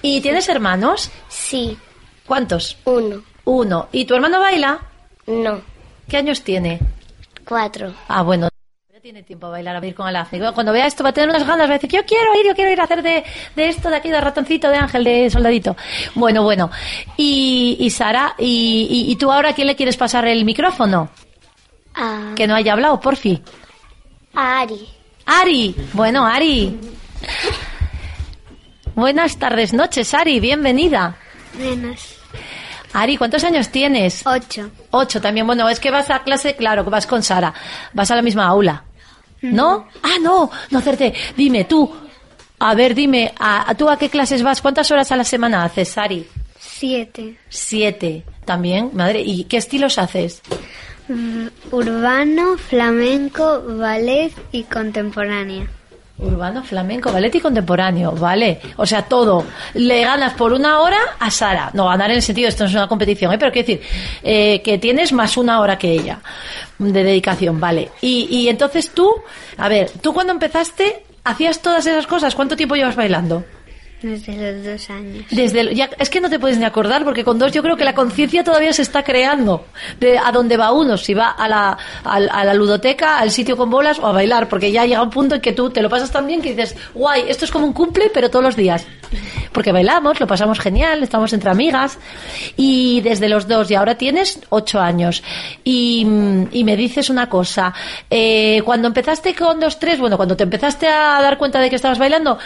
¿Y 0.02 0.20
tienes 0.20 0.50
hermanos? 0.50 1.10
Sí, 1.30 1.78
¿Cuántos? 2.26 2.76
uno, 2.84 3.24
Uno. 3.46 3.88
¿Y 3.92 4.06
tu 4.06 4.16
hermano 4.16 4.40
baila? 4.40 4.80
no, 5.28 5.62
¿Qué 6.08 6.18
años 6.18 6.42
tiene? 6.44 6.80
cuatro. 7.46 7.94
Ah, 8.08 8.22
bueno. 8.22 8.50
Ya 8.94 9.00
tiene 9.00 9.24
tiempo 9.24 9.48
a 9.48 9.52
bailar, 9.52 9.76
a 9.82 9.86
ir 9.86 9.96
con 9.96 10.06
Alazne. 10.08 10.52
Cuando 10.54 10.72
vea 10.72 10.86
esto 10.88 11.04
va 11.04 11.10
a 11.10 11.14
tener 11.14 11.30
unas 11.30 11.46
ganas, 11.48 11.68
va 11.68 11.72
a 11.76 11.78
decir, 11.78 11.90
yo 11.92 12.06
quiero 12.06 12.34
ir, 12.40 12.46
yo 12.48 12.54
quiero 12.56 12.72
ir 12.72 12.80
a 12.82 12.84
hacer 12.84 13.02
de, 13.02 13.24
de 13.56 13.68
esto, 13.70 13.90
de 13.90 13.96
aquí, 13.96 14.10
de 14.10 14.20
ratoncito, 14.22 14.70
de 14.70 14.78
ángel, 14.78 15.04
de 15.04 15.30
soldadito. 15.30 15.76
Bueno, 16.16 16.44
bueno. 16.44 16.70
Y, 17.18 17.78
y 17.80 17.90
Sara, 17.90 18.36
y, 18.38 18.88
y, 19.08 19.12
y 19.12 19.16
tú 19.16 19.32
ahora 19.32 19.50
a 19.50 19.54
quién 19.54 19.68
le 19.68 19.76
quieres 19.76 19.98
pasar 19.98 20.28
el 20.28 20.46
micrófono? 20.46 21.10
A, 21.96 22.34
Que 22.36 22.46
no 22.46 22.56
haya 22.56 22.74
hablado, 22.74 23.00
porfi. 23.00 23.42
a 24.36 24.60
Ari. 24.62 24.88
Ari. 25.26 25.76
Bueno, 25.94 26.26
Ari. 26.26 26.78
Buenas 28.96 29.38
tardes, 29.38 29.74
noches, 29.74 30.14
Ari, 30.14 30.40
bienvenida. 30.40 31.16
Menos. 31.58 32.19
Ari, 32.94 33.18
¿cuántos 33.18 33.44
años 33.44 33.70
tienes? 33.70 34.26
Ocho. 34.26 34.72
Ocho 34.92 35.22
también. 35.22 35.46
Bueno, 35.46 35.70
es 35.70 35.80
que 35.80 35.92
vas 35.92 36.10
a 36.10 36.24
clase, 36.24 36.56
claro, 36.56 36.84
que 36.84 36.90
vas 36.90 37.06
con 37.06 37.22
Sara. 37.24 37.54
Vas 37.94 38.10
a 38.12 38.16
la 38.16 38.22
misma 38.22 38.46
aula. 38.48 38.84
¿No? 39.42 39.88
Ah, 40.04 40.16
no, 40.22 40.52
no 40.70 40.80
acerté. 40.80 41.14
Dime, 41.38 41.64
tú. 41.66 41.90
A 42.60 42.76
ver, 42.76 42.94
dime, 42.94 43.34
¿a, 43.40 43.74
tú 43.76 43.90
a 43.90 43.98
qué 43.98 44.10
clases 44.10 44.44
vas? 44.44 44.62
¿Cuántas 44.62 44.92
horas 44.92 45.12
a 45.12 45.16
la 45.16 45.24
semana 45.24 45.64
haces, 45.64 45.98
Ari? 45.98 46.28
Siete. 46.60 47.38
Siete. 47.48 48.26
También, 48.44 48.92
madre. 48.94 49.22
¿Y 49.22 49.46
qué 49.46 49.58
estilos 49.58 49.98
haces? 49.98 50.42
Mm, 51.08 51.48
Urbano, 51.72 52.58
flamenco, 52.58 53.64
ballet 53.78 54.34
y 54.52 54.64
contemporánea. 54.64 55.68
Urbano, 56.20 56.64
flamenco, 56.64 57.12
ballet 57.12 57.34
y 57.36 57.40
contemporáneo, 57.40 58.12
vale. 58.12 58.60
O 58.76 58.86
sea, 58.86 59.04
todo. 59.04 59.46
Le 59.74 60.02
ganas 60.02 60.34
por 60.34 60.52
una 60.52 60.80
hora 60.80 60.98
a 61.18 61.32
Sara. 61.32 61.72
No 61.74 61.88
ganar 61.88 62.10
en 62.10 62.18
el 62.18 62.22
sentido, 62.22 62.50
esto 62.50 62.64
no 62.66 62.70
es 62.70 62.76
una 62.76 62.88
competición, 62.88 63.32
¿eh? 63.34 63.38
pero 63.38 63.52
quiero 63.52 63.68
decir, 63.68 63.88
eh, 64.22 64.62
que 64.62 64.78
tienes 64.78 65.14
más 65.14 65.38
una 65.38 65.62
hora 65.62 65.78
que 65.78 65.92
ella 65.92 66.20
de 66.78 67.04
dedicación, 67.04 67.60
vale. 67.60 67.90
Y, 68.02 68.28
y 68.30 68.50
entonces 68.50 68.92
tú, 68.92 69.14
a 69.58 69.70
ver, 69.70 69.92
tú 70.02 70.14
cuando 70.14 70.34
empezaste, 70.34 71.04
hacías 71.24 71.62
todas 71.62 71.86
esas 71.86 72.06
cosas, 72.06 72.36
¿cuánto 72.36 72.56
tiempo 72.58 72.76
llevas 72.76 72.96
bailando? 72.96 73.44
Desde 74.02 74.54
los 74.54 74.64
dos 74.64 74.90
años. 74.90 75.26
Desde 75.30 75.76
ya, 75.76 75.90
es 76.00 76.10
que 76.10 76.22
no 76.22 76.30
te 76.30 76.40
puedes 76.40 76.58
ni 76.58 76.64
acordar 76.66 77.04
porque 77.04 77.24
con 77.26 77.38
dos 77.38 77.52
yo 77.52 77.62
creo 77.62 77.76
que 77.76 77.84
la 77.84 77.94
conciencia 77.94 78.44
todavía 78.46 78.72
se 78.72 78.82
está 78.82 79.04
creando 79.04 79.66
de 80.00 80.18
a 80.18 80.32
dónde 80.32 80.56
va 80.56 80.72
uno, 80.72 80.96
si 80.98 81.14
va 81.14 81.30
a 81.32 81.48
la, 81.50 81.78
al- 82.06 82.30
a 82.32 82.44
la 82.46 82.54
ludoteca, 82.54 83.20
al 83.20 83.30
sitio 83.32 83.58
con 83.58 83.70
bolas 83.70 84.00
o 84.00 84.08
a 84.08 84.12
bailar, 84.14 84.48
porque 84.48 84.72
ya 84.72 84.86
llega 84.86 85.04
un 85.04 85.10
punto 85.10 85.36
en 85.36 85.42
que 85.42 85.52
tú 85.52 85.70
te 85.70 85.82
lo 85.82 85.90
pasas 85.90 86.12
tan 86.12 86.26
bien 86.28 86.42
que 86.42 86.56
dices, 86.56 86.76
guay, 86.94 87.26
esto 87.28 87.44
es 87.46 87.52
como 87.52 87.66
un 87.66 87.74
cumple 87.74 88.10
pero 88.14 88.30
todos 88.30 88.44
los 88.46 88.56
días. 88.56 88.86
Porque 89.52 89.72
bailamos, 89.72 90.20
lo 90.20 90.28
pasamos 90.28 90.60
genial, 90.60 91.04
estamos 91.04 91.34
entre 91.34 91.50
amigas 91.50 91.98
y 92.56 93.02
desde 93.02 93.30
los 93.30 93.48
dos 93.48 93.70
y 93.72 93.76
ahora 93.76 93.96
tienes 93.96 94.40
ocho 94.50 94.80
años 94.80 95.24
y, 95.64 96.06
me 96.06 96.76
dices 96.76 97.10
una 97.10 97.30
cosa, 97.30 97.74
eh, 98.10 98.62
cuando 98.64 98.88
empezaste 98.88 99.34
con 99.34 99.60
dos, 99.60 99.80
tres, 99.80 100.00
bueno, 100.00 100.18
cuando 100.18 100.38
te 100.38 100.44
empezaste 100.44 100.88
a 100.88 101.20
dar 101.22 101.38
cuenta 101.38 101.60
de 101.60 101.70
que 101.70 101.76
estabas 101.76 101.98
bailando, 101.98 102.38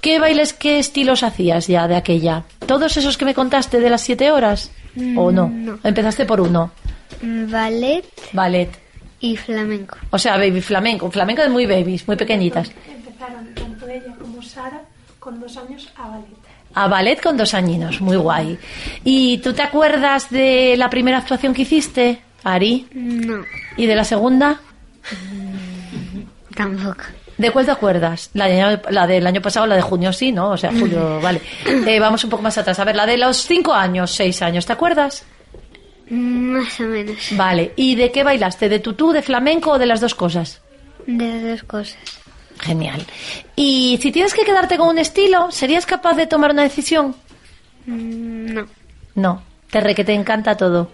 ¿qué 0.00 0.18
bailes, 0.18 0.52
qué 0.52 0.78
estilos 0.78 1.22
hacías 1.22 1.66
ya 1.66 1.88
de 1.88 1.96
aquella? 1.96 2.44
¿Todos 2.66 2.96
esos 2.96 3.16
que 3.16 3.24
me 3.24 3.34
contaste 3.34 3.80
de 3.80 3.90
las 3.90 4.02
siete 4.02 4.30
horas? 4.30 4.70
¿O 5.16 5.30
no? 5.30 5.48
No. 5.48 5.78
Empezaste 5.82 6.26
por 6.26 6.40
uno. 6.40 6.72
Ballet 7.22 8.04
Ballet. 8.32 8.70
y 9.20 9.36
flamenco. 9.36 9.96
O 10.10 10.18
sea, 10.18 10.36
baby 10.36 10.60
flamenco. 10.60 11.10
Flamenco 11.10 11.42
de 11.42 11.48
muy 11.48 11.66
babies, 11.66 12.06
muy 12.06 12.16
pequeñitas. 12.16 12.70
Empezaron 12.88 13.54
tanto 13.54 13.88
ella 13.88 14.14
como 14.18 14.42
Sara 14.42 14.82
con 15.20 15.38
dos 15.40 15.56
años 15.56 15.88
a 15.96 16.08
ballet. 16.08 16.26
A 16.74 16.88
ballet 16.88 17.20
con 17.22 17.36
dos 17.36 17.54
añinos, 17.54 18.00
muy 18.00 18.16
guay. 18.16 18.58
¿Y 19.04 19.38
tú 19.38 19.52
te 19.52 19.62
acuerdas 19.62 20.30
de 20.30 20.74
la 20.76 20.88
primera 20.90 21.18
actuación 21.18 21.52
que 21.54 21.62
hiciste, 21.62 22.20
Ari? 22.44 22.88
No, 22.94 23.44
¿Y 23.76 23.86
de 23.86 23.94
la 23.94 24.04
segunda? 24.04 24.60
tampoco. 26.54 27.02
¿De 27.38 27.50
cuál 27.50 27.64
te 27.64 27.70
acuerdas? 27.70 28.30
La, 28.34 28.46
de- 28.46 28.80
la 28.90 29.06
del 29.06 29.26
año 29.26 29.40
pasado, 29.40 29.66
la 29.66 29.74
de 29.76 29.80
junio, 29.82 30.12
sí, 30.12 30.30
¿no? 30.30 30.50
O 30.50 30.56
sea, 30.58 30.70
julio, 30.72 31.20
vale. 31.22 31.40
Eh, 31.66 31.98
vamos 31.98 32.22
un 32.24 32.30
poco 32.30 32.42
más 32.42 32.58
atrás. 32.58 32.78
A 32.78 32.84
ver, 32.84 32.94
la 32.96 33.06
de 33.06 33.16
los 33.16 33.38
cinco 33.46 33.72
años, 33.72 34.10
seis 34.10 34.42
años, 34.42 34.66
¿te 34.66 34.74
acuerdas? 34.74 35.24
Más 36.10 36.78
o 36.80 36.82
menos. 36.84 37.16
Vale. 37.32 37.72
¿Y 37.76 37.94
de 37.94 38.12
qué 38.12 38.24
bailaste? 38.24 38.68
¿De 38.68 38.78
tutú, 38.80 39.12
de 39.12 39.22
flamenco 39.22 39.70
o 39.72 39.78
de 39.78 39.86
las 39.86 40.00
dos 40.00 40.14
cosas? 40.14 40.60
De 41.06 41.26
las 41.26 41.42
dos 41.42 41.62
cosas. 41.62 41.96
Genial. 42.60 43.06
¿Y 43.56 43.98
si 44.02 44.12
tienes 44.12 44.34
que 44.34 44.44
quedarte 44.44 44.76
con 44.76 44.88
un 44.88 44.98
estilo, 44.98 45.50
serías 45.50 45.86
capaz 45.86 46.14
de 46.14 46.26
tomar 46.26 46.50
una 46.52 46.62
decisión? 46.62 47.14
Mm, 47.86 48.52
No. 48.54 48.66
No, 49.14 49.42
te 49.70 49.80
re 49.80 49.94
que 49.94 50.04
te 50.04 50.14
encanta 50.14 50.56
todo. 50.56 50.90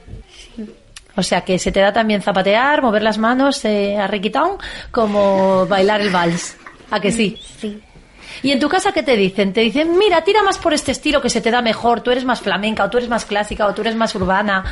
O 1.16 1.22
sea 1.22 1.42
que 1.42 1.58
se 1.58 1.72
te 1.72 1.80
da 1.80 1.92
también 1.92 2.22
zapatear, 2.22 2.82
mover 2.82 3.02
las 3.02 3.18
manos 3.18 3.64
eh, 3.64 3.96
a 3.96 4.06
requitón, 4.06 4.52
como 4.90 5.66
bailar 5.66 6.00
el 6.00 6.10
vals. 6.10 6.56
¿A 6.90 7.00
que 7.00 7.10
sí? 7.12 7.38
Sí. 7.60 7.80
¿Y 8.42 8.50
en 8.52 8.60
tu 8.60 8.68
casa 8.68 8.92
qué 8.92 9.02
te 9.02 9.16
dicen? 9.16 9.52
Te 9.52 9.60
dicen, 9.62 9.96
mira, 9.98 10.22
tira 10.22 10.42
más 10.42 10.58
por 10.58 10.72
este 10.74 10.92
estilo 10.92 11.20
que 11.22 11.30
se 11.30 11.40
te 11.40 11.50
da 11.50 11.62
mejor, 11.62 12.00
tú 12.02 12.10
eres 12.10 12.24
más 12.24 12.40
flamenca, 12.40 12.84
o 12.84 12.90
tú 12.90 12.98
eres 12.98 13.08
más 13.08 13.24
clásica, 13.24 13.66
o 13.66 13.74
tú 13.74 13.80
eres 13.82 13.96
más 13.96 14.14
urbana. 14.14 14.64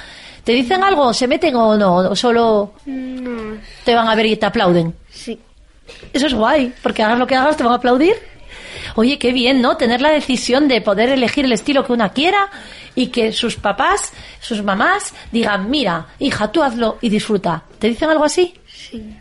¿Te 0.45 0.53
dicen 0.53 0.85
algo? 0.85 1.13
¿Se 1.15 1.27
meten 1.27 1.57
o 1.57 1.77
no? 1.77 1.97
¿O 1.97 2.15
solo 2.17 2.73
No. 2.87 3.57
te 3.85 3.95
van 3.95 4.09
a 4.09 4.15
ver 4.15 4.27
y 4.27 4.37
te 4.37 4.47
aplauden? 4.47 4.95
Sí. 5.11 5.39
Eso 6.13 6.27
es 6.27 6.35
guay, 6.35 6.73
porque 6.83 7.03
hagas 7.03 7.19
lo 7.19 7.27
que 7.27 7.35
hagas 7.35 7.57
te 7.57 7.65
van 7.65 7.73
a 7.73 7.77
aplaudir. 7.77 8.15
Oye, 8.95 9.19
qué 9.19 9.33
bien, 9.33 9.61
¿no? 9.61 9.77
Tener 9.77 10.01
la 10.01 10.11
decisión 10.11 10.69
de 10.69 10.81
poder 10.81 11.09
elegir 11.09 11.45
el 11.45 11.53
estilo 11.53 11.85
que 11.85 11.93
una 11.93 12.11
quiera 12.11 12.51
y 12.95 13.09
que 13.09 13.33
sus 13.33 13.57
papás, 13.57 14.13
sus 14.41 14.63
mamás 14.63 15.15
digan, 15.33 15.71
mira, 15.71 16.07
hija, 16.19 16.53
tú 16.53 16.63
hazlo 16.63 16.99
y 17.01 17.09
disfruta. 17.09 17.65
¿Te 17.79 17.89
dicen 17.89 18.11
algo 18.11 18.25
así? 18.25 18.55
Sí. 18.67 19.17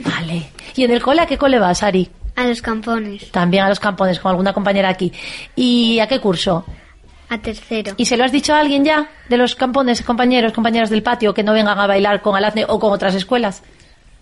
Vale. 0.00 0.50
¿Y 0.76 0.84
en 0.84 0.90
el 0.92 1.02
cole 1.02 1.22
a 1.22 1.26
qué 1.26 1.38
cole 1.38 1.58
vas, 1.58 1.82
Ari? 1.82 2.08
A 2.36 2.46
los 2.46 2.62
campones. 2.62 3.30
También 3.32 3.64
a 3.64 3.68
los 3.68 3.80
campones, 3.80 4.20
con 4.20 4.30
alguna 4.30 4.52
compañera 4.52 4.88
aquí. 4.88 5.12
¿Y 5.56 5.98
a 5.98 6.06
qué 6.06 6.20
curso? 6.20 6.64
A 7.28 7.38
tercero. 7.38 7.94
¿Y 7.96 8.06
se 8.06 8.16
lo 8.16 8.24
has 8.24 8.32
dicho 8.32 8.54
a 8.54 8.60
alguien 8.60 8.84
ya 8.84 9.10
de 9.28 9.36
los 9.36 9.54
campones, 9.54 10.02
compañeros, 10.02 10.52
compañeras 10.52 10.88
del 10.88 11.02
patio, 11.02 11.34
que 11.34 11.42
no 11.42 11.52
vengan 11.52 11.78
a 11.78 11.86
bailar 11.86 12.22
con 12.22 12.36
Alazne 12.36 12.64
o 12.68 12.78
con 12.78 12.92
otras 12.92 13.14
escuelas? 13.14 13.62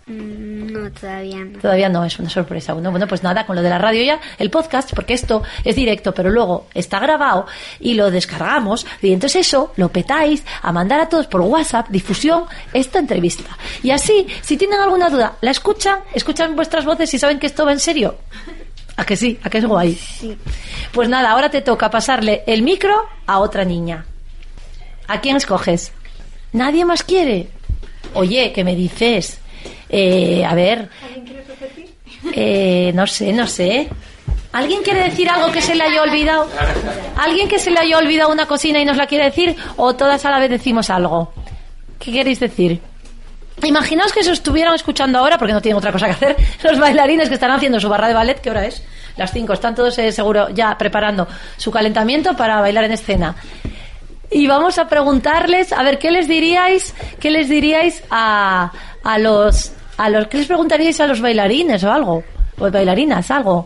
Mm, 0.07 0.71
No, 0.71 0.91
todavía 0.91 1.39
no. 1.43 1.59
Todavía 1.59 1.89
no, 1.89 2.05
es 2.05 2.17
una 2.19 2.29
sorpresa. 2.29 2.73
Bueno, 2.73 2.91
bueno, 2.91 3.07
pues 3.07 3.23
nada, 3.23 3.45
con 3.45 3.55
lo 3.55 3.61
de 3.61 3.69
la 3.69 3.77
radio 3.77 4.03
ya, 4.03 4.19
el 4.37 4.49
podcast, 4.49 4.93
porque 4.93 5.13
esto 5.13 5.43
es 5.63 5.75
directo, 5.75 6.13
pero 6.13 6.29
luego 6.29 6.67
está 6.73 6.99
grabado 6.99 7.45
y 7.79 7.93
lo 7.93 8.09
descargamos. 8.09 8.85
Y 9.01 9.11
entonces 9.11 9.47
eso 9.47 9.73
lo 9.75 9.89
petáis 9.89 10.43
a 10.61 10.71
mandar 10.71 10.99
a 11.01 11.09
todos 11.09 11.27
por 11.27 11.41
WhatsApp, 11.41 11.89
difusión, 11.89 12.45
esta 12.73 12.99
entrevista. 12.99 13.57
Y 13.83 13.91
así, 13.91 14.27
si 14.41 14.55
tienen 14.57 14.79
alguna 14.79 15.09
duda, 15.09 15.33
la 15.41 15.51
escuchan, 15.51 15.99
escuchan 16.13 16.55
vuestras 16.55 16.85
voces 16.85 17.13
y 17.13 17.19
saben 17.19 17.39
que 17.39 17.47
esto 17.47 17.65
va 17.65 17.73
en 17.73 17.79
serio. 17.79 18.15
¿A 18.95 19.05
que 19.05 19.15
sí? 19.15 19.37
¿A 19.43 19.49
que 19.49 19.59
es 19.59 19.65
guay? 19.65 19.93
Sí. 19.93 20.35
Pues 20.91 21.07
nada, 21.09 21.31
ahora 21.31 21.51
te 21.51 21.61
toca 21.61 21.89
pasarle 21.91 22.43
el 22.47 22.63
micro 22.63 22.95
a 23.27 23.39
otra 23.39 23.63
niña. 23.63 24.05
¿A 25.07 25.21
quién 25.21 25.35
escoges? 25.35 25.91
¿Nadie 26.53 26.83
más 26.85 27.03
quiere? 27.03 27.49
Oye, 28.13 28.51
¿qué 28.53 28.63
me 28.63 28.75
dices? 28.75 29.39
Eh, 29.89 30.43
a 30.45 30.53
ver. 30.53 30.89
Eh, 32.33 32.91
no 32.93 33.07
sé, 33.07 33.33
no 33.33 33.47
sé. 33.47 33.89
¿Alguien 34.53 34.81
quiere 34.81 35.03
decir 35.03 35.29
algo 35.29 35.51
que 35.51 35.61
se 35.61 35.75
le 35.75 35.83
haya 35.83 36.01
olvidado? 36.01 36.49
¿Alguien 37.17 37.47
que 37.47 37.59
se 37.59 37.69
le 37.69 37.79
haya 37.79 37.97
olvidado 37.97 38.31
una 38.31 38.47
cocina 38.47 38.79
y 38.79 38.85
nos 38.85 38.97
la 38.97 39.07
quiere 39.07 39.25
decir? 39.25 39.55
¿O 39.75 39.95
todas 39.95 40.25
a 40.25 40.31
la 40.31 40.39
vez 40.39 40.49
decimos 40.49 40.89
algo? 40.89 41.33
¿Qué 41.99 42.11
queréis 42.11 42.39
decir? 42.39 42.79
Imaginaos 43.63 44.13
que 44.13 44.23
se 44.23 44.31
estuvieran 44.31 44.73
escuchando 44.75 45.17
ahora, 45.17 45.37
porque 45.37 45.53
no 45.53 45.61
tienen 45.61 45.77
otra 45.77 45.91
cosa 45.91 46.05
que 46.05 46.11
hacer, 46.11 46.35
los 46.63 46.79
bailarines 46.79 47.27
que 47.27 47.35
están 47.35 47.51
haciendo 47.51 47.79
su 47.79 47.89
barra 47.89 48.07
de 48.07 48.13
ballet, 48.13 48.39
¿qué 48.39 48.51
hora 48.51 48.65
es? 48.65 48.83
Las 49.15 49.31
5, 49.31 49.53
están 49.53 49.73
todos 49.73 49.97
eh, 49.97 50.11
seguro 50.11 50.49
ya 50.49 50.77
preparando 50.77 51.27
su 51.57 51.71
calentamiento 51.71 52.35
para 52.35 52.61
bailar 52.61 52.83
en 52.83 52.91
escena. 52.91 53.35
Y 54.29 54.45
vamos 54.45 54.77
a 54.77 54.87
preguntarles, 54.87 55.73
a 55.73 55.81
ver, 55.81 55.97
¿qué 55.97 56.11
les 56.11 56.27
diríais, 56.27 56.93
qué 57.19 57.31
les 57.31 57.49
diríais 57.49 58.03
a, 58.11 58.71
a 59.03 59.17
los, 59.17 59.71
a 59.97 60.09
los, 60.09 60.27
qué 60.27 60.37
les 60.37 60.47
preguntaríais 60.47 60.99
a 60.99 61.07
los 61.07 61.21
bailarines 61.21 61.83
o 61.83 61.91
algo? 61.91 62.23
O 62.59 62.71
bailarinas, 62.71 63.29
algo. 63.31 63.65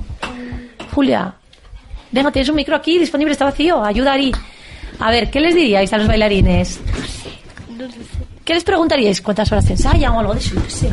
Julia, 0.93 1.33
venga, 2.11 2.31
tienes 2.31 2.49
un 2.49 2.55
micro 2.55 2.75
aquí 2.75 2.99
disponible, 2.99 3.33
está 3.33 3.45
vacío, 3.45 3.83
ayuda 3.83 4.13
Ari. 4.13 4.31
A 4.99 5.11
ver, 5.11 5.29
¿qué 5.29 5.39
les 5.39 5.55
diríais 5.55 5.91
a 5.93 5.97
los 5.97 6.07
bailarines? 6.07 6.79
¿Qué 8.43 8.53
les 8.53 8.63
preguntaríais? 8.63 9.21
¿Cuántas 9.21 9.51
horas 9.51 9.69
ensayan 9.69 10.13
o 10.13 10.19
algo 10.19 10.33
de 10.33 10.39
eso? 10.39 10.55
Qué 10.61 10.69
sé. 10.69 10.89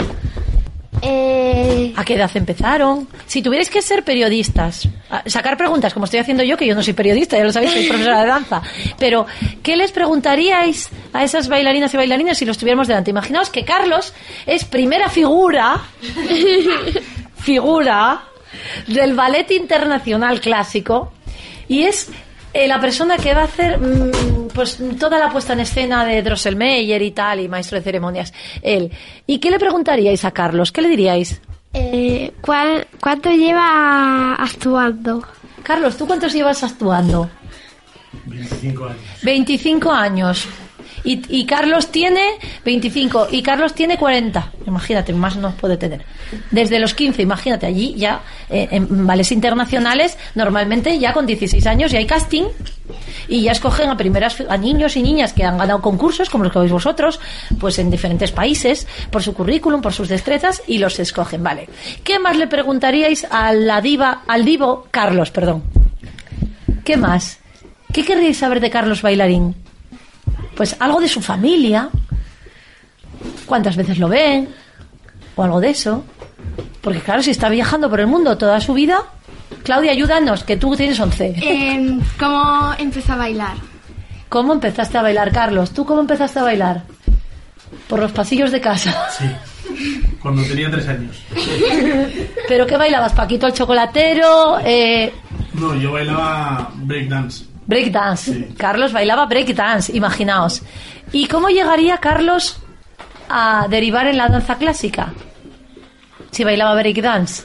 Eh, 1.03 1.93
¿A 1.97 2.05
qué 2.05 2.15
edad 2.15 2.31
empezaron? 2.35 3.09
Si 3.27 3.43
tuvierais 3.43 3.71
que 3.71 3.83
ser 3.83 4.05
periodistas, 4.05 4.89
sacar 5.27 5.57
preguntas, 5.57 5.93
como 5.95 6.05
estoy 6.05 6.21
haciendo 6.21 6.43
yo, 6.43 6.57
que 6.57 6.67
yo 6.67 6.75
no 6.75 6.83
soy 6.83 6.93
periodista, 6.93 7.37
ya 7.37 7.45
lo 7.45 7.53
sabéis, 7.53 7.73
soy 7.73 7.89
profesora 7.89 8.21
de 8.21 8.27
danza, 8.27 8.63
pero 8.99 9.27
¿qué 9.63 9.77
les 9.77 9.93
preguntaríais 9.93 10.91
a 11.13 11.25
esas 11.25 11.49
bailarinas 11.49 11.93
y 11.95 11.97
bailarines 11.97 12.39
si 12.39 12.45
los 12.45 12.59
tuviéramos 12.59 12.89
delante? 12.89 13.11
Imaginaos 13.11 13.51
que 13.51 13.65
Carlos 13.65 14.13
es 14.47 14.65
primera 14.65 15.09
figura, 15.09 15.81
figura 17.37 18.23
del 18.87 19.15
ballet 19.15 19.51
internacional 19.51 20.41
clásico 20.41 21.13
y 21.69 21.83
es 21.83 22.11
eh, 22.53 22.67
la 22.69 22.81
persona 22.81 23.17
que 23.17 23.35
va 23.35 23.43
a 23.43 23.45
hacer 23.45 23.79
mm, 23.79 24.49
pues 24.55 24.79
toda 24.99 25.19
la 25.19 25.31
puesta 25.31 25.53
en 25.53 25.61
escena 25.61 26.05
de 26.05 26.23
Drosselmeyer 26.23 27.01
y 27.03 27.11
tal 27.13 27.41
y 27.41 27.49
maestro 27.49 27.79
de 27.79 27.85
ceremonias 27.85 28.33
él. 28.63 28.91
Y 29.27 29.39
qué 29.39 29.51
le 29.51 29.59
preguntaríais 29.59 30.25
a 30.25 30.31
Carlos 30.33 30.73
qué 30.73 30.83
le 30.83 30.89
diríais 30.89 31.41
Eh, 31.75 32.33
¿cuál- 32.41 32.87
¿Cuánto 33.01 33.31
lleva 33.31 34.35
actuando? 34.35 35.23
Carlos 35.63 35.97
tú 35.97 36.07
cuántos 36.07 36.33
llevas 36.33 36.63
actuando 36.65 37.29
25 38.25 38.85
años. 38.87 38.99
25 39.23 39.93
años 39.93 40.49
y, 41.05 41.23
y 41.29 41.47
Carlos 41.47 41.89
tiene 41.89 42.39
25 42.65 43.29
y 43.31 43.43
Carlos 43.43 43.75
tiene 43.75 43.97
40 43.97 44.53
imagínate 44.69 45.13
más 45.13 45.37
no 45.37 45.53
puede 45.53 45.77
tener. 45.77 46.05
Desde 46.51 46.79
los 46.79 46.95
15 46.95 47.23
imagínate 47.23 47.67
allí 47.67 47.95
ya 47.97 48.23
eh, 48.49 48.69
en 48.71 49.07
vales 49.07 49.33
internacionales 49.33 50.17
normalmente 50.35 50.99
ya 50.99 51.13
con 51.13 51.27
16 51.27 51.67
años 51.67 51.91
ya 51.91 51.99
hay 51.99 52.07
casting 52.07 52.45
y 53.27 53.43
ya 53.43 53.53
escogen 53.53 53.91
a 53.91 53.97
primeras 53.97 54.41
a 54.49 54.57
niños 54.57 54.97
y 54.97 55.03
niñas 55.03 55.33
que 55.33 55.45
han 55.45 55.59
ganado 55.59 55.83
concursos 55.83 56.31
como 56.31 56.45
los 56.45 56.53
que 56.53 56.61
veis 56.61 56.73
vosotros 56.73 57.21
pues 57.59 57.79
en 57.79 57.91
diferentes 57.91 58.33
países 58.33 58.87
por 59.11 59.23
su 59.23 59.35
currículum 59.35 59.83
por 59.83 59.93
sus 59.93 60.09
destrezas 60.09 60.63
y 60.67 60.79
los 60.79 60.99
escogen 60.99 61.43
vale. 61.43 61.69
Qué 62.05 62.19
más 62.19 62.37
le 62.37 62.47
preguntaríais 62.47 63.27
a 63.31 63.53
la 63.53 63.81
diva 63.81 64.23
al 64.27 64.45
divo 64.45 64.87
Carlos 64.91 65.31
perdón 65.31 65.63
qué 66.85 66.97
más 66.97 67.39
qué 67.93 68.05
querríais 68.05 68.39
saber 68.39 68.61
de 68.61 68.71
Carlos 68.71 69.03
bailarín 69.03 69.55
pues 70.59 70.75
algo 70.81 71.01
de 71.01 71.07
su 71.07 71.23
familia, 71.23 71.89
cuántas 73.47 73.77
veces 73.77 73.97
lo 74.01 74.09
ven, 74.09 74.49
o 75.37 75.45
algo 75.45 75.61
de 75.61 75.71
eso. 75.71 76.05
Porque 76.81 76.99
claro, 76.99 77.23
si 77.23 77.31
está 77.31 77.49
viajando 77.49 77.89
por 77.89 78.01
el 78.01 78.09
mundo 78.09 78.37
toda 78.37 78.61
su 78.61 78.75
vida, 78.75 79.05
Claudia, 79.63 79.93
ayúdanos, 79.93 80.43
que 80.43 80.57
tú 80.57 80.75
tienes 80.75 80.99
11. 80.99 81.35
Em, 81.41 82.01
¿Cómo 82.19 82.75
empezó 82.77 83.13
a 83.13 83.17
bailar? 83.17 83.55
¿Cómo 84.29 84.53
empezaste 84.53 84.99
a 84.99 85.03
bailar, 85.03 85.31
Carlos? 85.31 85.71
¿Tú 85.71 85.85
cómo 85.87 86.01
empezaste 86.01 86.41
a 86.41 86.43
bailar? 86.43 86.83
Por 87.89 88.01
los 88.01 88.11
pasillos 88.11 88.51
de 88.51 88.61
casa. 88.61 89.07
Sí. 89.17 89.31
Cuando 90.21 90.43
tenía 90.43 90.69
3 90.73 90.89
años. 90.89 91.23
¿Pero 92.49 92.67
qué 92.67 92.77
bailabas? 92.77 93.13
¿Paquito 93.13 93.47
el 93.47 93.53
chocolatero? 93.53 94.59
Eh, 94.65 95.13
No, 95.55 95.77
yo 95.77 95.93
bailaba 95.93 96.73
breakdance. 96.75 97.45
Breakdance. 97.69 98.33
Sí. 98.33 98.55
Carlos 98.59 98.93
bailaba 98.93 99.27
breakdance, 99.27 99.97
imaginaos. 99.97 100.63
¿Y 101.13 101.29
cómo 101.29 101.49
llegaría 101.49 101.99
Carlos 101.99 102.59
a 103.29 103.67
derivar 103.71 104.09
en 104.09 104.17
la 104.17 104.29
danza 104.29 104.57
clásica? 104.57 105.13
Si 106.33 106.43
bailaba 106.43 106.75
breakdance. 106.75 107.45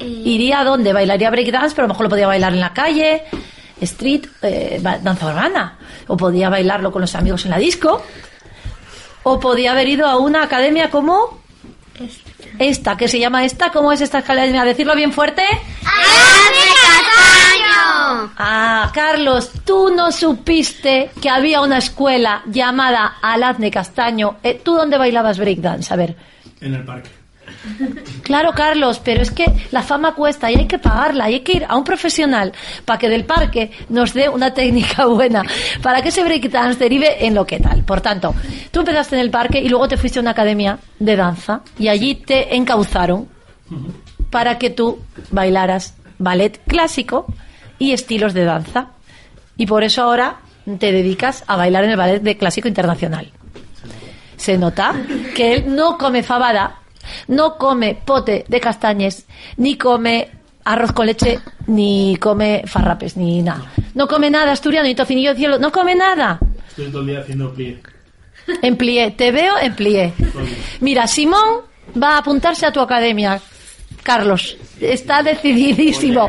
¿Iría 0.00 0.60
a 0.60 0.64
dónde? 0.64 0.92
¿Bailaría 0.92 1.30
breakdance, 1.30 1.76
pero 1.76 1.84
a 1.84 1.88
lo 1.88 1.94
mejor 1.94 2.06
lo 2.06 2.10
podía 2.10 2.26
bailar 2.26 2.52
en 2.52 2.60
la 2.60 2.72
calle? 2.72 3.22
street, 3.80 4.26
eh, 4.42 4.80
danza 4.80 5.26
urbana. 5.26 5.78
O 6.06 6.16
podía 6.16 6.48
bailarlo 6.48 6.90
con 6.90 7.02
los 7.02 7.14
amigos 7.14 7.44
en 7.44 7.50
la 7.50 7.58
disco. 7.58 8.02
O 9.24 9.38
podía 9.38 9.72
haber 9.72 9.88
ido 9.88 10.06
a 10.06 10.16
una 10.16 10.42
academia 10.42 10.90
como 10.90 11.41
esta, 12.58 12.96
que 12.96 13.08
se 13.08 13.18
llama 13.18 13.44
esta. 13.44 13.70
¿Cómo 13.70 13.92
es 13.92 14.00
esta 14.00 14.18
academia? 14.18 14.64
Decirlo 14.64 14.94
bien 14.94 15.12
fuerte. 15.12 15.42
Ah, 18.38 18.90
Carlos, 18.94 19.50
tú 19.64 19.90
no 19.94 20.12
supiste 20.12 21.10
que 21.20 21.30
había 21.30 21.60
una 21.60 21.78
escuela 21.78 22.42
llamada 22.46 23.18
Alazne 23.22 23.70
Castaño. 23.70 24.36
Eh, 24.42 24.60
¿Tú 24.62 24.74
dónde 24.74 24.98
bailabas 24.98 25.38
breakdance? 25.38 25.92
A 25.92 25.96
ver. 25.96 26.16
En 26.60 26.74
el 26.74 26.84
parque. 26.84 27.21
Claro, 28.22 28.52
Carlos, 28.52 29.00
pero 29.04 29.22
es 29.22 29.30
que 29.30 29.46
la 29.70 29.82
fama 29.82 30.14
cuesta 30.14 30.50
y 30.50 30.56
hay 30.56 30.66
que 30.66 30.78
pagarla, 30.78 31.30
y 31.30 31.34
hay 31.34 31.40
que 31.40 31.52
ir 31.52 31.66
a 31.68 31.76
un 31.76 31.84
profesional 31.84 32.52
para 32.84 32.98
que 32.98 33.08
del 33.08 33.24
parque 33.24 33.70
nos 33.88 34.14
dé 34.14 34.28
una 34.28 34.52
técnica 34.52 35.06
buena, 35.06 35.42
para 35.82 36.02
que 36.02 36.08
ese 36.08 36.24
breakdance 36.24 36.78
derive 36.78 37.24
en 37.26 37.34
lo 37.34 37.46
que 37.46 37.60
tal. 37.60 37.84
Por 37.84 38.00
tanto, 38.00 38.34
tú 38.70 38.80
empezaste 38.80 39.16
en 39.16 39.22
el 39.22 39.30
parque 39.30 39.60
y 39.60 39.68
luego 39.68 39.88
te 39.88 39.96
fuiste 39.96 40.18
a 40.18 40.22
una 40.22 40.32
academia 40.32 40.78
de 40.98 41.16
danza 41.16 41.62
y 41.78 41.88
allí 41.88 42.14
te 42.14 42.56
encauzaron 42.56 43.28
para 44.30 44.58
que 44.58 44.70
tú 44.70 44.98
bailaras 45.30 45.94
ballet 46.18 46.60
clásico 46.66 47.26
y 47.78 47.92
estilos 47.92 48.34
de 48.34 48.44
danza. 48.44 48.88
Y 49.56 49.66
por 49.66 49.84
eso 49.84 50.02
ahora 50.02 50.40
te 50.78 50.92
dedicas 50.92 51.44
a 51.46 51.56
bailar 51.56 51.84
en 51.84 51.90
el 51.90 51.96
ballet 51.96 52.22
de 52.22 52.36
clásico 52.36 52.68
internacional. 52.68 53.30
Se 54.36 54.58
nota 54.58 54.94
que 55.34 55.54
él 55.54 55.74
no 55.74 55.98
come 55.98 56.22
fabada, 56.22 56.81
no 57.28 57.56
come 57.56 57.94
pote 57.94 58.44
de 58.48 58.60
castañes, 58.60 59.26
ni 59.56 59.76
come 59.76 60.30
arroz 60.64 60.92
con 60.92 61.06
leche, 61.06 61.40
ni 61.66 62.16
come 62.20 62.62
farrapes, 62.66 63.16
ni 63.16 63.42
nada. 63.42 63.72
No 63.94 64.06
come 64.06 64.30
nada 64.30 64.52
asturiano, 64.52 64.86
ni 64.86 64.94
tocinillo 64.94 65.30
de 65.30 65.36
cielo, 65.36 65.58
no 65.58 65.70
come 65.72 65.94
nada. 65.94 66.38
Estoy 66.68 66.88
todo 66.88 67.00
el 67.00 67.08
día 67.08 67.20
haciendo 67.20 67.52
plie. 67.52 67.80
En 68.62 68.76
te 69.16 69.30
veo 69.30 69.54
en. 69.60 70.12
Mira, 70.80 71.06
Simón 71.06 71.62
va 72.00 72.14
a 72.14 72.18
apuntarse 72.18 72.66
a 72.66 72.72
tu 72.72 72.80
academia. 72.80 73.40
Carlos, 74.02 74.56
está 74.82 75.22
decididísimo. 75.22 76.28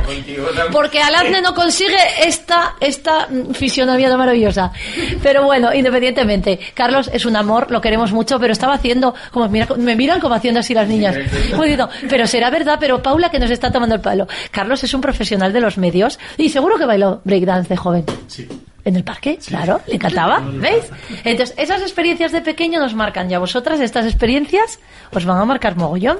Porque 0.71 0.99
Alazne 1.01 1.41
no 1.41 1.53
consigue 1.53 1.97
esta, 2.25 2.75
esta 2.79 3.27
mm, 3.29 3.51
fisionomía 3.53 4.09
tan 4.09 4.17
maravillosa. 4.17 4.71
Pero 5.21 5.43
bueno, 5.43 5.73
independientemente, 5.73 6.59
Carlos 6.73 7.09
es 7.13 7.25
un 7.25 7.35
amor, 7.35 7.71
lo 7.71 7.81
queremos 7.81 8.11
mucho, 8.11 8.39
pero 8.39 8.53
estaba 8.53 8.73
haciendo, 8.75 9.13
como 9.31 9.47
mira- 9.49 9.67
me 9.77 9.95
miran 9.95 10.19
como 10.19 10.35
haciendo 10.35 10.59
así 10.59 10.73
las 10.73 10.87
niñas. 10.87 11.15
Muy 11.55 11.67
bien, 11.67 11.81
pero 12.09 12.27
será 12.27 12.49
verdad, 12.49 12.77
pero 12.79 13.01
Paula 13.01 13.29
que 13.29 13.39
nos 13.39 13.51
está 13.51 13.71
tomando 13.71 13.95
el 13.95 14.01
palo. 14.01 14.27
Carlos 14.51 14.83
es 14.83 14.93
un 14.93 15.01
profesional 15.01 15.51
de 15.53 15.61
los 15.61 15.77
medios 15.77 16.19
y 16.37 16.49
seguro 16.49 16.77
que 16.77 16.85
bailó 16.85 17.21
breakdance 17.23 17.69
de 17.69 17.77
joven. 17.77 18.05
Sí. 18.27 18.47
¿En 18.85 18.97
el 18.97 19.03
parque? 19.03 19.39
Claro, 19.45 19.79
le 19.87 19.95
encantaba, 19.95 20.39
¿veis? 20.39 20.91
Entonces, 21.23 21.55
esas 21.57 21.81
experiencias 21.81 22.33
de 22.33 22.41
pequeño 22.41 22.81
nos 22.81 22.93
marcan 22.93 23.31
y 23.31 23.33
a 23.33 23.39
vosotras 23.39 23.79
estas 23.79 24.05
experiencias 24.05 24.79
os 25.13 25.23
van 25.23 25.37
a 25.37 25.45
marcar 25.45 25.77
mogollón. 25.77 26.19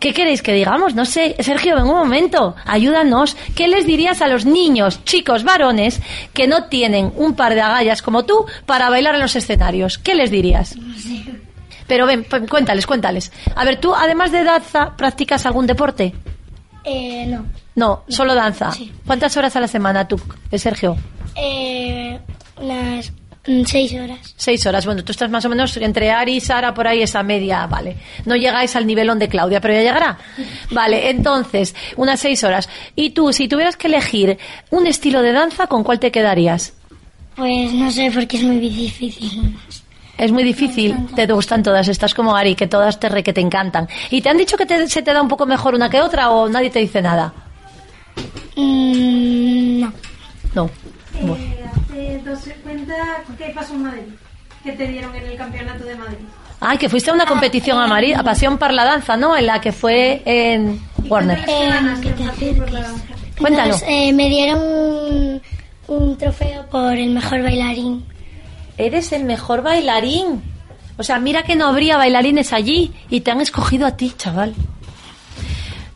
¿Qué 0.00 0.12
queréis 0.12 0.42
que 0.42 0.52
digamos? 0.52 0.96
No 0.96 1.04
sé, 1.04 1.36
Sergio, 1.38 1.76
en 1.76 1.84
un 1.84 1.94
momento, 1.94 2.56
ayúdanos. 2.66 3.36
¿Qué 3.54 3.68
les 3.68 3.86
dirías 3.86 4.22
a 4.22 4.26
los 4.28 4.44
niños, 4.44 5.04
chicos, 5.04 5.44
varones, 5.44 6.00
que 6.32 6.48
no 6.48 6.64
tienen 6.64 7.12
un 7.14 7.34
par 7.34 7.54
de 7.54 7.60
agallas 7.60 8.02
como 8.02 8.24
tú 8.24 8.44
para 8.66 8.90
bailar 8.90 9.14
en 9.14 9.20
los 9.20 9.36
escenarios? 9.36 9.98
¿Qué 9.98 10.16
les 10.16 10.32
dirías? 10.32 10.74
Pero 11.86 12.06
ven, 12.06 12.26
cuéntales, 12.48 12.86
cuéntales. 12.86 13.32
A 13.54 13.64
ver, 13.64 13.80
tú, 13.80 13.94
además 13.94 14.32
de 14.32 14.42
danza, 14.42 14.96
¿practicas 14.96 15.46
algún 15.46 15.66
deporte? 15.66 16.12
Eh, 16.84 17.26
no. 17.26 17.46
No, 17.76 18.02
solo 18.08 18.34
danza. 18.34 18.72
Sí. 18.72 18.92
¿Cuántas 19.06 19.36
horas 19.36 19.54
a 19.54 19.60
la 19.60 19.68
semana 19.68 20.08
tú, 20.08 20.20
eh, 20.50 20.58
Sergio? 20.58 20.96
Eh, 21.40 22.18
unas 22.60 23.12
mm, 23.46 23.62
seis 23.64 23.92
horas. 23.94 24.34
Seis 24.36 24.66
horas. 24.66 24.84
Bueno, 24.86 25.04
tú 25.04 25.12
estás 25.12 25.30
más 25.30 25.44
o 25.44 25.48
menos 25.48 25.76
entre 25.76 26.10
Ari 26.10 26.36
y 26.36 26.40
Sara, 26.40 26.74
por 26.74 26.86
ahí 26.88 27.02
esa 27.02 27.22
media, 27.22 27.66
vale. 27.66 27.96
No 28.24 28.34
llegáis 28.36 28.74
al 28.76 28.86
nivelón 28.86 29.18
de 29.18 29.28
Claudia, 29.28 29.60
pero 29.60 29.74
ya 29.74 29.80
llegará. 29.82 30.18
Vale, 30.70 31.10
entonces, 31.10 31.74
unas 31.96 32.20
seis 32.20 32.42
horas. 32.44 32.68
Y 32.96 33.10
tú, 33.10 33.32
si 33.32 33.46
tuvieras 33.48 33.76
que 33.76 33.86
elegir 33.86 34.38
un 34.70 34.86
estilo 34.86 35.22
de 35.22 35.32
danza, 35.32 35.66
¿con 35.66 35.84
cuál 35.84 35.98
te 36.00 36.10
quedarías? 36.10 36.74
Pues 37.36 37.72
no 37.72 37.90
sé 37.90 38.10
porque 38.12 38.36
es 38.38 38.42
muy 38.42 38.58
difícil. 38.58 39.56
Es 40.18 40.32
muy 40.32 40.42
difícil, 40.42 40.96
te 41.14 41.26
gustan 41.32 41.62
todas, 41.62 41.86
estás 41.86 42.12
como 42.12 42.34
Ari, 42.34 42.56
que 42.56 42.66
todas 42.66 42.98
te 42.98 43.08
re 43.08 43.22
que 43.22 43.32
te 43.32 43.40
encantan. 43.40 43.88
¿Y 44.10 44.20
te 44.20 44.28
han 44.28 44.36
dicho 44.36 44.56
que 44.56 44.66
te- 44.66 44.88
se 44.88 45.02
te 45.02 45.12
da 45.12 45.22
un 45.22 45.28
poco 45.28 45.46
mejor 45.46 45.76
una 45.76 45.88
que 45.88 46.00
otra 46.00 46.30
o 46.30 46.48
nadie 46.48 46.70
te 46.70 46.80
dice 46.80 47.00
nada? 47.00 47.32
Mm, 48.56 49.80
no. 49.80 49.92
No. 50.54 50.70
Bueno. 51.22 51.44
Eh, 51.94 52.20
hace 52.20 52.22
dos 52.24 52.40
cuenta 52.62 52.94
qué 53.36 53.52
pasó 53.54 53.74
en 53.74 53.82
Madrid, 53.82 54.02
que 54.62 54.72
te 54.72 54.86
dieron 54.86 55.14
en 55.14 55.24
el 55.24 55.36
campeonato 55.36 55.84
de 55.84 55.94
Madrid. 55.96 56.18
Ay, 56.60 56.78
que 56.78 56.88
fuiste 56.88 57.10
a 57.10 57.14
una 57.14 57.26
competición 57.26 57.78
a 57.80 57.86
Madrid, 57.86 58.14
a 58.14 58.22
Pasión 58.22 58.58
para 58.58 58.72
la 58.72 58.84
Danza, 58.84 59.16
¿no? 59.16 59.36
En 59.36 59.46
la 59.46 59.60
que 59.60 59.70
fue 59.72 60.22
en 60.24 60.80
Warner. 61.08 61.38
Eh, 61.46 61.70
que 62.02 62.10
te 62.10 62.24
eh, 63.86 64.12
me 64.12 64.28
dieron 64.28 64.60
un, 64.60 65.42
un 65.86 66.18
trofeo 66.18 66.66
por 66.66 66.94
el 66.94 67.10
mejor 67.10 67.42
bailarín. 67.42 68.04
Eres 68.76 69.12
el 69.12 69.24
mejor 69.24 69.62
bailarín. 69.62 70.42
O 70.96 71.04
sea, 71.04 71.20
mira 71.20 71.44
que 71.44 71.54
no 71.54 71.68
habría 71.68 71.96
bailarines 71.96 72.52
allí 72.52 72.92
y 73.08 73.20
te 73.20 73.30
han 73.30 73.40
escogido 73.40 73.86
a 73.86 73.96
ti, 73.96 74.12
chaval. 74.16 74.54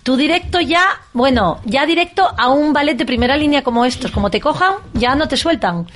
Tu 0.03 0.17
directo 0.17 0.61
ya, 0.61 0.83
bueno, 1.13 1.61
ya 1.65 1.87
directo 1.87 2.29
a 2.37 2.49
un 2.49 2.73
ballet 2.73 2.95
de 2.97 3.05
primera 3.07 3.37
línea 3.37 3.63
como 3.63 3.85
estos, 3.85 4.11
como 4.11 4.31
te 4.31 4.41
cojan, 4.41 4.75
ya 4.95 5.15
no 5.15 5.29
te 5.29 5.37
sueltan. 5.37 5.87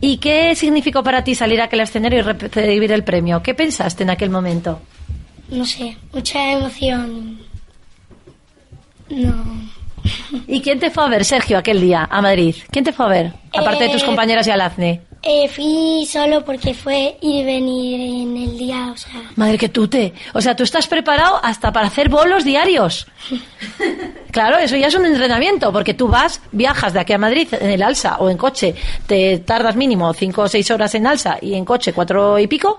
¿Y 0.00 0.18
qué 0.18 0.54
significó 0.54 1.02
para 1.02 1.22
ti 1.24 1.34
salir 1.34 1.60
a 1.60 1.64
aquel 1.64 1.80
escenario 1.80 2.20
y 2.20 2.22
recibir 2.22 2.92
el 2.92 3.04
premio? 3.04 3.42
¿Qué 3.42 3.54
pensaste 3.54 4.04
en 4.04 4.10
aquel 4.10 4.30
momento? 4.30 4.80
No 5.50 5.64
sé, 5.66 5.96
mucha 6.12 6.52
emoción. 6.52 7.38
No. 9.10 9.44
¿Y 10.46 10.60
quién 10.60 10.78
te 10.78 10.90
fue 10.90 11.04
a 11.04 11.08
ver, 11.08 11.24
Sergio, 11.24 11.58
aquel 11.58 11.80
día 11.80 12.06
a 12.10 12.20
Madrid? 12.22 12.54
¿Quién 12.70 12.84
te 12.84 12.92
fue 12.92 13.06
a 13.06 13.08
ver? 13.08 13.32
Aparte 13.56 13.84
de 13.84 13.90
tus 13.90 14.02
Eh, 14.02 14.06
compañeras 14.06 14.46
y 14.46 14.50
Alazne. 14.50 15.02
Eh, 15.28 15.48
fui 15.48 16.06
solo 16.06 16.44
porque 16.44 16.72
fue 16.72 17.16
ir 17.20 17.40
y 17.40 17.44
venir 17.44 18.00
en 18.22 18.36
el 18.36 18.56
día, 18.58 18.90
o 18.92 18.96
sea. 18.96 19.22
Madre 19.34 19.58
que 19.58 19.68
tú 19.68 19.88
te. 19.88 20.12
O 20.34 20.40
sea, 20.40 20.54
tú 20.54 20.62
estás 20.62 20.86
preparado 20.86 21.40
hasta 21.42 21.72
para 21.72 21.88
hacer 21.88 22.08
bolos 22.08 22.44
diarios. 22.44 23.06
Claro, 24.36 24.58
eso 24.58 24.76
ya 24.76 24.88
es 24.88 24.94
un 24.94 25.06
entrenamiento, 25.06 25.72
porque 25.72 25.94
tú 25.94 26.08
vas, 26.08 26.42
viajas 26.52 26.92
de 26.92 27.00
aquí 27.00 27.14
a 27.14 27.18
Madrid 27.18 27.48
en 27.58 27.70
el 27.70 27.82
Alsa 27.82 28.18
o 28.18 28.28
en 28.28 28.36
coche, 28.36 28.74
te 29.06 29.38
tardas 29.38 29.76
mínimo 29.76 30.12
cinco 30.12 30.42
o 30.42 30.48
seis 30.48 30.70
horas 30.70 30.94
en 30.94 31.06
Alsa 31.06 31.38
y 31.40 31.54
en 31.54 31.64
coche 31.64 31.94
cuatro 31.94 32.38
y 32.38 32.46
pico, 32.46 32.78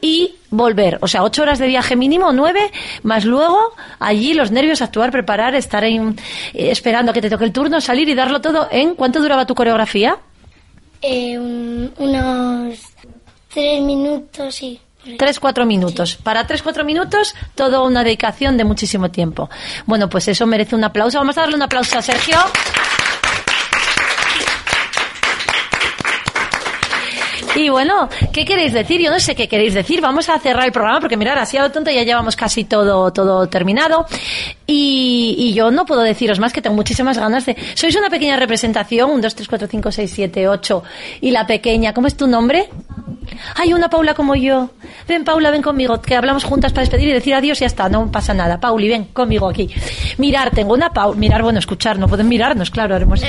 y 0.00 0.34
volver. 0.50 0.98
O 1.02 1.06
sea, 1.06 1.22
ocho 1.22 1.42
horas 1.42 1.60
de 1.60 1.68
viaje 1.68 1.94
mínimo, 1.94 2.32
nueve, 2.32 2.72
más 3.04 3.24
luego 3.24 3.56
allí 4.00 4.34
los 4.34 4.50
nervios, 4.50 4.82
actuar, 4.82 5.12
preparar, 5.12 5.54
estar 5.54 5.84
en- 5.84 6.16
eh, 6.54 6.70
esperando 6.72 7.12
a 7.12 7.14
que 7.14 7.22
te 7.22 7.30
toque 7.30 7.44
el 7.44 7.52
turno, 7.52 7.80
salir 7.80 8.08
y 8.08 8.14
darlo 8.16 8.40
todo 8.40 8.66
en. 8.72 8.96
¿Cuánto 8.96 9.20
duraba 9.20 9.46
tu 9.46 9.54
coreografía? 9.54 10.16
Eh, 11.08 11.38
un- 11.38 11.92
unos 11.98 12.78
tres 13.52 13.80
minutos, 13.82 14.54
sí. 14.54 14.80
Tres, 15.18 15.38
cuatro 15.38 15.64
minutos. 15.64 16.16
Para 16.16 16.48
tres, 16.48 16.62
cuatro 16.64 16.84
minutos, 16.84 17.32
todo 17.54 17.84
una 17.84 18.02
dedicación 18.02 18.56
de 18.56 18.64
muchísimo 18.64 19.08
tiempo. 19.12 19.48
Bueno, 19.86 20.08
pues 20.08 20.26
eso 20.26 20.46
merece 20.46 20.74
un 20.74 20.82
aplauso. 20.82 21.18
Vamos 21.18 21.38
a 21.38 21.42
darle 21.42 21.54
un 21.54 21.62
aplauso 21.62 21.96
a 21.96 22.02
Sergio. 22.02 22.36
Y 27.56 27.70
bueno, 27.70 28.08
¿qué 28.32 28.44
queréis 28.44 28.74
decir? 28.74 29.00
Yo 29.00 29.10
no 29.10 29.18
sé 29.18 29.34
qué 29.34 29.48
queréis 29.48 29.72
decir. 29.72 30.00
Vamos 30.02 30.28
a 30.28 30.38
cerrar 30.38 30.66
el 30.66 30.72
programa 30.72 31.00
porque 31.00 31.16
mirar, 31.16 31.38
así 31.38 31.56
a 31.56 31.62
lo 31.62 31.72
tonto 31.72 31.90
ya 31.90 32.02
llevamos 32.02 32.36
casi 32.36 32.64
todo, 32.64 33.10
todo 33.12 33.46
terminado. 33.48 34.06
Y, 34.66 35.36
y 35.38 35.54
yo 35.54 35.70
no 35.70 35.86
puedo 35.86 36.02
deciros 36.02 36.38
más 36.38 36.52
que 36.52 36.60
tengo 36.60 36.76
muchísimas 36.76 37.18
ganas 37.18 37.46
de. 37.46 37.56
Sois 37.74 37.96
una 37.96 38.10
pequeña 38.10 38.36
representación, 38.36 39.10
un, 39.10 39.22
dos, 39.22 39.34
tres, 39.34 39.48
cuatro, 39.48 39.68
cinco, 39.68 39.90
seis, 39.90 40.12
siete, 40.14 40.46
ocho. 40.48 40.82
Y 41.22 41.30
la 41.30 41.46
pequeña, 41.46 41.94
¿cómo 41.94 42.08
es 42.08 42.16
tu 42.16 42.26
nombre? 42.26 42.68
Hay 43.56 43.72
una 43.72 43.88
Paula 43.88 44.12
como 44.12 44.34
yo. 44.34 44.70
Ven, 45.08 45.24
Paula, 45.24 45.50
ven 45.50 45.62
conmigo, 45.62 46.00
que 46.02 46.14
hablamos 46.14 46.44
juntas 46.44 46.72
para 46.72 46.82
despedir 46.82 47.08
y 47.08 47.12
decir 47.12 47.34
adiós 47.34 47.58
y 47.58 47.60
ya 47.62 47.66
está, 47.66 47.88
no 47.88 48.12
pasa 48.12 48.34
nada. 48.34 48.60
Pauli, 48.60 48.88
ven 48.88 49.04
conmigo 49.06 49.48
aquí. 49.48 49.70
Mirar, 50.18 50.50
tengo 50.50 50.74
una 50.74 50.90
Paula. 50.90 51.18
Mirar, 51.18 51.42
bueno, 51.42 51.58
escuchar, 51.58 51.98
no 51.98 52.06
pueden 52.06 52.28
mirarnos, 52.28 52.70
claro, 52.70 52.94
haremos. 52.94 53.22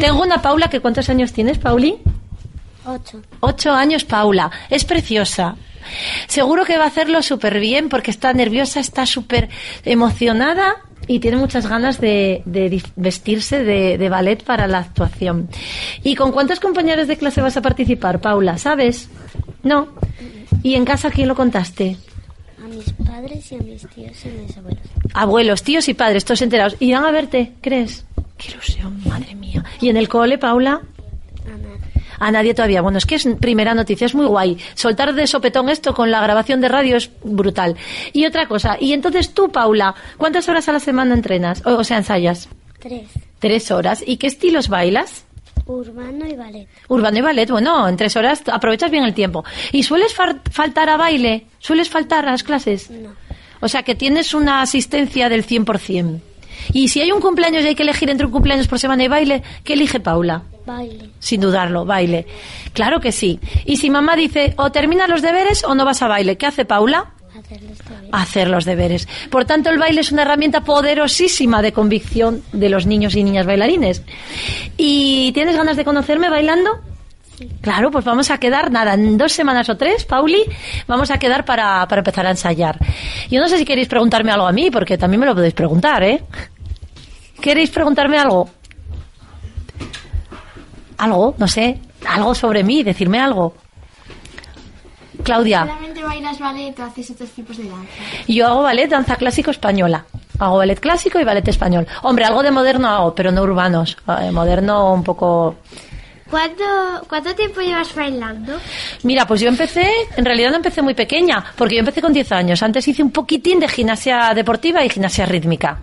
Tengo 0.00 0.22
una 0.22 0.40
Paula 0.40 0.68
que 0.68 0.80
¿cuántos 0.80 1.08
años 1.10 1.32
tienes, 1.32 1.58
Pauli? 1.58 1.98
Ocho. 2.86 3.22
Ocho 3.40 3.72
años, 3.72 4.04
Paula. 4.04 4.50
Es 4.70 4.84
preciosa. 4.84 5.56
Seguro 6.26 6.64
que 6.64 6.78
va 6.78 6.84
a 6.84 6.88
hacerlo 6.88 7.22
súper 7.22 7.60
bien 7.60 7.88
porque 7.88 8.10
está 8.10 8.32
nerviosa, 8.32 8.80
está 8.80 9.06
súper 9.06 9.48
emocionada 9.84 10.76
y 11.06 11.18
tiene 11.18 11.36
muchas 11.36 11.66
ganas 11.66 12.00
de, 12.00 12.42
de 12.46 12.82
vestirse 12.96 13.62
de, 13.62 13.98
de 13.98 14.08
ballet 14.08 14.42
para 14.42 14.66
la 14.66 14.78
actuación. 14.78 15.48
¿Y 16.02 16.14
con 16.14 16.32
cuántos 16.32 16.60
compañeros 16.60 17.06
de 17.06 17.16
clase 17.16 17.42
vas 17.42 17.56
a 17.56 17.62
participar, 17.62 18.20
Paula? 18.20 18.56
¿Sabes? 18.58 19.08
No. 19.62 19.88
¿Y 20.62 20.74
en 20.74 20.84
casa 20.84 21.10
quién 21.10 21.28
lo 21.28 21.34
contaste? 21.34 21.96
A 22.64 22.68
mis 22.68 22.90
padres 23.06 23.52
y 23.52 23.56
a 23.56 23.58
mis 23.58 23.86
tíos 23.88 24.24
y 24.24 24.28
a 24.28 24.32
mis 24.32 24.56
abuelos. 24.56 24.82
Abuelos, 25.12 25.62
tíos 25.62 25.88
y 25.88 25.94
padres, 25.94 26.24
todos 26.24 26.40
enterados. 26.40 26.76
¿Irán 26.80 27.04
a 27.04 27.10
verte, 27.10 27.52
crees? 27.60 28.06
Qué 28.38 28.52
ilusión, 28.52 29.00
madre 29.06 29.34
mía. 29.34 29.62
¿Y 29.80 29.90
en 29.90 29.98
el 29.98 30.08
cole, 30.08 30.38
Paula? 30.38 30.80
A 32.18 32.30
nadie 32.30 32.54
todavía. 32.54 32.82
Bueno, 32.82 32.98
es 32.98 33.06
que 33.06 33.14
es 33.16 33.26
primera 33.40 33.74
noticia, 33.74 34.06
es 34.06 34.14
muy 34.14 34.26
guay. 34.26 34.58
Soltar 34.74 35.14
de 35.14 35.26
sopetón 35.26 35.68
esto 35.68 35.94
con 35.94 36.10
la 36.10 36.20
grabación 36.22 36.60
de 36.60 36.68
radio 36.68 36.96
es 36.96 37.10
brutal. 37.22 37.76
Y 38.12 38.26
otra 38.26 38.46
cosa, 38.46 38.76
y 38.80 38.92
entonces 38.92 39.34
tú, 39.34 39.50
Paula, 39.50 39.94
¿cuántas 40.16 40.48
horas 40.48 40.68
a 40.68 40.72
la 40.72 40.80
semana 40.80 41.14
entrenas? 41.14 41.62
O, 41.66 41.74
o 41.74 41.84
sea, 41.84 41.98
ensayas. 41.98 42.48
Tres. 42.80 43.02
Tres 43.38 43.70
horas. 43.70 44.02
¿Y 44.06 44.16
qué 44.16 44.26
estilos 44.26 44.68
bailas? 44.68 45.24
Urbano 45.66 46.26
y 46.26 46.34
ballet. 46.36 46.68
Urbano 46.88 47.18
y 47.18 47.22
ballet, 47.22 47.50
bueno, 47.50 47.88
en 47.88 47.96
tres 47.96 48.16
horas 48.16 48.42
aprovechas 48.52 48.90
bien 48.90 49.04
el 49.04 49.14
tiempo. 49.14 49.44
¿Y 49.72 49.82
sueles 49.82 50.12
far- 50.14 50.40
faltar 50.50 50.90
a 50.90 50.96
baile? 50.98 51.46
¿Sueles 51.58 51.88
faltar 51.88 52.28
a 52.28 52.32
las 52.32 52.42
clases? 52.42 52.90
No. 52.90 53.10
O 53.60 53.68
sea, 53.68 53.82
que 53.82 53.94
tienes 53.94 54.34
una 54.34 54.60
asistencia 54.60 55.30
del 55.30 55.46
100%. 55.46 56.20
Y 56.74 56.88
si 56.88 57.00
hay 57.00 57.12
un 57.12 57.20
cumpleaños 57.20 57.64
y 57.64 57.68
hay 57.68 57.74
que 57.74 57.82
elegir 57.82 58.10
entre 58.10 58.26
un 58.26 58.32
cumpleaños 58.32 58.68
por 58.68 58.78
semana 58.78 59.04
y 59.04 59.08
baile, 59.08 59.42
¿qué 59.64 59.72
elige 59.72 60.00
Paula? 60.00 60.42
Baile. 60.66 61.10
Sin 61.18 61.40
dudarlo, 61.40 61.84
baile. 61.84 62.26
Claro 62.72 63.00
que 63.00 63.12
sí. 63.12 63.38
Y 63.64 63.76
si 63.76 63.90
mamá 63.90 64.16
dice, 64.16 64.54
o 64.56 64.72
terminas 64.72 65.08
los 65.08 65.22
deberes 65.22 65.64
o 65.64 65.74
no 65.74 65.84
vas 65.84 66.02
a 66.02 66.08
baile, 66.08 66.36
¿qué 66.36 66.46
hace 66.46 66.64
Paula? 66.64 67.12
Hacer 67.36 67.62
los 67.62 67.78
deberes. 67.78 68.10
Hacer 68.12 68.48
los 68.48 68.64
deberes. 68.64 69.08
Por 69.30 69.44
tanto, 69.44 69.70
el 69.70 69.78
baile 69.78 70.00
es 70.00 70.12
una 70.12 70.22
herramienta 70.22 70.62
poderosísima 70.62 71.60
de 71.62 71.72
convicción 71.72 72.42
de 72.52 72.68
los 72.68 72.86
niños 72.86 73.14
y 73.16 73.24
niñas 73.24 73.46
bailarines. 73.46 74.02
¿Y 74.76 75.32
tienes 75.32 75.56
ganas 75.56 75.76
de 75.76 75.84
conocerme 75.84 76.30
bailando? 76.30 76.80
Claro, 77.60 77.90
pues 77.90 78.04
vamos 78.04 78.30
a 78.30 78.38
quedar, 78.38 78.70
nada, 78.70 78.94
en 78.94 79.18
dos 79.18 79.32
semanas 79.32 79.68
o 79.68 79.76
tres, 79.76 80.04
Pauli, 80.04 80.44
vamos 80.86 81.10
a 81.10 81.18
quedar 81.18 81.44
para, 81.44 81.86
para 81.88 82.00
empezar 82.00 82.26
a 82.26 82.30
ensayar. 82.30 82.78
Yo 83.28 83.40
no 83.40 83.48
sé 83.48 83.58
si 83.58 83.64
queréis 83.64 83.88
preguntarme 83.88 84.30
algo 84.30 84.46
a 84.46 84.52
mí, 84.52 84.70
porque 84.70 84.96
también 84.96 85.20
me 85.20 85.26
lo 85.26 85.34
podéis 85.34 85.54
preguntar, 85.54 86.02
¿eh? 86.04 86.22
¿Queréis 87.40 87.70
preguntarme 87.70 88.18
algo? 88.18 88.48
Algo, 91.04 91.34
no 91.36 91.46
sé, 91.46 91.78
algo 92.08 92.34
sobre 92.34 92.64
mí, 92.64 92.82
decirme 92.82 93.20
algo. 93.20 93.52
Claudia. 95.22 95.60
¿Solamente 95.60 96.02
bailas 96.02 96.38
ballet 96.38 96.80
o 96.80 96.82
haces 96.82 97.10
otros 97.10 97.28
tipos 97.28 97.58
de 97.58 97.68
danza? 97.68 97.88
Yo 98.26 98.46
hago 98.46 98.62
ballet, 98.62 98.88
danza 98.88 99.16
clásico 99.16 99.50
española. 99.50 100.06
Hago 100.38 100.56
ballet 100.56 100.80
clásico 100.80 101.20
y 101.20 101.24
ballet 101.24 101.46
español. 101.46 101.86
Hombre, 102.04 102.24
algo 102.24 102.42
de 102.42 102.50
moderno 102.50 102.88
hago, 102.88 103.14
pero 103.14 103.30
no 103.32 103.42
urbanos. 103.42 103.98
Eh, 104.22 104.30
moderno 104.32 104.94
un 104.94 105.04
poco... 105.04 105.56
¿Cuánto, 106.30 106.64
¿Cuánto 107.06 107.34
tiempo 107.34 107.60
llevas 107.60 107.94
bailando? 107.94 108.54
Mira, 109.02 109.26
pues 109.26 109.42
yo 109.42 109.48
empecé, 109.48 109.86
en 110.16 110.24
realidad 110.24 110.50
no 110.52 110.56
empecé 110.56 110.80
muy 110.80 110.94
pequeña, 110.94 111.44
porque 111.54 111.74
yo 111.74 111.80
empecé 111.80 112.00
con 112.00 112.14
10 112.14 112.32
años. 112.32 112.62
Antes 112.62 112.88
hice 112.88 113.02
un 113.02 113.10
poquitín 113.10 113.60
de 113.60 113.68
gimnasia 113.68 114.32
deportiva 114.34 114.82
y 114.82 114.88
gimnasia 114.88 115.26
rítmica. 115.26 115.82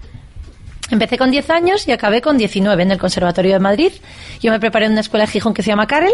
Empecé 0.92 1.18
con 1.18 1.32
10 1.32 1.50
años 1.50 1.88
y 1.88 1.94
acabé 1.94 2.22
con 2.22 2.38
19 2.38 2.84
en 2.84 2.92
el 2.92 2.98
Conservatorio 2.98 3.54
de 3.54 3.60
Madrid. 3.60 3.94
Yo 4.42 4.52
me 4.52 4.60
preparé 4.60 4.88
en 4.88 4.92
una 4.92 5.00
escuela 5.02 5.26
de 5.26 5.32
Gijón 5.32 5.54
que 5.54 5.64
se 5.64 5.70
llama 5.70 5.88
Carel 5.88 6.14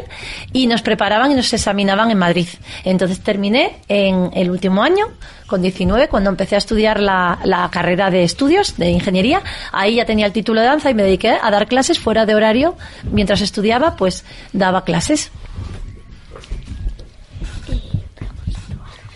y 0.53 0.67
nos 0.67 0.83
preparaban 0.83 1.31
y 1.31 1.35
nos 1.35 1.51
examinaban 1.51 2.11
en 2.11 2.19
Madrid. 2.19 2.47
Entonces 2.83 3.19
terminé 3.21 3.77
en 3.87 4.29
el 4.35 4.51
último 4.51 4.83
año, 4.83 5.07
con 5.47 5.63
19, 5.63 6.09
cuando 6.09 6.29
empecé 6.29 6.53
a 6.53 6.59
estudiar 6.59 6.99
la, 6.99 7.39
la 7.43 7.67
carrera 7.71 8.11
de 8.11 8.23
estudios 8.23 8.77
de 8.77 8.91
ingeniería. 8.91 9.41
Ahí 9.71 9.95
ya 9.95 10.05
tenía 10.05 10.27
el 10.27 10.31
título 10.31 10.61
de 10.61 10.67
danza 10.67 10.91
y 10.91 10.93
me 10.93 11.01
dediqué 11.01 11.39
a 11.41 11.49
dar 11.49 11.67
clases 11.67 11.97
fuera 11.97 12.27
de 12.27 12.35
horario. 12.35 12.77
Mientras 13.11 13.41
estudiaba, 13.41 13.95
pues 13.95 14.25
daba 14.53 14.83
clases. 14.83 15.31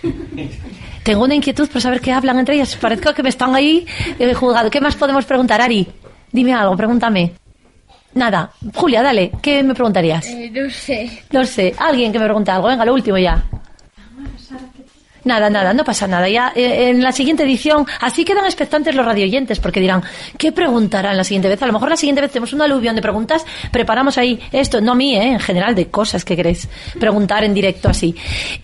Tengo 1.04 1.24
una 1.24 1.36
inquietud 1.36 1.68
por 1.70 1.82
saber 1.82 2.00
qué 2.00 2.12
hablan 2.12 2.40
entre 2.40 2.56
ellas. 2.56 2.76
Parezco 2.76 3.14
que 3.14 3.24
me 3.24 3.30
están 3.30 3.56
ahí 3.56 3.86
eh, 4.20 4.34
juzgando. 4.34 4.70
¿Qué 4.70 4.80
más 4.82 4.96
podemos 4.96 5.26
preguntar, 5.26 5.62
Ari? 5.62 5.88
Dime 6.32 6.54
algo, 6.54 6.78
pregúntame. 6.78 7.34
Nada. 8.14 8.52
Julia, 8.76 9.02
dale. 9.02 9.32
¿Qué 9.42 9.64
me 9.64 9.74
preguntarías? 9.74 10.28
no 10.52 10.70
sé. 10.70 11.24
No 11.32 11.46
sé. 11.46 11.74
Alguien 11.78 12.12
que 12.12 12.20
me 12.20 12.26
pregunte 12.26 12.52
algo. 12.52 12.68
Venga, 12.68 12.86
lo 12.86 12.94
último 12.94 13.18
ya. 13.18 13.44
Nada, 15.24 15.50
nada, 15.50 15.74
no 15.74 15.84
pasa 15.84 16.08
nada. 16.08 16.28
Ya 16.30 16.52
eh, 16.56 16.90
en 16.90 17.04
la 17.04 17.12
siguiente 17.12 17.44
edición, 17.44 17.86
así 18.00 18.26
quedan 18.26 18.46
expectantes 18.46 18.96
los 18.96 19.06
radioyentes, 19.06 19.60
porque 19.60 19.80
dirán, 19.80 20.02
¿qué 20.38 20.52
preguntarán 20.52 21.16
la 21.16 21.24
siguiente 21.24 21.48
vez? 21.48 21.62
A 21.62 21.68
lo 21.68 21.74
mejor 21.74 21.90
la 21.90 21.98
siguiente 21.98 22.22
vez 22.22 22.32
tenemos 22.32 22.54
un 22.54 22.62
aluvión 22.62 22.96
de 22.96 23.02
preguntas, 23.02 23.46
preparamos 23.72 24.18
ahí 24.18 24.40
esto, 24.52 24.82
no 24.82 24.94
a 24.94 24.96
mí, 24.96 25.16
¿eh? 25.16 25.34
en 25.34 25.40
general, 25.40 25.76
de 25.76 25.88
cosas 25.88 26.26
que 26.26 26.36
queréis 26.36 26.68
preguntar 27.00 27.44
en 27.44 27.54
directo 27.54 27.90
así. 27.90 28.16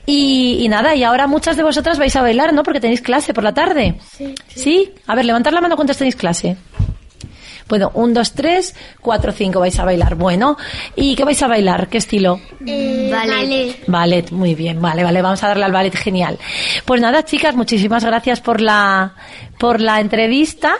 Y, 0.05 0.57
y 0.61 0.67
nada, 0.69 0.95
y 0.95 1.03
ahora 1.03 1.27
muchas 1.27 1.57
de 1.57 1.63
vosotras 1.63 1.99
vais 1.99 2.15
a 2.15 2.21
bailar, 2.21 2.53
¿no? 2.53 2.63
Porque 2.63 2.79
tenéis 2.79 3.01
clase 3.01 3.33
por 3.33 3.43
la 3.43 3.53
tarde. 3.53 3.95
Sí. 4.17 4.33
¿Sí? 4.47 4.91
A 5.05 5.15
ver, 5.15 5.25
levantad 5.25 5.51
la 5.51 5.61
mano 5.61 5.75
cuántos 5.75 5.97
tenéis 5.97 6.15
clase. 6.15 6.57
Bueno, 7.67 7.91
un, 7.93 8.13
dos, 8.13 8.33
tres, 8.33 8.75
cuatro, 9.01 9.31
cinco 9.31 9.59
vais 9.59 9.77
a 9.79 9.85
bailar. 9.85 10.15
Bueno, 10.15 10.57
¿y 10.95 11.15
qué 11.15 11.23
vais 11.25 11.41
a 11.43 11.47
bailar? 11.47 11.87
¿Qué 11.89 11.97
estilo? 11.97 12.39
Eh, 12.65 13.09
ballet. 13.11 13.83
Ballet, 13.87 14.31
muy 14.31 14.55
bien, 14.55 14.81
vale, 14.81 15.03
vale, 15.03 15.21
vamos 15.21 15.43
a 15.43 15.47
darle 15.49 15.65
al 15.65 15.71
ballet, 15.71 15.95
genial. 15.95 16.37
Pues 16.85 17.01
nada, 17.01 17.23
chicas, 17.25 17.55
muchísimas 17.55 18.03
gracias 18.05 18.39
por 18.41 18.61
la, 18.61 19.13
por 19.57 19.81
la 19.81 19.99
entrevista. 19.99 20.75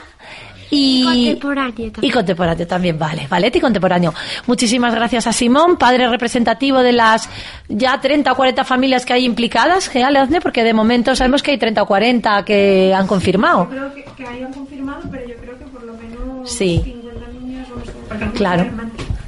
Y, 0.70 1.04
Contemporáneo 1.06 1.92
también. 1.92 1.94
y 2.02 2.12
contemporáneo 2.12 2.68
también, 2.68 3.00
vale, 3.00 3.26
ballet 3.30 3.56
y 3.56 3.62
contemporáneo. 3.62 4.14
Muchísimas 4.48 4.94
gracias 4.94 5.26
a 5.26 5.32
Simón, 5.32 5.78
padre 5.78 6.10
representativo 6.10 6.80
de 6.80 6.92
las 6.92 7.30
ya 7.70 8.02
30 8.02 8.34
o 8.34 8.36
40 8.36 8.66
familias 8.66 9.06
que 9.06 9.14
hay 9.14 9.24
implicadas, 9.24 9.88
Genial, 9.88 10.14
Leozne, 10.16 10.42
porque 10.42 10.66
de 10.66 10.74
momento 10.74 11.16
sabemos 11.16 11.42
que 11.42 11.52
hay 11.52 11.58
30 11.58 11.84
o 11.84 11.86
40 11.86 12.44
que 12.44 12.94
han 12.94 13.08
confirmado. 13.08 13.70
creo 13.70 13.94
que, 13.94 14.04
que 14.18 14.26
hayan 14.28 14.52
confirmado, 14.52 15.04
pero 15.10 15.26
yo 15.26 15.36
creo 15.38 15.58
que 15.58 15.66
por 15.68 15.84
lo 15.86 15.94
menos 15.94 16.17
Sí. 16.48 16.82
50 16.84 17.28
niños 17.28 17.68
vamos 17.70 17.90
a 17.90 17.92
porque 18.08 18.38
Claro. 18.38 18.66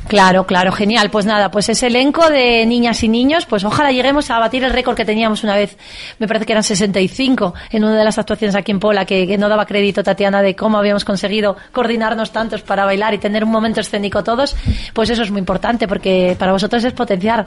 Claro, 0.10 0.48
claro, 0.48 0.72
genial. 0.72 1.12
Pues 1.12 1.28
nada, 1.28 1.52
pues 1.52 1.70
ese 1.70 1.86
elenco 1.86 2.28
de 2.32 2.66
niñas 2.66 3.04
y 3.04 3.08
niños, 3.08 3.46
pues 3.46 3.64
ojalá 3.64 3.92
lleguemos 3.92 4.32
a 4.32 4.40
batir 4.40 4.64
el 4.64 4.74
récord 4.74 4.96
que 4.96 5.06
teníamos 5.06 5.44
una 5.44 5.56
vez, 5.56 5.78
me 6.18 6.28
parece 6.28 6.48
que 6.48 6.54
eran 6.54 6.64
65 6.64 7.54
en 7.70 7.84
una 7.84 7.96
de 7.96 8.04
las 8.04 8.18
actuaciones 8.18 8.56
aquí 8.56 8.72
en 8.72 8.80
Pola, 8.80 9.06
que, 9.06 9.38
no 9.38 9.48
daba 9.48 9.68
crédito 9.68 10.02
Tatiana 10.02 10.42
de 10.42 10.56
cómo 10.56 10.80
habíamos 10.80 11.06
conseguido 11.06 11.56
coordinarnos 11.72 12.32
tantos 12.32 12.64
para 12.64 12.86
bailar 12.86 13.14
y 13.14 13.20
tener 13.20 13.44
un 13.44 13.52
momento 13.52 13.82
escénico 13.82 14.24
todos, 14.24 14.56
pues 14.94 15.12
eso 15.12 15.22
es 15.22 15.30
muy 15.30 15.38
importante 15.38 15.88
porque 15.88 16.36
para 16.40 16.54
vosotros 16.54 16.84
es 16.84 16.94
potenciar 16.94 17.46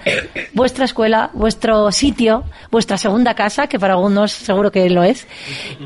vuestra 0.53 0.85
escuela, 0.85 1.31
vuestro 1.33 1.91
sitio, 1.91 2.45
vuestra 2.71 2.97
segunda 2.97 3.35
casa, 3.35 3.67
que 3.67 3.81
para 3.81 3.95
algunos 3.95 4.31
seguro 4.31 4.71
que 4.71 4.89
lo 4.89 5.03
es, 5.03 5.27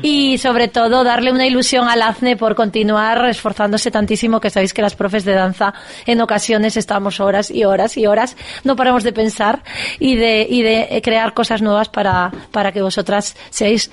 y 0.03 0.37
sobre 0.37 0.67
todo 0.67 1.03
darle 1.03 1.31
una 1.31 1.47
ilusión 1.47 1.89
al 1.89 2.03
AZNE 2.03 2.37
por 2.37 2.53
continuar 2.53 3.27
esforzándose 3.27 3.89
tantísimo 3.89 4.39
que 4.39 4.51
sabéis 4.51 4.75
que 4.75 4.83
las 4.83 4.95
profes 4.95 5.25
de 5.25 5.33
danza 5.33 5.73
en 6.05 6.21
ocasiones 6.21 6.66
estamos 6.75 7.19
horas 7.19 7.51
y 7.51 7.63
horas 7.63 7.95
y 7.97 8.05
horas, 8.07 8.35
no 8.63 8.75
paramos 8.75 9.03
de 9.03 9.13
pensar 9.13 9.63
y 9.99 10.15
de, 10.15 10.45
y 10.49 10.63
de 10.63 11.01
crear 11.03 11.33
cosas 11.33 11.61
nuevas 11.61 11.87
para, 11.89 12.31
para 12.51 12.71
que 12.71 12.81
vosotras 12.81 13.35
seáis 13.51 13.91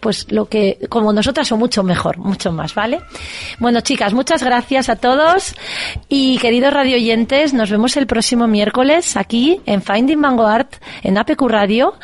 pues 0.00 0.26
lo 0.32 0.46
que, 0.46 0.78
como 0.88 1.12
nosotras 1.12 1.50
o 1.52 1.56
mucho 1.56 1.82
mejor, 1.82 2.18
mucho 2.18 2.50
más, 2.52 2.74
¿vale? 2.74 3.00
Bueno, 3.58 3.80
chicas, 3.82 4.14
muchas 4.14 4.42
gracias 4.42 4.88
a 4.88 4.96
todos. 4.96 5.54
Y 6.08 6.38
queridos 6.38 6.72
radioyentes, 6.72 7.52
nos 7.54 7.70
vemos 7.70 7.96
el 7.96 8.06
próximo 8.06 8.46
miércoles 8.46 9.16
aquí 9.16 9.60
en 9.66 9.82
Finding 9.82 10.20
Vanguard, 10.20 10.68
en 11.02 11.18
APQ 11.18 11.42
Radio. 11.48 11.94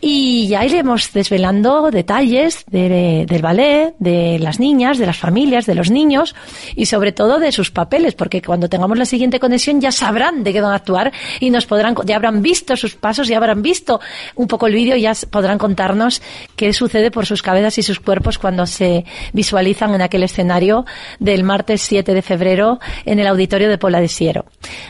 Y 0.00 0.48
ya 0.48 0.64
iremos 0.64 1.12
desvelando 1.12 1.90
detalles 1.90 2.64
de- 2.70 3.24
del 3.28 3.42
ballet, 3.42 3.94
de 3.98 4.38
las 4.38 4.58
niñas, 4.60 4.98
de 4.98 5.06
las 5.06 5.16
familias, 5.18 5.66
de 5.66 5.74
los 5.74 5.90
niños 5.90 6.34
y 6.74 6.86
sobre 6.86 7.12
todo 7.12 7.38
de 7.38 7.52
sus 7.52 7.70
papeles, 7.70 8.14
porque 8.14 8.42
cuando 8.42 8.68
tengamos 8.68 8.98
la 8.98 9.04
siguiente 9.06 9.38
conexión 9.40 9.55
ya 9.56 9.92
sabrán 9.92 10.44
de 10.44 10.52
qué 10.52 10.60
van 10.60 10.72
a 10.72 10.76
actuar 10.76 11.12
y 11.40 11.50
nos 11.50 11.66
podrán, 11.66 11.94
ya 12.04 12.16
habrán 12.16 12.42
visto 12.42 12.76
sus 12.76 12.94
pasos, 12.94 13.28
ya 13.28 13.36
habrán 13.36 13.62
visto 13.62 14.00
un 14.34 14.46
poco 14.46 14.66
el 14.66 14.74
vídeo 14.74 14.96
y 14.96 15.02
ya 15.02 15.12
podrán 15.30 15.58
contarnos 15.58 16.22
qué 16.56 16.72
sucede 16.72 17.10
por 17.10 17.26
sus 17.26 17.42
cabezas 17.42 17.78
y 17.78 17.82
sus 17.82 18.00
cuerpos 18.00 18.38
cuando 18.38 18.66
se 18.66 19.04
visualizan 19.32 19.94
en 19.94 20.02
aquel 20.02 20.22
escenario 20.22 20.84
del 21.18 21.42
martes 21.44 21.82
7 21.82 22.14
de 22.14 22.22
febrero 22.22 22.78
en 23.04 23.18
el 23.18 23.26
auditorio 23.26 23.68
de 23.68 23.78
Pola 23.78 24.00
de 24.00 24.08
Siero. 24.08 24.46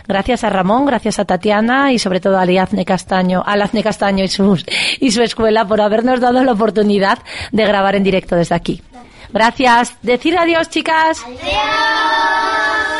Gracias 0.07 0.45
a 0.45 0.51
Ramón, 0.51 0.87
gracias 0.87 1.19
a 1.19 1.25
Tatiana 1.25 1.93
y 1.93 1.99
sobre 1.99 2.21
todo 2.21 2.39
a 2.39 2.43
Aliazne 2.43 2.85
Castaño, 2.85 3.43
a 3.45 3.53
Aliazne 3.53 3.83
Castaño 3.83 4.25
y 4.25 4.29
su, 4.29 4.59
y 5.01 5.11
su 5.11 5.23
escuela 5.23 5.67
por 5.67 5.81
habernos 5.81 6.21
dado 6.21 6.43
la 6.45 6.53
oportunidad 6.53 7.19
de 7.53 7.67
grabar 7.67 7.97
en 7.97 8.05
directo 8.05 8.37
desde 8.37 8.55
aquí. 8.55 8.83
Gracias. 9.33 9.95
Decir 10.03 10.39
adiós, 10.39 10.69
chicas. 10.71 11.23
Adiós. 11.25 12.96